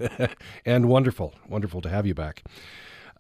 and 0.65 0.89
wonderful, 0.89 1.35
wonderful 1.47 1.79
to 1.83 1.89
have 1.89 2.05
you 2.05 2.13
back. 2.13 2.43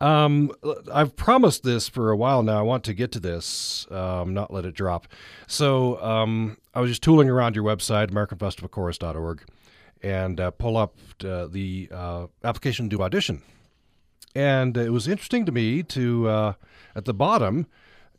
Um, 0.01 0.51
I've 0.91 1.15
promised 1.15 1.63
this 1.63 1.87
for 1.87 2.11
a 2.11 2.17
while 2.17 2.43
now. 2.43 2.59
I 2.59 2.63
want 2.63 2.83
to 2.85 2.93
get 2.93 3.11
to 3.13 3.19
this, 3.19 3.89
um, 3.91 4.33
not 4.33 4.51
let 4.53 4.65
it 4.65 4.75
drop. 4.75 5.07
So 5.47 6.01
um, 6.03 6.57
I 6.73 6.81
was 6.81 6.91
just 6.91 7.01
tooling 7.01 7.29
around 7.29 7.55
your 7.55 7.63
website, 7.63 8.11
AmericanFestivalChorus.org, 8.11 9.43
and 10.03 10.39
uh, 10.39 10.51
pull 10.51 10.77
up 10.77 10.95
uh, 11.23 11.47
the 11.47 11.89
uh, 11.91 12.27
application 12.43 12.89
to 12.89 13.03
audition. 13.03 13.41
And 14.35 14.75
it 14.75 14.89
was 14.89 15.07
interesting 15.07 15.45
to 15.45 15.51
me 15.51 15.81
to, 15.83 16.27
uh, 16.27 16.53
at 16.93 17.05
the 17.05 17.13
bottom, 17.13 17.67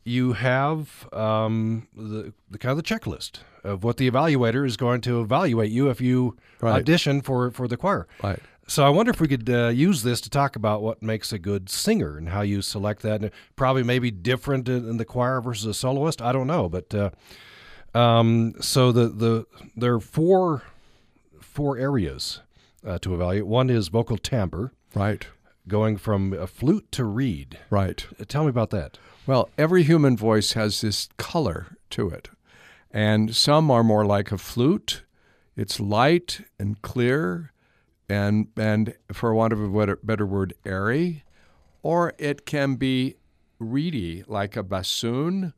you 0.03 0.33
have 0.33 1.07
um, 1.13 1.87
the, 1.95 2.33
the 2.49 2.57
kind 2.57 2.71
of 2.71 2.77
the 2.77 2.83
checklist 2.83 3.39
of 3.63 3.83
what 3.83 3.97
the 3.97 4.09
evaluator 4.09 4.65
is 4.65 4.77
going 4.77 5.01
to 5.01 5.21
evaluate 5.21 5.69
you 5.69 5.89
if 5.89 6.01
you 6.01 6.35
right. 6.61 6.77
audition 6.77 7.21
for, 7.21 7.51
for 7.51 7.67
the 7.67 7.77
choir. 7.77 8.07
Right. 8.23 8.39
So 8.67 8.85
I 8.85 8.89
wonder 8.89 9.11
if 9.11 9.21
we 9.21 9.27
could 9.27 9.49
uh, 9.49 9.69
use 9.69 10.03
this 10.03 10.19
to 10.21 10.29
talk 10.29 10.55
about 10.55 10.81
what 10.81 11.01
makes 11.01 11.31
a 11.31 11.39
good 11.39 11.69
singer 11.69 12.17
and 12.17 12.29
how 12.29 12.41
you 12.41 12.61
select 12.61 13.01
that. 13.03 13.21
And 13.21 13.31
probably 13.55 13.83
maybe 13.83 14.11
different 14.11 14.67
in, 14.67 14.97
the 14.97 15.05
choir 15.05 15.39
versus 15.39 15.65
a 15.65 15.73
soloist. 15.73 16.21
I 16.21 16.33
don't 16.33 16.47
know, 16.47 16.67
but 16.67 16.93
uh, 16.93 17.09
um, 17.97 18.55
so 18.59 18.91
the 18.91 19.07
the 19.07 19.45
there 19.75 19.93
are 19.95 19.99
four 19.99 20.63
four 21.39 21.77
areas 21.77 22.41
uh, 22.85 22.99
to 22.99 23.13
evaluate. 23.13 23.47
One 23.47 23.69
is 23.69 23.87
vocal 23.87 24.17
timbre, 24.17 24.73
right? 24.93 25.25
going 25.67 25.97
from 25.97 26.33
a 26.33 26.47
flute 26.47 26.91
to 26.93 27.03
reed. 27.03 27.59
Right. 27.69 28.05
Uh, 28.19 28.23
tell 28.27 28.43
me 28.43 28.49
about 28.49 28.69
that. 28.71 28.97
Well, 29.25 29.49
every 29.57 29.83
human 29.83 30.15
voice 30.15 30.53
has 30.53 30.81
this 30.81 31.09
color 31.17 31.77
to 31.91 32.09
it. 32.09 32.29
And 32.91 33.35
some 33.35 33.69
are 33.69 33.83
more 33.83 34.05
like 34.05 34.31
a 34.31 34.37
flute. 34.37 35.03
It's 35.55 35.79
light 35.79 36.41
and 36.57 36.81
clear 36.81 37.51
and 38.09 38.47
and 38.57 38.95
for 39.11 39.33
want 39.33 39.53
of 39.53 39.61
a 39.61 39.95
better 40.03 40.25
word, 40.25 40.53
airy. 40.65 41.23
Or 41.83 42.13
it 42.17 42.45
can 42.45 42.75
be 42.75 43.15
reedy, 43.59 44.23
like 44.27 44.57
a 44.57 44.63
bassoon 44.63 45.53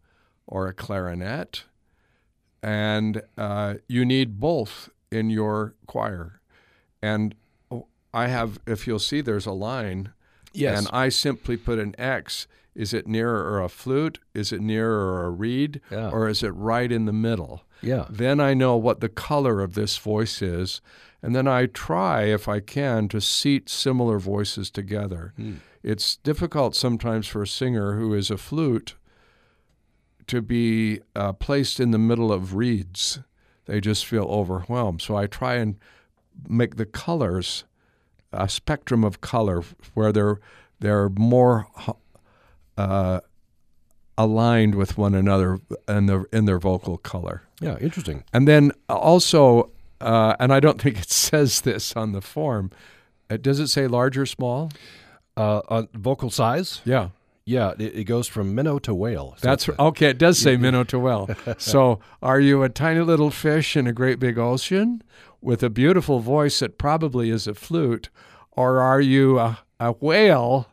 or 0.46 0.68
a 0.68 0.74
clarinet. 0.74 1.64
And 2.62 3.24
uh, 3.38 3.76
you 3.88 4.06
need 4.06 4.40
both 4.40 4.90
in 5.12 5.30
your 5.30 5.76
choir. 5.88 6.42
And 7.02 7.34
I 8.14 8.28
have, 8.28 8.60
if 8.68 8.86
you'll 8.86 9.00
see, 9.00 9.22
there's 9.22 9.46
a 9.46 9.54
line. 9.54 10.12
Yes. 10.54 10.78
And 10.78 10.88
I 10.92 11.10
simply 11.10 11.58
put 11.58 11.80
an 11.80 11.96
X. 11.98 12.48
Is 12.76 12.94
it 12.94 13.08
nearer 13.08 13.62
a 13.62 13.70
flute? 13.70 14.20
Is 14.34 14.52
it 14.52 14.62
nearer 14.62 15.26
a 15.26 15.30
reed? 15.30 15.82
Yeah. 15.90 16.10
Or 16.10 16.28
is 16.28 16.44
it 16.44 16.50
right 16.50 16.92
in 16.92 17.06
the 17.06 17.14
middle? 17.14 17.64
Yeah. 17.82 18.06
Then 18.10 18.40
I 18.40 18.54
know 18.54 18.76
what 18.76 19.00
the 19.00 19.10
color 19.10 19.62
of 19.62 19.74
this 19.74 19.98
voice 19.98 20.42
is. 20.42 20.82
And 21.22 21.36
then 21.36 21.48
I 21.48 21.66
try, 21.66 22.24
if 22.24 22.48
I 22.48 22.60
can, 22.60 23.08
to 23.10 23.20
seat 23.20 23.70
similar 23.70 24.20
voices 24.20 24.72
together. 24.72 25.34
Hmm. 25.36 25.56
It's 25.84 26.18
difficult 26.18 26.76
sometimes 26.76 27.28
for 27.28 27.42
a 27.42 27.48
singer 27.48 27.98
who 27.98 28.14
is 28.14 28.32
a 28.32 28.38
flute 28.38 28.96
to 30.28 30.42
be 30.42 31.00
uh, 31.16 31.34
placed 31.34 31.80
in 31.80 31.92
the 31.92 31.98
middle 31.98 32.32
of 32.32 32.56
reeds. 32.56 33.20
They 33.66 33.82
just 33.82 34.06
feel 34.06 34.26
overwhelmed. 34.26 35.02
So 35.02 35.16
I 35.16 35.28
try 35.28 35.56
and 35.56 35.76
make 36.48 36.76
the 36.78 36.86
colors 36.86 37.66
a 38.32 38.48
spectrum 38.48 39.04
of 39.04 39.22
color 39.22 39.64
where 39.94 40.12
they're 40.12 40.40
they're 40.80 41.10
more 41.10 41.68
uh, 42.78 43.20
aligned 44.18 44.76
with 44.76 44.98
one 44.98 45.16
another 45.16 45.60
in 45.88 46.06
their 46.06 46.26
in 46.32 46.46
their 46.46 46.60
vocal 46.60 46.98
color. 46.98 47.44
Yeah, 47.60 47.78
interesting. 47.80 48.24
And 48.32 48.48
then 48.48 48.72
also, 48.88 49.72
uh, 50.02 50.36
and 50.40 50.54
I 50.54 50.60
don't 50.60 50.82
think 50.82 51.00
it 51.00 51.10
says 51.12 51.62
this 51.62 51.96
on 51.96 52.12
the 52.12 52.22
form. 52.22 52.72
Uh, 53.30 53.38
does 53.38 53.60
it 53.60 53.68
say 53.68 53.88
large 53.88 54.18
or 54.18 54.26
small? 54.26 54.72
Uh, 55.38 55.84
vocal 55.94 56.30
size? 56.30 56.82
Yeah. 56.84 57.10
Yeah, 57.46 57.74
it, 57.80 57.96
it, 57.96 58.04
goes 58.04 58.28
from 58.28 58.54
minnow 58.54 58.78
to 58.80 58.94
whale. 58.94 59.34
So 59.38 59.48
That's 59.48 59.70
okay. 59.70 60.10
It 60.10 60.20
does 60.20 60.38
say 60.38 60.56
minnow 60.56 60.84
to 60.84 61.00
whale. 61.00 61.30
so, 61.58 62.00
are 62.22 62.40
you 62.40 62.62
a 62.62 62.70
tiny 62.70 63.00
little 63.00 63.32
fish 63.32 63.76
in 63.76 63.88
a 63.88 63.94
great 63.94 64.20
big 64.20 64.38
ocean 64.38 65.02
with 65.42 65.64
a 65.64 65.70
beautiful 65.72 66.20
voice 66.20 66.60
that 66.60 66.78
probably 66.78 67.32
is 67.32 67.48
a 67.48 67.56
flute, 67.56 68.10
or 68.52 68.82
are 68.82 69.02
you 69.02 69.40
a, 69.40 69.60
a 69.80 69.94
whale 69.94 70.68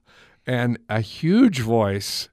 and 0.47 0.79
a 0.91 1.01
huge 1.01 1.61
voice 1.61 2.29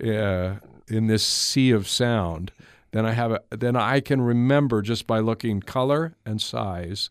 uh, 0.00 0.56
in 0.86 1.08
this 1.08 1.24
sea 1.26 1.72
of 1.72 1.88
sound? 1.88 2.52
Then 2.90 3.04
I 3.04 3.12
have 3.12 3.32
a, 3.32 3.42
then 3.50 3.76
I 3.76 4.00
can 4.00 4.20
remember 4.20 4.82
just 4.82 5.06
by 5.06 5.18
looking 5.18 5.60
color 5.60 6.16
and 6.24 6.40
size 6.40 7.10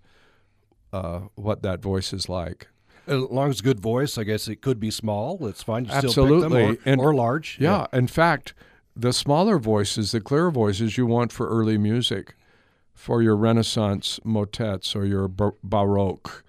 uh, 0.91 1.21
what 1.35 1.61
that 1.61 1.81
voice 1.81 2.13
is 2.13 2.27
like. 2.27 2.67
As 3.05 3.21
long 3.21 3.49
as 3.49 3.61
good 3.61 3.79
voice, 3.79 4.17
I 4.17 4.23
guess 4.23 4.47
it 4.47 4.61
could 4.61 4.79
be 4.79 4.91
small. 4.91 5.47
It's 5.47 5.63
fine. 5.63 5.85
You 5.85 5.91
Absolutely. 5.91 6.75
Still 6.75 6.91
and, 6.91 6.99
or, 6.99 7.13
large. 7.13 7.57
Yeah. 7.59 7.85
yeah. 7.91 7.97
In 7.97 8.07
fact, 8.07 8.53
the 8.95 9.13
smaller 9.13 9.59
voices, 9.59 10.11
the 10.11 10.19
clearer 10.19 10.51
voices 10.51 10.97
you 10.97 11.05
want 11.05 11.31
for 11.31 11.47
early 11.47 11.77
music, 11.77 12.35
for 12.93 13.21
your 13.21 13.35
Renaissance 13.35 14.19
motets 14.23 14.95
or 14.95 15.05
your 15.05 15.27
Baroque 15.27 16.43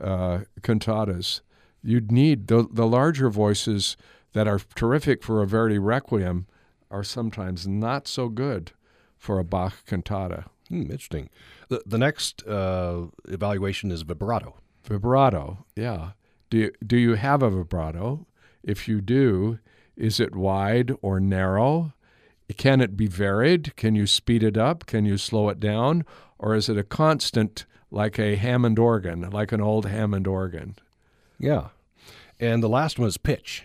uh, 0.00 0.40
cantatas, 0.62 1.42
you'd 1.82 2.10
need 2.10 2.48
the, 2.48 2.66
the 2.72 2.86
larger 2.86 3.28
voices 3.28 3.96
that 4.32 4.48
are 4.48 4.60
terrific 4.74 5.22
for 5.22 5.42
a 5.42 5.46
Verdi 5.46 5.78
requiem 5.78 6.46
are 6.90 7.04
sometimes 7.04 7.66
not 7.66 8.08
so 8.08 8.28
good 8.28 8.72
for 9.18 9.38
a 9.38 9.44
Bach 9.44 9.84
cantata. 9.86 10.46
Hmm, 10.68 10.82
interesting. 10.82 11.28
The, 11.68 11.82
the 11.84 11.98
next 11.98 12.46
uh, 12.46 13.06
evaluation 13.28 13.90
is 13.90 14.02
vibrato. 14.02 14.56
Vibrato, 14.84 15.64
yeah. 15.76 16.12
Do 16.48 16.58
you, 16.58 16.72
do 16.84 16.96
you 16.96 17.14
have 17.14 17.42
a 17.42 17.50
vibrato? 17.50 18.26
If 18.62 18.88
you 18.88 19.00
do, 19.00 19.58
is 19.96 20.20
it 20.20 20.34
wide 20.34 20.92
or 21.02 21.20
narrow? 21.20 21.92
Can 22.56 22.80
it 22.80 22.96
be 22.96 23.06
varied? 23.06 23.76
Can 23.76 23.94
you 23.94 24.06
speed 24.06 24.42
it 24.42 24.56
up? 24.56 24.86
Can 24.86 25.04
you 25.04 25.16
slow 25.16 25.48
it 25.48 25.60
down? 25.60 26.04
Or 26.38 26.54
is 26.54 26.68
it 26.68 26.78
a 26.78 26.82
constant 26.82 27.66
like 27.90 28.18
a 28.18 28.36
Hammond 28.36 28.78
organ, 28.78 29.28
like 29.30 29.52
an 29.52 29.60
old 29.60 29.86
Hammond 29.86 30.26
organ? 30.26 30.76
Yeah. 31.38 31.68
And 32.38 32.62
the 32.62 32.68
last 32.68 32.98
one 32.98 33.08
is 33.08 33.18
pitch. 33.18 33.64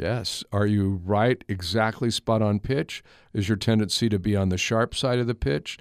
Yes. 0.00 0.42
Are 0.50 0.66
you 0.66 1.00
right, 1.04 1.44
exactly 1.46 2.10
spot 2.10 2.40
on 2.40 2.58
pitch? 2.58 3.02
Is 3.34 3.48
your 3.48 3.56
tendency 3.56 4.08
to 4.08 4.18
be 4.18 4.34
on 4.34 4.48
the 4.48 4.56
sharp 4.56 4.94
side 4.94 5.18
of 5.18 5.26
the 5.26 5.34
pitch? 5.34 5.78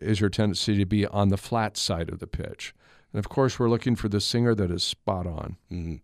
Is 0.00 0.20
your 0.20 0.30
tendency 0.30 0.78
to 0.78 0.86
be 0.86 1.06
on 1.06 1.28
the 1.28 1.36
flat 1.36 1.76
side 1.76 2.08
of 2.08 2.20
the 2.20 2.26
pitch? 2.26 2.74
And 3.12 3.18
of 3.18 3.28
course, 3.28 3.58
we're 3.58 3.68
looking 3.68 3.96
for 3.96 4.08
the 4.08 4.20
singer 4.20 4.54
that 4.54 4.70
is 4.70 4.82
spot 4.82 5.26
on. 5.26 5.56
Mm-hmm. 5.70 5.96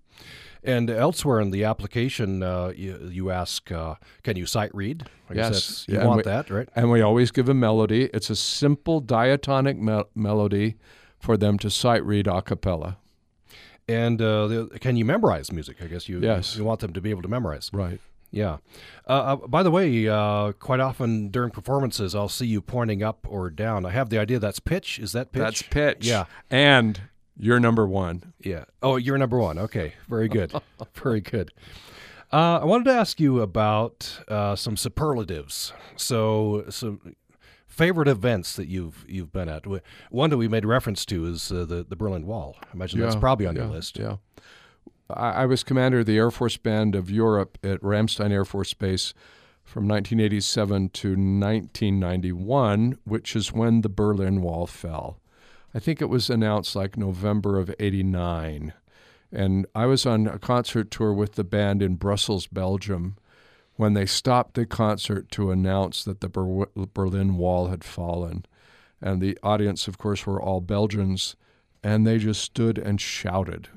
And 0.62 0.90
elsewhere 0.90 1.40
in 1.40 1.50
the 1.50 1.64
application, 1.64 2.42
uh, 2.42 2.72
you, 2.76 3.08
you, 3.10 3.30
ask, 3.30 3.70
uh, 3.70 3.94
can 4.24 4.36
you 4.36 4.46
sight 4.46 4.74
read? 4.74 5.08
I 5.30 5.34
yes. 5.34 5.86
You 5.88 5.98
yeah, 5.98 6.06
want 6.06 6.18
we, 6.18 6.22
that, 6.24 6.50
right? 6.50 6.68
And 6.74 6.90
we 6.90 7.00
always 7.00 7.30
give 7.30 7.48
a 7.48 7.54
melody. 7.54 8.10
It's 8.12 8.30
a 8.30 8.36
simple 8.36 9.00
diatonic 9.00 9.78
me- 9.78 10.04
melody 10.14 10.74
for 11.18 11.36
them 11.36 11.56
to 11.58 11.70
sight 11.70 12.04
read 12.04 12.26
a 12.26 12.42
cappella. 12.42 12.98
And 13.88 14.20
uh, 14.20 14.46
the, 14.48 14.78
can 14.80 14.96
you 14.96 15.04
memorize 15.04 15.52
music? 15.52 15.76
I 15.80 15.86
guess 15.86 16.08
you, 16.08 16.20
yes. 16.20 16.56
you 16.56 16.64
want 16.64 16.80
them 16.80 16.92
to 16.92 17.00
be 17.00 17.10
able 17.10 17.22
to 17.22 17.28
memorize. 17.28 17.70
Right. 17.72 18.00
Yeah. 18.30 18.58
Uh, 19.08 19.12
uh, 19.12 19.36
by 19.36 19.62
the 19.62 19.70
way, 19.70 20.08
uh, 20.08 20.52
quite 20.52 20.80
often 20.80 21.28
during 21.28 21.50
performances, 21.50 22.14
I'll 22.14 22.28
see 22.28 22.46
you 22.46 22.60
pointing 22.60 23.02
up 23.02 23.26
or 23.28 23.48
down. 23.50 23.86
I 23.86 23.90
have 23.90 24.10
the 24.10 24.18
idea 24.18 24.38
that's 24.38 24.58
pitch. 24.58 24.98
Is 24.98 25.12
that 25.12 25.32
pitch? 25.32 25.40
That's 25.40 25.62
pitch. 25.62 26.06
Yeah. 26.06 26.24
And 26.50 27.00
you're 27.38 27.60
number 27.60 27.86
one. 27.86 28.34
Yeah. 28.40 28.64
Oh, 28.82 28.96
you're 28.96 29.18
number 29.18 29.38
one. 29.38 29.58
Okay. 29.58 29.94
Very 30.08 30.28
good. 30.28 30.52
Very 30.94 31.20
good. 31.20 31.52
Uh, 32.32 32.58
I 32.60 32.64
wanted 32.64 32.84
to 32.84 32.92
ask 32.92 33.20
you 33.20 33.40
about 33.40 34.20
uh, 34.26 34.56
some 34.56 34.76
superlatives. 34.76 35.72
So, 35.94 36.64
some 36.68 37.14
favorite 37.76 38.08
events 38.08 38.56
that 38.56 38.68
you've 38.68 39.04
you've 39.06 39.32
been 39.32 39.48
at. 39.48 39.64
One 40.10 40.30
that 40.30 40.38
we 40.38 40.48
made 40.48 40.64
reference 40.64 41.04
to 41.06 41.26
is 41.26 41.52
uh, 41.52 41.66
the 41.66 41.84
the 41.86 41.96
Berlin 41.96 42.26
Wall. 42.26 42.56
I 42.62 42.68
imagine 42.74 42.98
yeah, 42.98 43.06
that's 43.06 43.16
probably 43.16 43.46
on 43.46 43.54
yeah, 43.54 43.62
your 43.62 43.70
list. 43.70 43.98
Yeah. 43.98 44.16
I, 45.10 45.30
I 45.42 45.46
was 45.46 45.62
commander 45.62 46.00
of 46.00 46.06
the 46.06 46.16
Air 46.16 46.30
Force 46.30 46.56
Band 46.56 46.94
of 46.94 47.10
Europe 47.10 47.58
at 47.62 47.80
Ramstein 47.82 48.32
Air 48.32 48.44
Force 48.44 48.72
Base 48.74 49.12
from 49.62 49.86
1987 49.88 50.88
to 50.90 51.08
1991, 51.10 52.98
which 53.04 53.36
is 53.36 53.52
when 53.52 53.82
the 53.82 53.88
Berlin 53.88 54.40
Wall 54.40 54.66
fell. 54.66 55.20
I 55.74 55.78
think 55.78 56.00
it 56.00 56.08
was 56.08 56.30
announced 56.30 56.74
like 56.74 56.96
November 56.96 57.58
of 57.58 57.74
89. 57.78 58.72
And 59.32 59.66
I 59.74 59.86
was 59.86 60.06
on 60.06 60.26
a 60.28 60.38
concert 60.38 60.90
tour 60.90 61.12
with 61.12 61.34
the 61.34 61.44
band 61.44 61.82
in 61.82 61.96
Brussels, 61.96 62.46
Belgium, 62.46 63.16
when 63.76 63.94
they 63.94 64.06
stopped 64.06 64.54
the 64.54 64.66
concert 64.66 65.30
to 65.30 65.50
announce 65.50 66.04
that 66.04 66.20
the 66.20 66.28
Ber- 66.28 66.68
Berlin 66.94 67.36
Wall 67.36 67.68
had 67.68 67.84
fallen. 67.84 68.44
And 69.00 69.20
the 69.20 69.38
audience, 69.42 69.86
of 69.88 69.98
course, 69.98 70.26
were 70.26 70.40
all 70.40 70.60
Belgians, 70.60 71.36
and 71.82 72.06
they 72.06 72.18
just 72.18 72.42
stood 72.42 72.78
and 72.78 73.00
shouted 73.00 73.68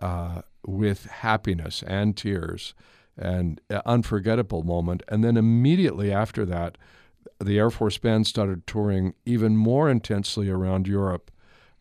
uh, 0.00 0.42
with 0.64 1.06
happiness 1.06 1.82
and 1.82 2.16
tears 2.16 2.74
and 3.18 3.60
unforgettable 3.84 4.62
moment. 4.62 5.02
And 5.08 5.24
then 5.24 5.36
immediately 5.36 6.12
after 6.12 6.44
that, 6.46 6.78
the 7.40 7.58
Air 7.58 7.70
Force 7.70 7.98
Band 7.98 8.26
started 8.26 8.66
touring 8.66 9.14
even 9.24 9.56
more 9.56 9.90
intensely 9.90 10.48
around 10.48 10.86
Europe 10.86 11.30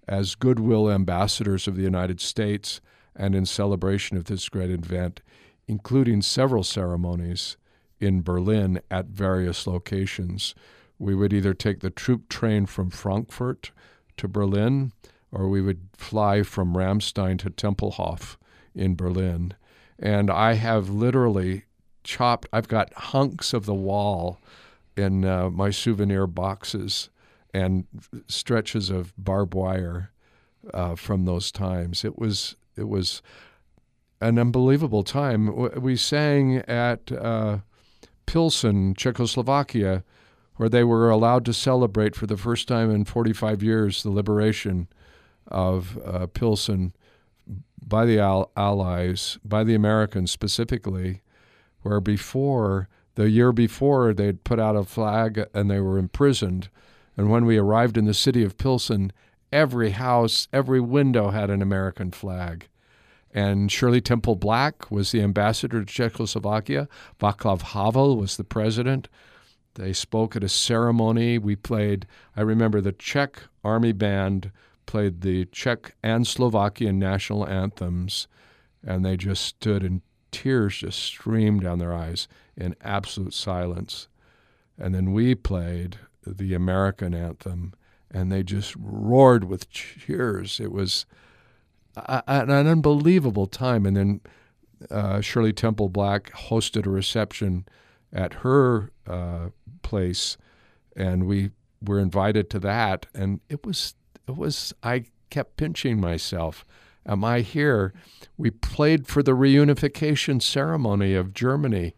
as 0.07 0.35
goodwill 0.35 0.89
ambassadors 0.89 1.67
of 1.67 1.75
the 1.75 1.83
United 1.83 2.19
States 2.19 2.81
and 3.15 3.33
in 3.33 3.45
celebration 3.45 4.17
of 4.17 4.25
this 4.25 4.49
great 4.49 4.69
event, 4.69 5.21
including 5.67 6.21
several 6.21 6.63
ceremonies 6.63 7.57
in 7.99 8.21
Berlin 8.21 8.79
at 8.91 9.07
various 9.07 9.65
locations. 9.65 10.53
We 10.99 11.15
would 11.15 11.33
either 11.33 11.53
take 11.53 11.79
the 11.79 11.89
troop 11.89 12.29
train 12.29 12.65
from 12.65 12.89
Frankfurt 12.89 13.71
to 14.17 14.27
Berlin 14.27 14.91
or 15.31 15.49
we 15.49 15.61
would 15.61 15.89
fly 15.97 16.43
from 16.43 16.75
Ramstein 16.75 17.37
to 17.39 17.49
Tempelhof 17.49 18.37
in 18.73 18.95
Berlin. 18.95 19.53
And 19.99 20.29
I 20.29 20.53
have 20.53 20.89
literally 20.89 21.63
chopped, 22.03 22.47
I've 22.53 22.69
got 22.69 22.93
hunks 22.93 23.53
of 23.53 23.65
the 23.65 23.73
wall 23.73 24.39
in 24.95 25.25
uh, 25.25 25.49
my 25.49 25.71
souvenir 25.71 26.25
boxes 26.25 27.09
and 27.53 27.85
stretches 28.27 28.89
of 28.89 29.13
barbed 29.17 29.53
wire 29.53 30.11
uh, 30.73 30.95
from 30.95 31.25
those 31.25 31.51
times. 31.51 32.05
It 32.05 32.17
was, 32.17 32.55
it 32.77 32.87
was 32.87 33.21
an 34.21 34.39
unbelievable 34.39 35.03
time. 35.03 35.81
We 35.81 35.95
sang 35.95 36.57
at 36.67 37.11
uh, 37.11 37.59
Pilsen, 38.25 38.95
Czechoslovakia, 38.95 40.03
where 40.55 40.69
they 40.69 40.83
were 40.83 41.09
allowed 41.09 41.45
to 41.45 41.53
celebrate 41.53 42.15
for 42.15 42.27
the 42.27 42.37
first 42.37 42.67
time 42.67 42.89
in 42.89 43.05
45 43.05 43.61
years 43.61 44.03
the 44.03 44.09
liberation 44.09 44.87
of 45.47 45.99
uh, 46.05 46.27
Pilsen 46.27 46.93
by 47.85 48.05
the 48.05 48.19
Al- 48.19 48.51
Allies, 48.55 49.37
by 49.43 49.63
the 49.63 49.75
Americans 49.75 50.31
specifically, 50.31 51.21
where 51.81 51.99
before, 51.99 52.89
the 53.15 53.29
year 53.29 53.51
before, 53.51 54.13
they'd 54.13 54.43
put 54.43 54.59
out 54.59 54.75
a 54.75 54.83
flag 54.83 55.45
and 55.53 55.69
they 55.69 55.79
were 55.79 55.97
imprisoned. 55.97 56.69
And 57.15 57.29
when 57.29 57.45
we 57.45 57.57
arrived 57.57 57.97
in 57.97 58.05
the 58.05 58.13
city 58.13 58.43
of 58.43 58.57
Pilsen, 58.57 59.11
every 59.51 59.91
house, 59.91 60.47
every 60.51 60.81
window 60.81 61.29
had 61.29 61.49
an 61.49 61.61
American 61.61 62.11
flag. 62.11 62.67
And 63.35 63.69
Shirley 63.69 63.99
Temple 63.99 64.37
Black 64.37 64.89
was 64.89 65.11
the 65.11 65.21
ambassador 65.21 65.81
to 65.81 65.85
Czechoslovakia. 65.85 66.87
Václav 67.19 67.61
Havel 67.61 68.15
was 68.15 68.37
the 68.37 68.45
president. 68.45 69.09
They 69.73 69.91
spoke 69.91 70.37
at 70.37 70.43
a 70.43 70.47
ceremony. 70.47 71.37
We 71.37 71.57
played, 71.57 72.07
I 72.37 72.41
remember 72.41 72.79
the 72.79 72.93
Czech 72.93 73.41
Army 73.61 73.91
Band 73.91 74.51
played 74.85 75.19
the 75.19 75.45
Czech 75.47 75.95
and 76.01 76.25
Slovakian 76.25 76.97
national 76.97 77.45
anthems, 77.45 78.29
and 78.81 79.03
they 79.03 79.17
just 79.17 79.43
stood 79.43 79.83
and 79.83 80.01
tears 80.31 80.77
just 80.77 80.99
streamed 80.99 81.63
down 81.63 81.79
their 81.79 81.93
eyes 81.93 82.29
in 82.55 82.73
absolute 82.79 83.33
silence. 83.33 84.07
And 84.77 84.95
then 84.95 85.11
we 85.11 85.35
played 85.35 85.99
the 86.25 86.53
American 86.53 87.13
anthem, 87.13 87.73
and 88.09 88.31
they 88.31 88.43
just 88.43 88.75
roared 88.79 89.43
with 89.43 89.69
cheers. 89.69 90.61
It 90.61 90.71
was 90.71 91.05
an 91.95 92.49
unbelievable 92.49 93.47
time. 93.47 93.85
And 93.85 93.97
then 93.97 94.21
uh, 94.89 95.21
Shirley 95.21 95.53
Temple 95.53 95.89
Black 95.89 96.31
hosted 96.31 96.85
a 96.85 96.89
reception 96.89 97.65
at 98.11 98.33
her 98.35 98.91
uh, 99.07 99.49
place, 99.81 100.37
and 100.95 101.25
we 101.25 101.51
were 101.81 101.99
invited 101.99 102.49
to 102.51 102.59
that. 102.59 103.05
And 103.13 103.41
it 103.49 103.65
was 103.65 103.95
it 104.27 104.35
was 104.35 104.73
I 104.83 105.05
kept 105.29 105.57
pinching 105.57 105.99
myself. 105.99 106.65
Am 107.05 107.23
I 107.23 107.41
here? 107.41 107.93
We 108.37 108.49
played 108.49 109.05
for 109.05 109.21
the 109.21 109.33
reunification 109.33 110.41
ceremony 110.41 111.13
of 111.13 111.33
Germany. 111.33 111.93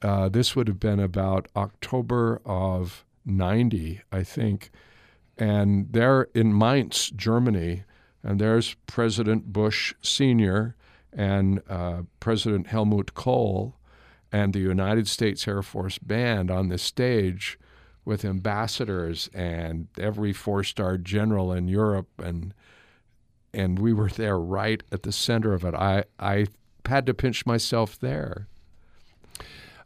Uh, 0.00 0.28
this 0.28 0.56
would 0.56 0.68
have 0.68 0.80
been 0.80 1.00
about 1.00 1.48
October 1.54 2.40
of 2.46 3.04
90, 3.26 4.00
I 4.10 4.22
think. 4.22 4.70
And 5.36 5.92
there 5.92 6.28
in 6.34 6.56
Mainz, 6.56 7.10
Germany, 7.10 7.84
and 8.22 8.40
there's 8.40 8.74
President 8.86 9.52
Bush 9.52 9.94
Sr. 10.00 10.76
and 11.12 11.60
uh, 11.68 12.02
President 12.20 12.68
Helmut 12.68 13.14
Kohl 13.14 13.76
and 14.30 14.52
the 14.52 14.60
United 14.60 15.08
States 15.08 15.46
Air 15.46 15.62
Force 15.62 15.98
Band 15.98 16.50
on 16.50 16.68
the 16.68 16.78
stage 16.78 17.58
with 18.04 18.24
ambassadors 18.24 19.28
and 19.34 19.88
every 19.98 20.32
four-star 20.32 20.98
general 20.98 21.52
in 21.52 21.68
Europe 21.68 22.08
and 22.18 22.54
and 23.54 23.78
we 23.78 23.92
were 23.92 24.08
there 24.08 24.38
right 24.38 24.82
at 24.90 25.02
the 25.02 25.12
center 25.12 25.52
of 25.52 25.62
it. 25.64 25.74
I 25.74 26.04
I 26.18 26.46
had 26.86 27.04
to 27.06 27.14
pinch 27.14 27.44
myself 27.44 27.98
there. 28.00 28.48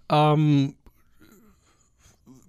Um 0.08 0.76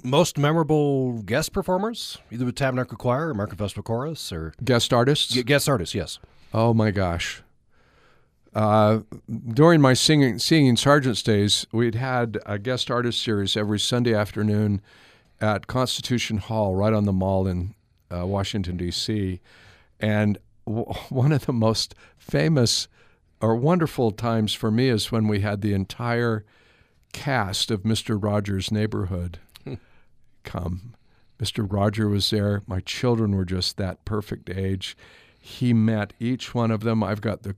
most 0.08 0.38
memorable 0.38 1.22
guest 1.24 1.54
performers, 1.54 2.18
either 2.32 2.46
with 2.46 2.56
Tabernacle 2.56 2.98
Choir 2.98 3.28
or 3.28 3.32
American 3.32 3.58
Festival 3.58 3.84
Chorus 3.84 4.32
or 4.32 4.54
guest 4.64 4.94
artists? 4.94 5.34
G- 5.34 5.44
guest 5.44 5.68
artists, 5.70 5.94
yes. 5.94 6.20
Oh 6.54 6.74
my 6.74 6.92
gosh. 6.92 7.44
Uh, 8.56 9.02
during 9.50 9.82
my 9.82 9.94
singing 9.94 10.40
singing 10.40 10.76
sergeant's 10.78 11.22
days, 11.22 11.68
we'd 11.72 11.96
had 11.96 12.40
a 12.46 12.58
guest 12.58 12.90
artist 12.90 13.22
series 13.22 13.56
every 13.56 13.80
Sunday 13.80 14.14
afternoon 14.16 14.82
at 15.40 15.68
Constitution 15.68 16.38
Hall, 16.38 16.74
right 16.74 16.94
on 16.94 17.04
the 17.06 17.14
mall 17.14 17.46
in 17.46 17.76
uh, 18.12 18.26
Washington, 18.26 18.78
D.C. 18.78 19.40
And 20.00 20.40
w- 20.66 20.86
one 21.10 21.32
of 21.32 21.46
the 21.46 21.54
most 21.54 21.94
famous 22.18 22.88
or 23.42 23.56
wonderful 23.56 24.12
times 24.12 24.54
for 24.54 24.72
me 24.72 24.90
is 24.90 25.12
when 25.12 25.28
we 25.28 25.42
had 25.42 25.62
the 25.62 25.74
entire 25.74 26.44
cast 27.14 27.70
of 27.70 27.84
Mr. 27.84 28.22
Rogers' 28.22 28.72
Neighborhood. 28.72 29.40
Come. 30.48 30.96
Mr. 31.40 31.72
Roger 31.72 32.08
was 32.08 32.30
there. 32.32 32.64
My 32.66 32.80
children 32.80 33.36
were 33.36 33.46
just 33.46 33.78
that 33.78 34.04
perfect 34.06 34.50
age. 34.50 34.98
He 35.40 35.74
met 35.74 36.14
each 36.20 36.56
one 36.56 36.72
of 36.72 36.82
them. 36.82 37.04
I've 37.04 37.22
got 37.22 37.44
the 37.44 37.56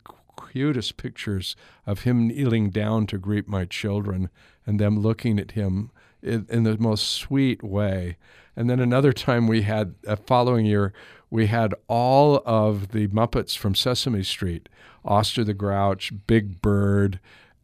cutest 0.51 0.97
pictures 0.97 1.55
of 1.85 2.01
him 2.01 2.27
kneeling 2.27 2.71
down 2.71 3.07
to 3.07 3.17
greet 3.17 3.47
my 3.47 3.65
children 3.65 4.29
and 4.65 4.79
them 4.79 4.99
looking 4.99 5.39
at 5.39 5.51
him 5.51 5.91
in, 6.21 6.45
in 6.49 6.63
the 6.63 6.77
most 6.77 7.09
sweet 7.09 7.63
way. 7.63 8.17
And 8.55 8.69
then 8.69 8.79
another 8.79 9.13
time 9.13 9.47
we 9.47 9.61
had, 9.61 9.95
a 10.05 10.17
following 10.17 10.65
year, 10.65 10.91
we 11.29 11.47
had 11.47 11.73
all 11.87 12.41
of 12.45 12.89
the 12.89 13.07
Muppets 13.07 13.55
from 13.55 13.75
Sesame 13.75 14.23
Street, 14.23 14.67
Oscar 15.05 15.43
the 15.43 15.53
Grouch, 15.53 16.11
Big 16.27 16.61
Bird, 16.61 17.19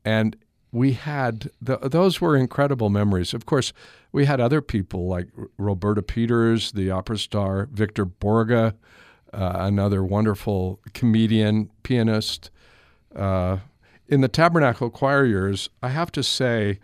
and 0.05 0.37
we 0.75 0.91
had 0.91 1.49
the, 1.61 1.77
those 1.77 2.19
were 2.19 2.35
incredible 2.35 2.89
memories. 2.89 3.33
Of 3.33 3.45
course, 3.45 3.71
we 4.11 4.25
had 4.25 4.41
other 4.41 4.61
people 4.61 5.07
like 5.07 5.29
Roberta 5.57 6.01
Peters, 6.01 6.73
the 6.73 6.91
opera 6.91 7.17
star, 7.17 7.69
Victor 7.71 8.05
Borge, 8.05 8.51
uh, 8.51 8.73
another 9.31 10.03
wonderful 10.03 10.81
comedian, 10.93 11.69
pianist. 11.83 12.51
Uh, 13.15 13.59
in 14.09 14.19
the 14.19 14.27
Tabernacle 14.27 14.89
Choir 14.89 15.23
years, 15.23 15.69
I 15.81 15.89
have 15.89 16.11
to 16.11 16.21
say, 16.21 16.79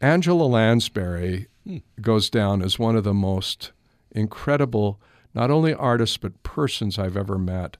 Angela 0.00 0.44
Lansbury 0.44 1.48
hmm. 1.64 1.78
goes 2.00 2.30
down 2.30 2.62
as 2.62 2.78
one 2.78 2.96
of 2.96 3.04
the 3.04 3.12
most 3.12 3.72
incredible, 4.10 4.98
not 5.34 5.50
only 5.50 5.74
artists, 5.74 6.16
but 6.16 6.42
persons 6.42 6.98
I've 6.98 7.16
ever 7.16 7.36
met. 7.36 7.76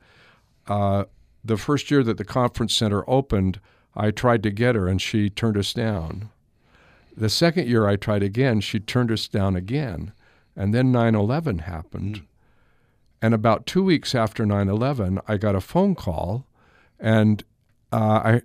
Uh, 0.66 1.04
the 1.42 1.56
first 1.56 1.90
year 1.90 2.02
that 2.02 2.18
the 2.18 2.24
conference 2.24 2.76
center 2.76 3.02
opened, 3.08 3.60
I 3.96 4.10
tried 4.10 4.42
to 4.42 4.50
get 4.50 4.74
her 4.74 4.86
and 4.86 5.00
she 5.00 5.30
turned 5.30 5.56
us 5.56 5.72
down. 5.72 6.30
The 7.16 7.30
second 7.30 7.66
year 7.66 7.88
I 7.88 7.96
tried 7.96 8.22
again, 8.22 8.60
she 8.60 8.78
turned 8.78 9.10
us 9.10 9.26
down 9.26 9.56
again. 9.56 10.12
And 10.54 10.74
then 10.74 10.92
9 10.92 11.14
11 11.14 11.60
happened. 11.60 12.16
Mm. 12.16 12.24
And 13.22 13.34
about 13.34 13.66
two 13.66 13.82
weeks 13.82 14.14
after 14.14 14.44
9 14.44 14.68
11, 14.68 15.20
I 15.26 15.36
got 15.36 15.54
a 15.54 15.60
phone 15.60 15.94
call 15.94 16.46
and 17.00 17.42
uh, 17.92 18.40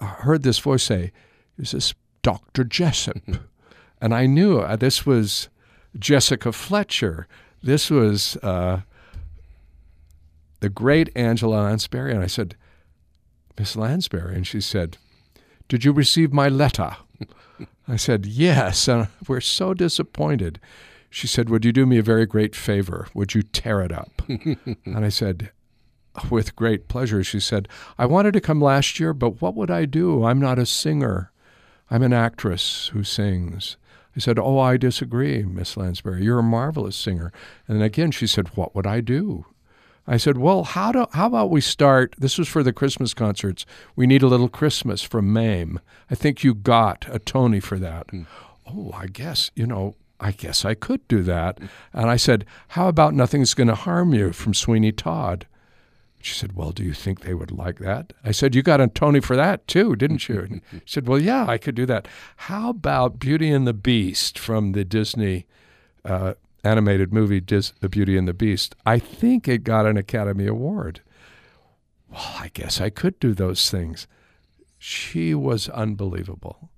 I 0.00 0.04
heard 0.04 0.42
this 0.42 0.58
voice 0.58 0.82
say, 0.82 1.12
Is 1.58 1.72
this 1.72 1.94
Dr. 2.22 2.64
Jessop. 2.64 3.20
and 4.00 4.14
I 4.14 4.26
knew 4.26 4.58
uh, 4.58 4.76
this 4.76 5.04
was 5.04 5.48
Jessica 5.98 6.52
Fletcher. 6.52 7.26
This 7.62 7.90
was 7.90 8.36
uh, 8.38 8.80
the 10.60 10.68
great 10.68 11.10
Angela 11.16 11.62
Lansbury. 11.62 12.12
And 12.12 12.22
I 12.22 12.26
said, 12.26 12.56
Miss 13.58 13.76
Lansbury. 13.76 14.34
And 14.34 14.46
she 14.46 14.60
said, 14.60 14.98
Did 15.68 15.84
you 15.84 15.92
receive 15.92 16.32
my 16.32 16.48
letter? 16.48 16.96
I 17.88 17.96
said, 17.96 18.26
Yes. 18.26 18.88
And 18.88 19.08
we're 19.28 19.40
so 19.40 19.74
disappointed. 19.74 20.60
She 21.10 21.26
said, 21.26 21.50
Would 21.50 21.64
you 21.64 21.72
do 21.72 21.86
me 21.86 21.98
a 21.98 22.02
very 22.02 22.26
great 22.26 22.54
favor? 22.54 23.06
Would 23.14 23.34
you 23.34 23.42
tear 23.42 23.82
it 23.82 23.92
up? 23.92 24.22
and 24.28 25.04
I 25.04 25.10
said, 25.10 25.50
With 26.30 26.56
great 26.56 26.88
pleasure. 26.88 27.22
She 27.22 27.40
said, 27.40 27.68
I 27.98 28.06
wanted 28.06 28.32
to 28.32 28.40
come 28.40 28.60
last 28.60 28.98
year, 28.98 29.12
but 29.12 29.42
what 29.42 29.54
would 29.54 29.70
I 29.70 29.84
do? 29.84 30.24
I'm 30.24 30.40
not 30.40 30.58
a 30.58 30.66
singer. 30.66 31.30
I'm 31.90 32.02
an 32.02 32.14
actress 32.14 32.88
who 32.94 33.04
sings. 33.04 33.76
I 34.16 34.20
said, 34.20 34.38
Oh, 34.38 34.58
I 34.58 34.76
disagree, 34.76 35.42
Miss 35.42 35.76
Lansbury. 35.76 36.24
You're 36.24 36.38
a 36.38 36.42
marvelous 36.42 36.96
singer. 36.96 37.32
And 37.68 37.82
again, 37.82 38.10
she 38.10 38.26
said, 38.26 38.56
What 38.56 38.74
would 38.74 38.86
I 38.86 39.00
do? 39.00 39.46
I 40.06 40.16
said, 40.16 40.38
Well, 40.38 40.64
how, 40.64 40.92
do, 40.92 41.06
how 41.12 41.26
about 41.26 41.50
we 41.50 41.60
start? 41.60 42.14
This 42.18 42.38
was 42.38 42.48
for 42.48 42.62
the 42.62 42.72
Christmas 42.72 43.14
concerts. 43.14 43.64
We 43.94 44.06
need 44.06 44.22
a 44.22 44.28
little 44.28 44.48
Christmas 44.48 45.02
from 45.02 45.32
Mame. 45.32 45.80
I 46.10 46.14
think 46.14 46.42
you 46.42 46.54
got 46.54 47.06
a 47.08 47.18
Tony 47.18 47.60
for 47.60 47.78
that. 47.78 48.08
Mm. 48.08 48.26
Oh, 48.66 48.92
I 48.94 49.06
guess, 49.06 49.50
you 49.54 49.66
know, 49.66 49.94
I 50.20 50.32
guess 50.32 50.64
I 50.64 50.74
could 50.74 51.06
do 51.08 51.22
that. 51.22 51.58
And 51.92 52.08
I 52.08 52.16
said, 52.16 52.44
How 52.68 52.88
about 52.88 53.14
Nothing's 53.14 53.54
Going 53.54 53.68
to 53.68 53.74
Harm 53.74 54.14
You 54.14 54.32
from 54.32 54.54
Sweeney 54.54 54.92
Todd? 54.92 55.46
She 56.20 56.34
said, 56.34 56.54
Well, 56.54 56.70
do 56.70 56.84
you 56.84 56.94
think 56.94 57.20
they 57.20 57.34
would 57.34 57.50
like 57.50 57.78
that? 57.78 58.12
I 58.24 58.30
said, 58.30 58.54
You 58.54 58.62
got 58.62 58.80
a 58.80 58.86
Tony 58.86 59.20
for 59.20 59.36
that 59.36 59.66
too, 59.66 59.96
didn't 59.96 60.28
you? 60.28 60.60
she 60.72 60.80
said, 60.86 61.08
Well, 61.08 61.18
yeah, 61.18 61.46
I 61.46 61.58
could 61.58 61.74
do 61.74 61.86
that. 61.86 62.06
How 62.36 62.70
about 62.70 63.18
Beauty 63.18 63.50
and 63.50 63.66
the 63.66 63.72
Beast 63.72 64.38
from 64.38 64.72
the 64.72 64.84
Disney 64.84 65.46
uh, 66.04 66.34
animated 66.64 67.12
movie, 67.12 67.40
Dis- 67.40 67.72
The 67.80 67.88
Beauty 67.88 68.16
and 68.16 68.26
the 68.26 68.34
Beast? 68.34 68.74
I 68.86 68.98
think 68.98 69.48
it 69.48 69.64
got 69.64 69.86
an 69.86 69.96
Academy 69.96 70.46
Award. 70.46 71.00
Well, 72.10 72.36
I 72.38 72.50
guess 72.52 72.80
I 72.80 72.90
could 72.90 73.18
do 73.18 73.34
those 73.34 73.70
things. 73.70 74.06
She 74.78 75.34
was 75.34 75.68
unbelievable. 75.68 76.70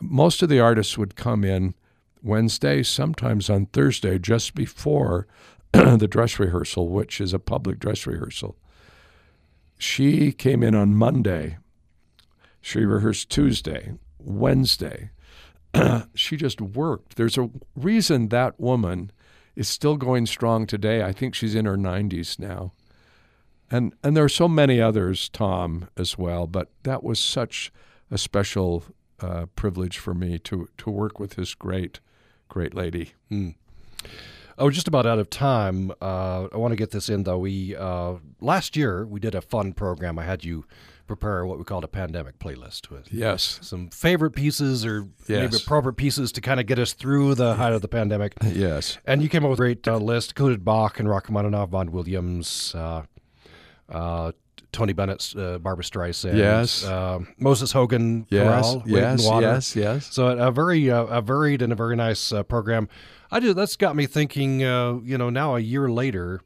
Most 0.00 0.42
of 0.42 0.48
the 0.48 0.60
artists 0.60 0.98
would 0.98 1.16
come 1.16 1.44
in 1.44 1.74
Wednesday, 2.22 2.82
sometimes 2.82 3.48
on 3.48 3.66
Thursday, 3.66 4.18
just 4.18 4.54
before 4.54 5.26
the 5.72 6.08
dress 6.08 6.38
rehearsal, 6.38 6.88
which 6.88 7.20
is 7.20 7.32
a 7.32 7.38
public 7.38 7.78
dress 7.78 8.06
rehearsal. 8.06 8.56
She 9.78 10.32
came 10.32 10.62
in 10.62 10.74
on 10.74 10.94
Monday. 10.96 11.58
She 12.60 12.84
rehearsed 12.84 13.30
Tuesday, 13.30 13.92
Wednesday. 14.18 15.10
she 16.14 16.36
just 16.36 16.60
worked. 16.60 17.16
There's 17.16 17.38
a 17.38 17.50
reason 17.74 18.28
that 18.28 18.58
woman 18.60 19.10
is 19.54 19.68
still 19.68 19.96
going 19.96 20.26
strong 20.26 20.66
today. 20.66 21.02
I 21.02 21.12
think 21.12 21.34
she's 21.34 21.54
in 21.54 21.64
her 21.64 21.76
90s 21.76 22.38
now. 22.38 22.72
and 23.70 23.94
and 24.02 24.16
there 24.16 24.24
are 24.24 24.28
so 24.28 24.48
many 24.48 24.80
others, 24.80 25.28
Tom, 25.28 25.88
as 25.96 26.16
well. 26.18 26.46
But 26.46 26.70
that 26.84 27.02
was 27.02 27.18
such 27.18 27.72
a 28.10 28.18
special 28.18 28.84
uh, 29.20 29.46
privilege 29.56 29.98
for 29.98 30.14
me 30.14 30.38
to 30.40 30.68
to 30.78 30.90
work 30.90 31.18
with 31.18 31.32
this 31.36 31.54
great, 31.54 32.00
great 32.48 32.74
lady. 32.74 33.12
Mm. 33.30 33.54
Oh, 34.58 34.70
just 34.70 34.88
about 34.88 35.04
out 35.06 35.18
of 35.18 35.28
time. 35.28 35.90
Uh, 36.00 36.48
I 36.52 36.56
want 36.56 36.72
to 36.72 36.76
get 36.76 36.90
this 36.90 37.08
in 37.08 37.24
though. 37.24 37.38
We 37.38 37.74
uh, 37.76 38.14
last 38.40 38.76
year 38.76 39.06
we 39.06 39.20
did 39.20 39.34
a 39.34 39.40
fun 39.42 39.72
program. 39.72 40.18
I 40.18 40.24
had 40.24 40.44
you 40.44 40.64
prepare 41.06 41.46
what 41.46 41.58
we 41.58 41.64
called 41.64 41.84
a 41.84 41.88
pandemic 41.88 42.38
playlist 42.38 42.90
with 42.90 43.12
yes 43.12 43.58
some 43.62 43.88
favorite 43.88 44.32
pieces 44.32 44.84
or 44.84 45.08
yes. 45.28 45.52
maybe 45.52 45.56
appropriate 45.56 45.96
pieces 45.96 46.32
to 46.32 46.40
kind 46.40 46.60
of 46.60 46.66
get 46.66 46.78
us 46.78 46.92
through 46.92 47.34
the 47.34 47.54
height 47.54 47.72
of 47.72 47.82
the 47.82 47.88
pandemic. 47.88 48.34
Yes, 48.56 48.96
and 49.04 49.22
you 49.22 49.28
came 49.28 49.44
up 49.44 49.50
with 49.50 49.58
a 49.58 49.62
great 49.62 49.86
uh, 49.86 49.98
list. 49.98 50.30
Included 50.30 50.64
Bach 50.64 50.98
and 50.98 51.08
Rachmaninoff, 51.08 51.68
Vaughan 51.68 51.92
Williams, 51.92 52.74
uh, 52.74 53.02
uh, 53.90 54.32
Tony 54.72 54.92
Bennett, 54.92 55.34
uh, 55.36 55.58
Barbra 55.58 55.84
Streisand, 55.84 56.36
yes, 56.36 56.84
uh, 56.84 57.20
Moses 57.38 57.72
Hogan, 57.72 58.26
yes, 58.30 58.44
Chorale, 58.44 58.82
yes, 58.86 59.26
yes, 59.26 59.76
yes. 59.76 60.14
So 60.14 60.28
a 60.28 60.50
very 60.50 60.90
uh, 60.90 61.04
a 61.04 61.20
varied 61.20 61.60
and 61.60 61.72
a 61.72 61.76
very 61.76 61.96
nice 61.96 62.32
uh, 62.32 62.42
program. 62.44 62.88
I 63.30 63.40
do. 63.40 63.54
that's 63.54 63.76
got 63.76 63.96
me 63.96 64.06
thinking. 64.06 64.62
Uh, 64.62 65.00
you 65.02 65.18
know, 65.18 65.30
now 65.30 65.56
a 65.56 65.60
year 65.60 65.90
later, 65.90 66.40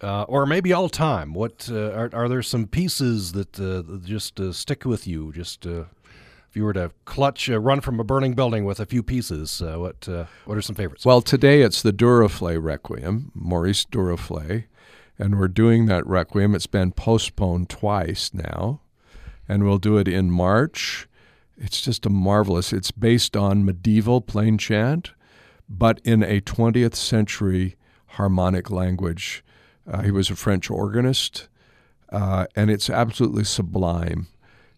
uh, 0.00 0.24
or 0.24 0.46
maybe 0.46 0.72
all 0.72 0.88
time. 0.88 1.34
What 1.34 1.68
uh, 1.70 1.92
are, 1.92 2.10
are 2.12 2.28
there 2.28 2.42
some 2.42 2.66
pieces 2.66 3.32
that 3.32 3.58
uh, 3.58 3.82
just 4.04 4.38
uh, 4.40 4.52
stick 4.52 4.84
with 4.84 5.06
you? 5.06 5.32
Just 5.32 5.66
if 5.66 5.86
you 6.54 6.64
were 6.64 6.72
to 6.72 6.92
clutch, 7.04 7.48
a 7.48 7.58
run 7.58 7.80
from 7.80 7.98
a 7.98 8.04
burning 8.04 8.34
building 8.34 8.64
with 8.64 8.80
a 8.80 8.86
few 8.86 9.02
pieces, 9.02 9.60
what 9.60 10.08
what 10.44 10.58
are 10.58 10.62
some 10.62 10.76
favorites? 10.76 11.04
Well, 11.04 11.22
today 11.22 11.62
it's 11.62 11.82
the 11.82 11.92
Duruflé 11.92 12.62
Requiem, 12.62 13.32
Maurice 13.34 13.84
Duruflé 13.84 14.64
and 15.18 15.38
we're 15.38 15.48
doing 15.48 15.86
that 15.86 16.06
requiem. 16.06 16.54
It's 16.54 16.66
been 16.66 16.92
postponed 16.92 17.68
twice 17.68 18.32
now, 18.32 18.80
and 19.48 19.64
we'll 19.64 19.78
do 19.78 19.96
it 19.96 20.08
in 20.08 20.30
March. 20.30 21.08
It's 21.56 21.80
just 21.80 22.06
a 22.06 22.10
marvelous. 22.10 22.72
It's 22.72 22.90
based 22.90 23.36
on 23.36 23.64
medieval 23.64 24.20
plain 24.20 24.58
chant, 24.58 25.12
but 25.68 26.00
in 26.04 26.22
a 26.22 26.40
20th 26.40 26.96
century 26.96 27.76
harmonic 28.08 28.70
language. 28.70 29.43
Uh, 29.90 30.02
he 30.02 30.10
was 30.10 30.30
a 30.30 30.36
French 30.36 30.70
organist, 30.70 31.48
uh, 32.10 32.46
and 32.56 32.70
it's 32.70 32.88
absolutely 32.88 33.44
sublime. 33.44 34.28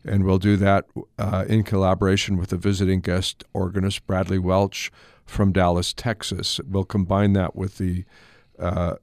And 0.05 0.25
we'll 0.25 0.39
do 0.39 0.57
that 0.57 0.87
uh, 1.19 1.45
in 1.49 1.65
collaboration 1.65 2.37
with 2.37 2.53
a 2.53 2.57
visiting 2.57 3.01
guest 3.01 3.43
organist, 3.53 4.07
Bradley 4.07 4.39
Welch 4.39 4.93
from 5.25 5.53
Dallas, 5.53 5.93
Texas. 5.93 6.61
We'll 6.69 6.85
combine 6.85 7.33
that 7.33 7.57
with 7.57 7.79
the 7.79 8.05
uh, 8.59 8.95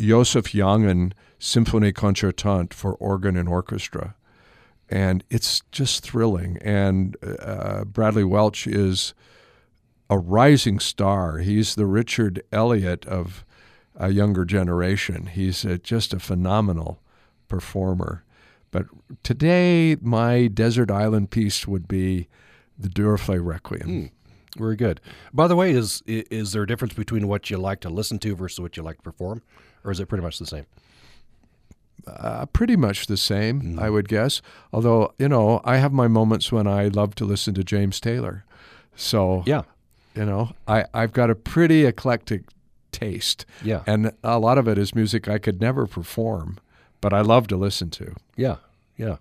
Joseph 0.00 0.52
Jongen 0.52 1.12
Symphony 1.38 1.92
Concertante 1.92 2.72
for 2.72 2.94
organ 2.94 3.36
and 3.36 3.48
orchestra. 3.48 4.14
And 4.88 5.24
it's 5.28 5.62
just 5.72 6.02
thrilling. 6.02 6.58
And 6.58 7.16
uh, 7.22 7.84
Bradley 7.84 8.24
Welch 8.24 8.66
is 8.66 9.14
a 10.08 10.18
rising 10.18 10.78
star. 10.78 11.38
He's 11.38 11.74
the 11.74 11.86
Richard 11.86 12.42
Elliott 12.52 13.04
of 13.06 13.44
a 13.96 14.10
younger 14.10 14.44
generation. 14.44 15.26
He's 15.26 15.64
a, 15.64 15.78
just 15.78 16.12
a 16.12 16.18
phenomenal 16.18 17.00
performer. 17.48 18.24
But 18.70 18.86
today, 19.22 19.96
my 20.00 20.48
desert 20.48 20.90
island 20.90 21.30
piece 21.30 21.66
would 21.66 21.86
be 21.86 22.28
the 22.76 22.88
Duruflé 22.88 23.44
Requiem. 23.44 23.88
Mm. 23.88 24.10
Very 24.56 24.76
good. 24.76 25.00
By 25.32 25.48
the 25.48 25.56
way, 25.56 25.72
is 25.72 26.02
is 26.06 26.52
there 26.52 26.62
a 26.62 26.66
difference 26.66 26.94
between 26.94 27.26
what 27.26 27.50
you 27.50 27.58
like 27.58 27.80
to 27.80 27.88
listen 27.88 28.18
to 28.20 28.36
versus 28.36 28.60
what 28.60 28.76
you 28.76 28.82
like 28.82 28.96
to 28.96 29.02
perform, 29.02 29.42
or 29.84 29.90
is 29.90 29.98
it 29.98 30.06
pretty 30.06 30.22
much 30.22 30.38
the 30.38 30.46
same? 30.46 30.66
Uh, 32.06 32.46
pretty 32.46 32.76
much 32.76 33.06
the 33.06 33.16
same, 33.16 33.60
mm 33.62 33.78
I 33.80 33.90
would 33.90 34.08
guess. 34.08 34.42
Although 34.72 35.12
you 35.18 35.28
know, 35.28 35.60
I 35.64 35.78
have 35.78 35.92
my 35.92 36.06
moments 36.06 36.52
when 36.52 36.66
I 36.66 36.88
love 36.88 37.14
to 37.16 37.24
listen 37.24 37.54
to 37.54 37.64
James 37.64 37.98
Taylor. 37.98 38.44
So 38.94 39.42
yeah, 39.46 39.62
you 40.14 40.24
know, 40.24 40.52
I 40.68 40.84
I've 40.94 41.12
got 41.12 41.30
a 41.30 41.34
pretty 41.34 41.84
eclectic 41.84 42.42
taste. 42.94 43.44
Yeah, 43.62 43.82
and 43.86 44.12
a 44.22 44.38
lot 44.38 44.58
of 44.58 44.68
it 44.68 44.78
is 44.78 44.94
music 44.94 45.28
I 45.28 45.38
could 45.38 45.60
never 45.60 45.86
perform, 45.86 46.58
but 47.00 47.12
I 47.12 47.20
love 47.20 47.46
to 47.48 47.56
listen 47.56 47.90
to. 47.90 48.14
Yeah, 48.36 48.56
yeah. 48.96 49.16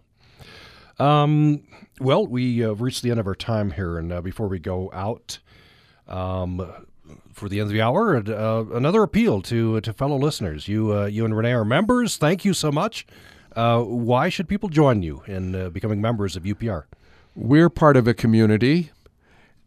Um, 1.00 1.64
well, 2.00 2.26
we 2.26 2.64
uh, 2.64 2.72
reached 2.74 3.02
the 3.04 3.12
end 3.12 3.20
of 3.20 3.28
our 3.28 3.36
time 3.36 3.72
here, 3.72 3.98
and 3.98 4.12
uh, 4.12 4.22
before 4.22 4.48
we 4.48 4.60
go 4.60 4.92
out 4.94 5.40
um, 6.08 6.72
for 7.34 7.50
the 7.50 7.60
end 7.60 7.68
of 7.68 7.74
the 7.74 7.82
hour, 7.82 8.16
uh, 8.18 8.66
another 8.76 9.04
appeal 9.04 9.42
to 9.44 9.82
to 9.82 9.94
fellow 9.94 10.18
listeners. 10.18 10.68
You 10.68 10.94
uh, 10.94 11.06
you 11.06 11.26
and 11.26 11.36
Renee 11.36 11.54
are 11.54 11.66
members. 11.66 12.18
Thank 12.18 12.46
you 12.46 12.54
so 12.54 12.72
much. 12.72 13.06
Uh, 13.56 13.82
why 13.82 14.30
should 14.30 14.48
people 14.48 14.70
join 14.70 15.04
you 15.04 15.22
in 15.28 15.56
uh, 15.56 15.70
becoming 15.70 16.02
members 16.02 16.36
of 16.36 16.44
UPR? 16.44 16.86
We're 17.36 17.70
part 17.70 17.98
of 17.98 18.08
a 18.08 18.14
community, 18.14 18.92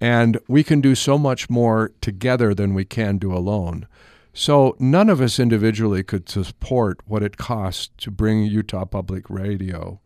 and 0.00 0.38
we 0.48 0.62
can 0.62 0.80
do 0.80 0.94
so 0.94 1.18
much 1.18 1.48
more 1.48 1.92
together 2.00 2.54
than 2.54 2.74
we 2.74 2.84
can 2.84 3.18
do 3.18 3.32
alone. 3.32 3.86
So 4.32 4.76
none 4.78 5.08
of 5.08 5.20
us 5.20 5.38
individually 5.38 6.02
could 6.02 6.28
support 6.28 7.00
what 7.06 7.22
it 7.22 7.38
costs 7.38 7.88
to 7.98 8.10
bring 8.10 8.44
Utah 8.44 8.84
Public 8.84 9.30
Radio 9.30 10.00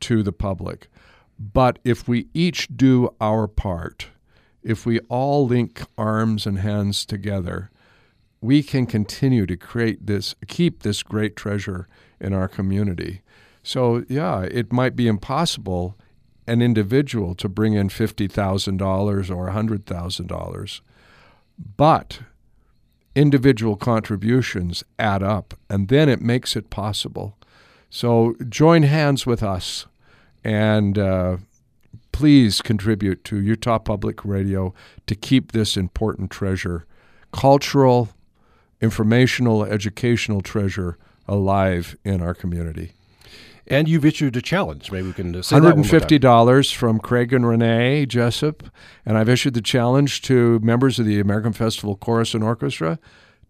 to 0.00 0.22
the 0.22 0.32
public. 0.32 0.88
But 1.38 1.78
if 1.82 2.06
we 2.06 2.28
each 2.34 2.68
do 2.76 3.14
our 3.20 3.48
part, 3.48 4.08
if 4.62 4.84
we 4.84 5.00
all 5.08 5.46
link 5.46 5.80
arms 5.96 6.46
and 6.46 6.58
hands 6.58 7.06
together, 7.06 7.70
we 8.42 8.62
can 8.62 8.84
continue 8.84 9.46
to 9.46 9.56
create 9.56 10.06
this, 10.06 10.34
keep 10.46 10.82
this 10.82 11.02
great 11.02 11.34
treasure 11.34 11.88
in 12.20 12.34
our 12.34 12.48
community. 12.48 13.22
So, 13.62 14.04
yeah, 14.08 14.42
it 14.42 14.72
might 14.72 14.96
be 14.96 15.08
impossible 15.08 15.96
an 16.50 16.60
individual 16.60 17.34
to 17.36 17.48
bring 17.48 17.74
in 17.74 17.88
$50,000 17.88 19.36
or 19.36 19.48
$100,000, 19.48 20.80
but 21.76 22.20
individual 23.14 23.76
contributions 23.76 24.82
add 24.98 25.22
up, 25.22 25.54
and 25.68 25.88
then 25.88 26.08
it 26.08 26.20
makes 26.20 26.56
it 26.56 26.68
possible. 26.68 27.36
So, 27.88 28.34
join 28.48 28.82
hands 28.82 29.26
with 29.26 29.42
us 29.42 29.86
and 30.42 30.98
uh, 30.98 31.36
please 32.12 32.60
contribute 32.62 33.24
to 33.24 33.40
Utah 33.40 33.78
Public 33.78 34.24
Radio 34.24 34.74
to 35.06 35.14
keep 35.14 35.52
this 35.52 35.76
important 35.76 36.30
treasure, 36.30 36.84
cultural, 37.32 38.08
informational, 38.80 39.64
educational 39.64 40.40
treasure 40.40 40.98
alive 41.28 41.96
in 42.04 42.20
our 42.20 42.34
community. 42.34 42.92
And 43.70 43.88
you've 43.88 44.04
issued 44.04 44.36
a 44.36 44.42
challenge. 44.42 44.90
Maybe 44.90 45.06
we 45.06 45.12
can 45.12 45.42
say 45.42 45.56
$150 45.56 46.74
from 46.74 46.98
Craig 46.98 47.32
and 47.32 47.46
Renee 47.46 48.04
Jessop. 48.04 48.68
And 49.06 49.16
I've 49.16 49.28
issued 49.28 49.54
the 49.54 49.62
challenge 49.62 50.22
to 50.22 50.58
members 50.58 50.98
of 50.98 51.06
the 51.06 51.20
American 51.20 51.52
Festival 51.52 51.96
Chorus 51.96 52.34
and 52.34 52.42
Orchestra 52.42 52.98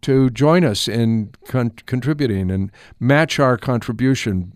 to 0.03 0.31
join 0.31 0.65
us 0.65 0.87
in 0.87 1.33
con- 1.47 1.71
contributing 1.71 2.51
and 2.51 2.71
match 3.01 3.39
our 3.39 3.57
contribution 3.57 4.53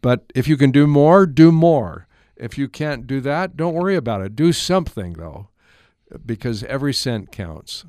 but 0.00 0.32
if 0.34 0.46
you 0.48 0.56
can 0.56 0.70
do 0.70 0.86
more, 0.86 1.26
do 1.26 1.50
more. 1.50 2.06
If 2.36 2.56
you 2.56 2.68
can't 2.68 3.06
do 3.06 3.20
that, 3.22 3.56
don't 3.56 3.74
worry 3.74 3.96
about 3.96 4.20
it. 4.20 4.36
Do 4.36 4.52
something, 4.52 5.14
though, 5.14 5.48
because 6.24 6.62
every 6.64 6.94
cent 6.94 7.32
counts. 7.32 7.84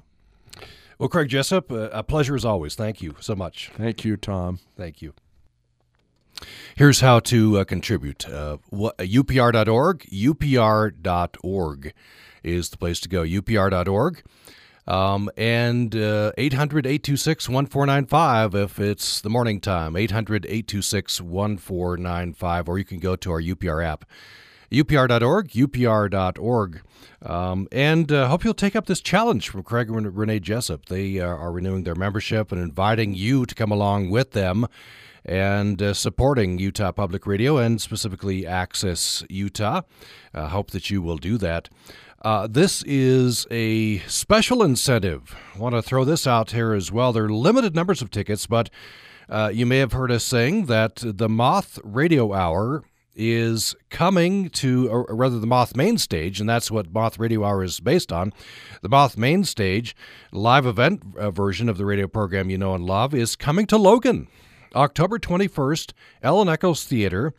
Well, 0.98 1.10
Craig 1.10 1.30
Jessop, 1.30 1.72
uh, 1.72 1.90
a 1.92 2.04
pleasure 2.04 2.36
as 2.36 2.44
always. 2.44 2.76
Thank 2.76 3.02
you 3.02 3.16
so 3.20 3.36
much. 3.36 3.72
Thank 3.76 4.04
you, 4.04 4.18
Tom. 4.18 4.60
Thank 4.76 5.02
you. 5.02 5.14
Here's 6.76 7.02
how 7.02 7.20
to 7.22 7.60
uh, 7.60 7.64
contribute. 7.64 8.28
Uh, 8.28 8.58
what, 8.70 8.96
uh, 9.00 9.04
UPR.org. 9.04 10.06
UPR.org 10.12 11.94
is 12.44 12.70
the 12.70 12.78
place 12.78 13.00
to 13.02 13.10
go. 13.10 13.24
UPR.org. 13.24 14.24
Um, 14.88 15.30
and 15.38 15.96
uh, 15.96 16.32
800 16.38 16.88
826 16.88 17.48
1495 17.48 18.56
if 18.56 18.80
it's 18.80 19.22
the 19.22 19.30
morning 19.30 19.60
time. 19.62 19.96
800 19.96 20.46
826 20.46 21.22
1495. 21.22 22.70
Or 22.70 22.78
you 22.78 22.86
can 22.86 23.00
go 23.00 23.16
to 23.16 23.32
our 23.32 23.42
UPR 23.42 23.86
app. 23.86 24.06
UPR.org, 24.72 25.50
UPR.org. 25.50 26.82
Um, 27.22 27.68
and 27.72 28.12
uh, 28.12 28.28
hope 28.28 28.44
you'll 28.44 28.54
take 28.54 28.76
up 28.76 28.86
this 28.86 29.02
challenge 29.02 29.50
from 29.50 29.64
Craig 29.64 29.90
and 29.90 30.16
Renee 30.16 30.40
Jessop. 30.40 30.86
They 30.86 31.20
uh, 31.20 31.26
are 31.26 31.52
renewing 31.52 31.84
their 31.84 31.96
membership 31.96 32.52
and 32.52 32.62
inviting 32.62 33.14
you 33.14 33.46
to 33.46 33.56
come 33.56 33.72
along 33.72 34.10
with 34.10 34.32
them 34.32 34.68
and 35.26 35.82
uh, 35.82 35.94
supporting 35.94 36.60
Utah 36.60 36.92
Public 36.92 37.26
Radio 37.28 37.58
and 37.58 37.82
specifically 37.82 38.46
Access 38.46 39.24
Utah. 39.30 39.82
I 40.34 40.48
hope 40.48 40.72
that 40.72 40.90
you 40.90 41.02
will 41.02 41.18
do 41.18 41.38
that. 41.38 41.70
Uh, 42.22 42.48
this 42.48 42.84
is 42.84 43.48
a 43.50 44.00
special 44.00 44.62
incentive. 44.62 45.36
I 45.56 45.60
want 45.60 45.76
to 45.76 45.82
throw 45.82 46.04
this 46.04 46.28
out 46.28 46.52
here 46.52 46.74
as 46.74 46.92
well. 46.92 47.14
There 47.14 47.26
are 47.26 47.30
limited 47.30 47.76
numbers 47.76 48.02
of 48.02 48.12
tickets, 48.12 48.46
but 48.46 48.70
uh, 49.30 49.52
you 49.54 49.66
may 49.66 49.78
have 49.78 49.94
heard 49.94 50.12
us 50.12 50.24
saying 50.24 50.66
that 50.66 50.98
the 50.98 51.30
Moth 51.30 51.80
Radio 51.84 52.34
Hour 52.34 52.84
is 53.16 53.76
coming 53.90 54.50
to, 54.50 54.90
or 54.90 55.06
rather, 55.10 55.40
the 55.40 55.48
Moth 55.48 55.76
Main 55.76 55.98
Stage, 55.98 56.40
and 56.40 56.50
that's 56.50 56.72
what 56.72 56.92
Moth 56.92 57.20
Radio 57.20 57.44
Hour 57.44 57.64
is 57.64 57.80
based 57.80 58.12
on. 58.12 58.34
The 58.82 58.90
Moth 58.90 59.18
Main 59.18 59.44
Stage 59.44 59.96
live 60.32 60.66
event 60.66 61.04
uh, 61.18 61.30
version 61.30 61.70
of 61.70 61.78
the 61.78 61.86
radio 61.86 62.08
program 62.08 62.50
you 62.50 62.58
know 62.58 62.74
and 62.74 62.86
love 62.86 63.14
is 63.14 63.36
coming 63.36 63.66
to 63.68 63.78
Logan. 63.78 64.28
October 64.76 65.20
21st, 65.20 65.94
Ellen 66.22 66.50
Eccles 66.50 66.84
Theater. 66.84 67.34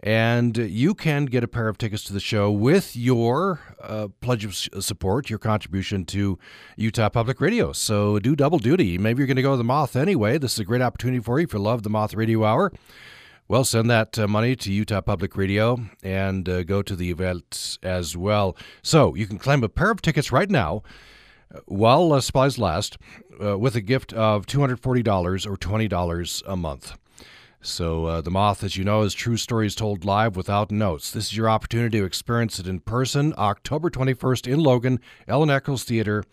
And 0.00 0.54
you 0.58 0.94
can 0.94 1.24
get 1.24 1.42
a 1.42 1.48
pair 1.48 1.66
of 1.66 1.78
tickets 1.78 2.04
to 2.04 2.12
the 2.12 2.20
show 2.20 2.50
with 2.50 2.94
your 2.94 3.60
uh, 3.82 4.08
pledge 4.20 4.44
of 4.44 4.54
support, 4.54 5.30
your 5.30 5.38
contribution 5.38 6.04
to 6.06 6.38
Utah 6.76 7.08
Public 7.08 7.40
Radio. 7.40 7.72
So 7.72 8.18
do 8.18 8.36
double 8.36 8.58
duty. 8.58 8.98
Maybe 8.98 9.20
you're 9.20 9.26
going 9.26 9.36
to 9.36 9.42
go 9.42 9.52
to 9.52 9.56
the 9.56 9.64
Moth 9.64 9.96
anyway. 9.96 10.36
This 10.36 10.52
is 10.54 10.58
a 10.58 10.64
great 10.64 10.82
opportunity 10.82 11.20
for 11.20 11.40
you 11.40 11.44
if 11.44 11.54
you 11.54 11.58
love 11.58 11.84
the 11.84 11.90
Moth 11.90 12.12
Radio 12.12 12.44
Hour. 12.44 12.70
Well, 13.48 13.64
send 13.64 13.88
that 13.88 14.18
uh, 14.18 14.28
money 14.28 14.56
to 14.56 14.70
Utah 14.70 15.00
Public 15.00 15.36
Radio 15.38 15.78
and 16.02 16.46
uh, 16.50 16.64
go 16.64 16.82
to 16.82 16.94
the 16.94 17.10
event 17.10 17.78
as 17.82 18.14
well. 18.14 18.56
So 18.82 19.14
you 19.14 19.26
can 19.26 19.38
claim 19.38 19.64
a 19.64 19.70
pair 19.70 19.90
of 19.90 20.02
tickets 20.02 20.30
right 20.30 20.50
now 20.50 20.76
uh, 20.76 20.88
while 21.66 22.12
uh, 22.12 22.20
supplies 22.20 22.58
last 22.58 22.98
uh, 23.42 23.58
with 23.58 23.76
a 23.76 23.80
gift 23.80 24.12
of 24.12 24.46
$240 24.46 25.46
or 25.46 25.56
$20 25.56 26.42
a 26.46 26.56
month. 26.56 26.98
So, 27.60 28.04
uh, 28.04 28.20
The 28.20 28.30
Moth, 28.30 28.62
as 28.62 28.76
you 28.76 28.84
know, 28.84 29.02
is 29.02 29.14
True 29.14 29.38
Stories 29.38 29.74
Told 29.74 30.04
Live 30.04 30.36
without 30.36 30.70
notes. 30.70 31.10
This 31.10 31.26
is 31.26 31.36
your 31.36 31.48
opportunity 31.48 31.98
to 31.98 32.04
experience 32.04 32.58
it 32.58 32.66
in 32.66 32.80
person, 32.80 33.32
October 33.38 33.88
21st 33.88 34.52
in 34.52 34.60
Logan, 34.60 35.00
Ellen 35.26 35.48
Eccles 35.48 35.84
Theater. 35.84 36.24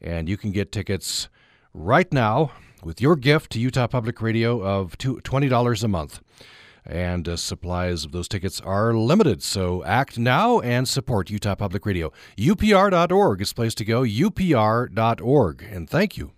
And 0.00 0.28
you 0.28 0.36
can 0.36 0.52
get 0.52 0.70
tickets 0.70 1.28
right 1.74 2.12
now 2.12 2.52
with 2.84 3.00
your 3.00 3.16
gift 3.16 3.50
to 3.52 3.58
Utah 3.58 3.88
Public 3.88 4.22
Radio 4.22 4.62
of 4.62 4.96
$20 4.98 5.82
a 5.82 5.88
month. 5.88 6.20
And 6.86 7.28
uh, 7.28 7.36
supplies 7.36 8.04
of 8.04 8.12
those 8.12 8.28
tickets 8.28 8.60
are 8.60 8.94
limited, 8.94 9.42
so 9.42 9.84
act 9.84 10.18
now 10.18 10.60
and 10.60 10.86
support 10.86 11.30
Utah 11.30 11.56
Public 11.56 11.84
Radio. 11.84 12.12
UPR.org 12.36 13.42
is 13.42 13.48
the 13.48 13.54
place 13.54 13.74
to 13.74 13.84
go, 13.84 14.02
UPR.org. 14.02 15.62
And 15.62 15.90
thank 15.90 16.16
you. 16.16 16.32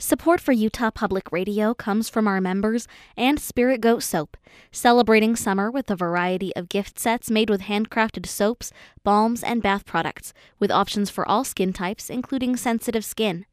Support 0.00 0.40
for 0.40 0.52
Utah 0.52 0.92
Public 0.92 1.32
Radio 1.32 1.74
comes 1.74 2.08
from 2.08 2.28
our 2.28 2.40
members 2.40 2.86
and 3.16 3.40
Spirit 3.40 3.80
Goat 3.80 4.04
Soap, 4.04 4.36
celebrating 4.70 5.34
summer 5.34 5.72
with 5.72 5.90
a 5.90 5.96
variety 5.96 6.54
of 6.54 6.68
gift 6.68 7.00
sets 7.00 7.32
made 7.32 7.50
with 7.50 7.62
handcrafted 7.62 8.24
soaps, 8.24 8.72
balms, 9.02 9.42
and 9.42 9.60
bath 9.60 9.84
products, 9.84 10.32
with 10.60 10.70
options 10.70 11.10
for 11.10 11.28
all 11.28 11.42
skin 11.42 11.72
types, 11.72 12.10
including 12.10 12.56
sensitive 12.56 13.04
skin. 13.04 13.44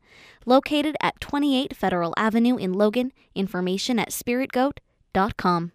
Located 0.46 0.96
at 1.02 1.20
28 1.20 1.76
Federal 1.76 2.14
Avenue 2.18 2.58
in 2.58 2.74
Logan, 2.74 3.12
information 3.34 4.00
at 4.00 4.12
spiritgoat.com. 4.12 5.72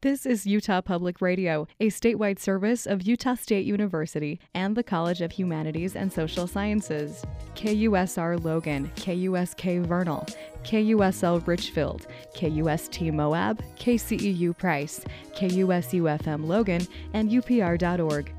This 0.00 0.24
is 0.24 0.46
Utah 0.46 0.80
Public 0.80 1.20
Radio, 1.20 1.66
a 1.80 1.88
statewide 1.88 2.38
service 2.38 2.86
of 2.86 3.02
Utah 3.02 3.34
State 3.34 3.66
University 3.66 4.38
and 4.54 4.76
the 4.76 4.84
College 4.84 5.20
of 5.22 5.32
Humanities 5.32 5.96
and 5.96 6.12
Social 6.12 6.46
Sciences. 6.46 7.24
KUSR 7.56 8.44
Logan, 8.44 8.92
KUSK 8.94 9.84
Vernal, 9.84 10.24
KUSL 10.62 11.44
Richfield, 11.48 12.06
KUST 12.36 13.12
Moab, 13.12 13.60
KCEU 13.76 14.56
Price, 14.56 15.04
KUSUFM 15.34 16.46
Logan, 16.46 16.86
and 17.12 17.28
UPR.org. 17.28 18.32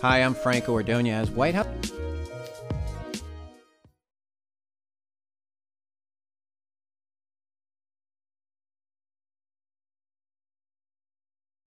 Hi, 0.00 0.22
I'm 0.22 0.34
Franco 0.34 0.72
Ordonez. 0.74 1.28
White 1.28 1.56
House 1.56 1.66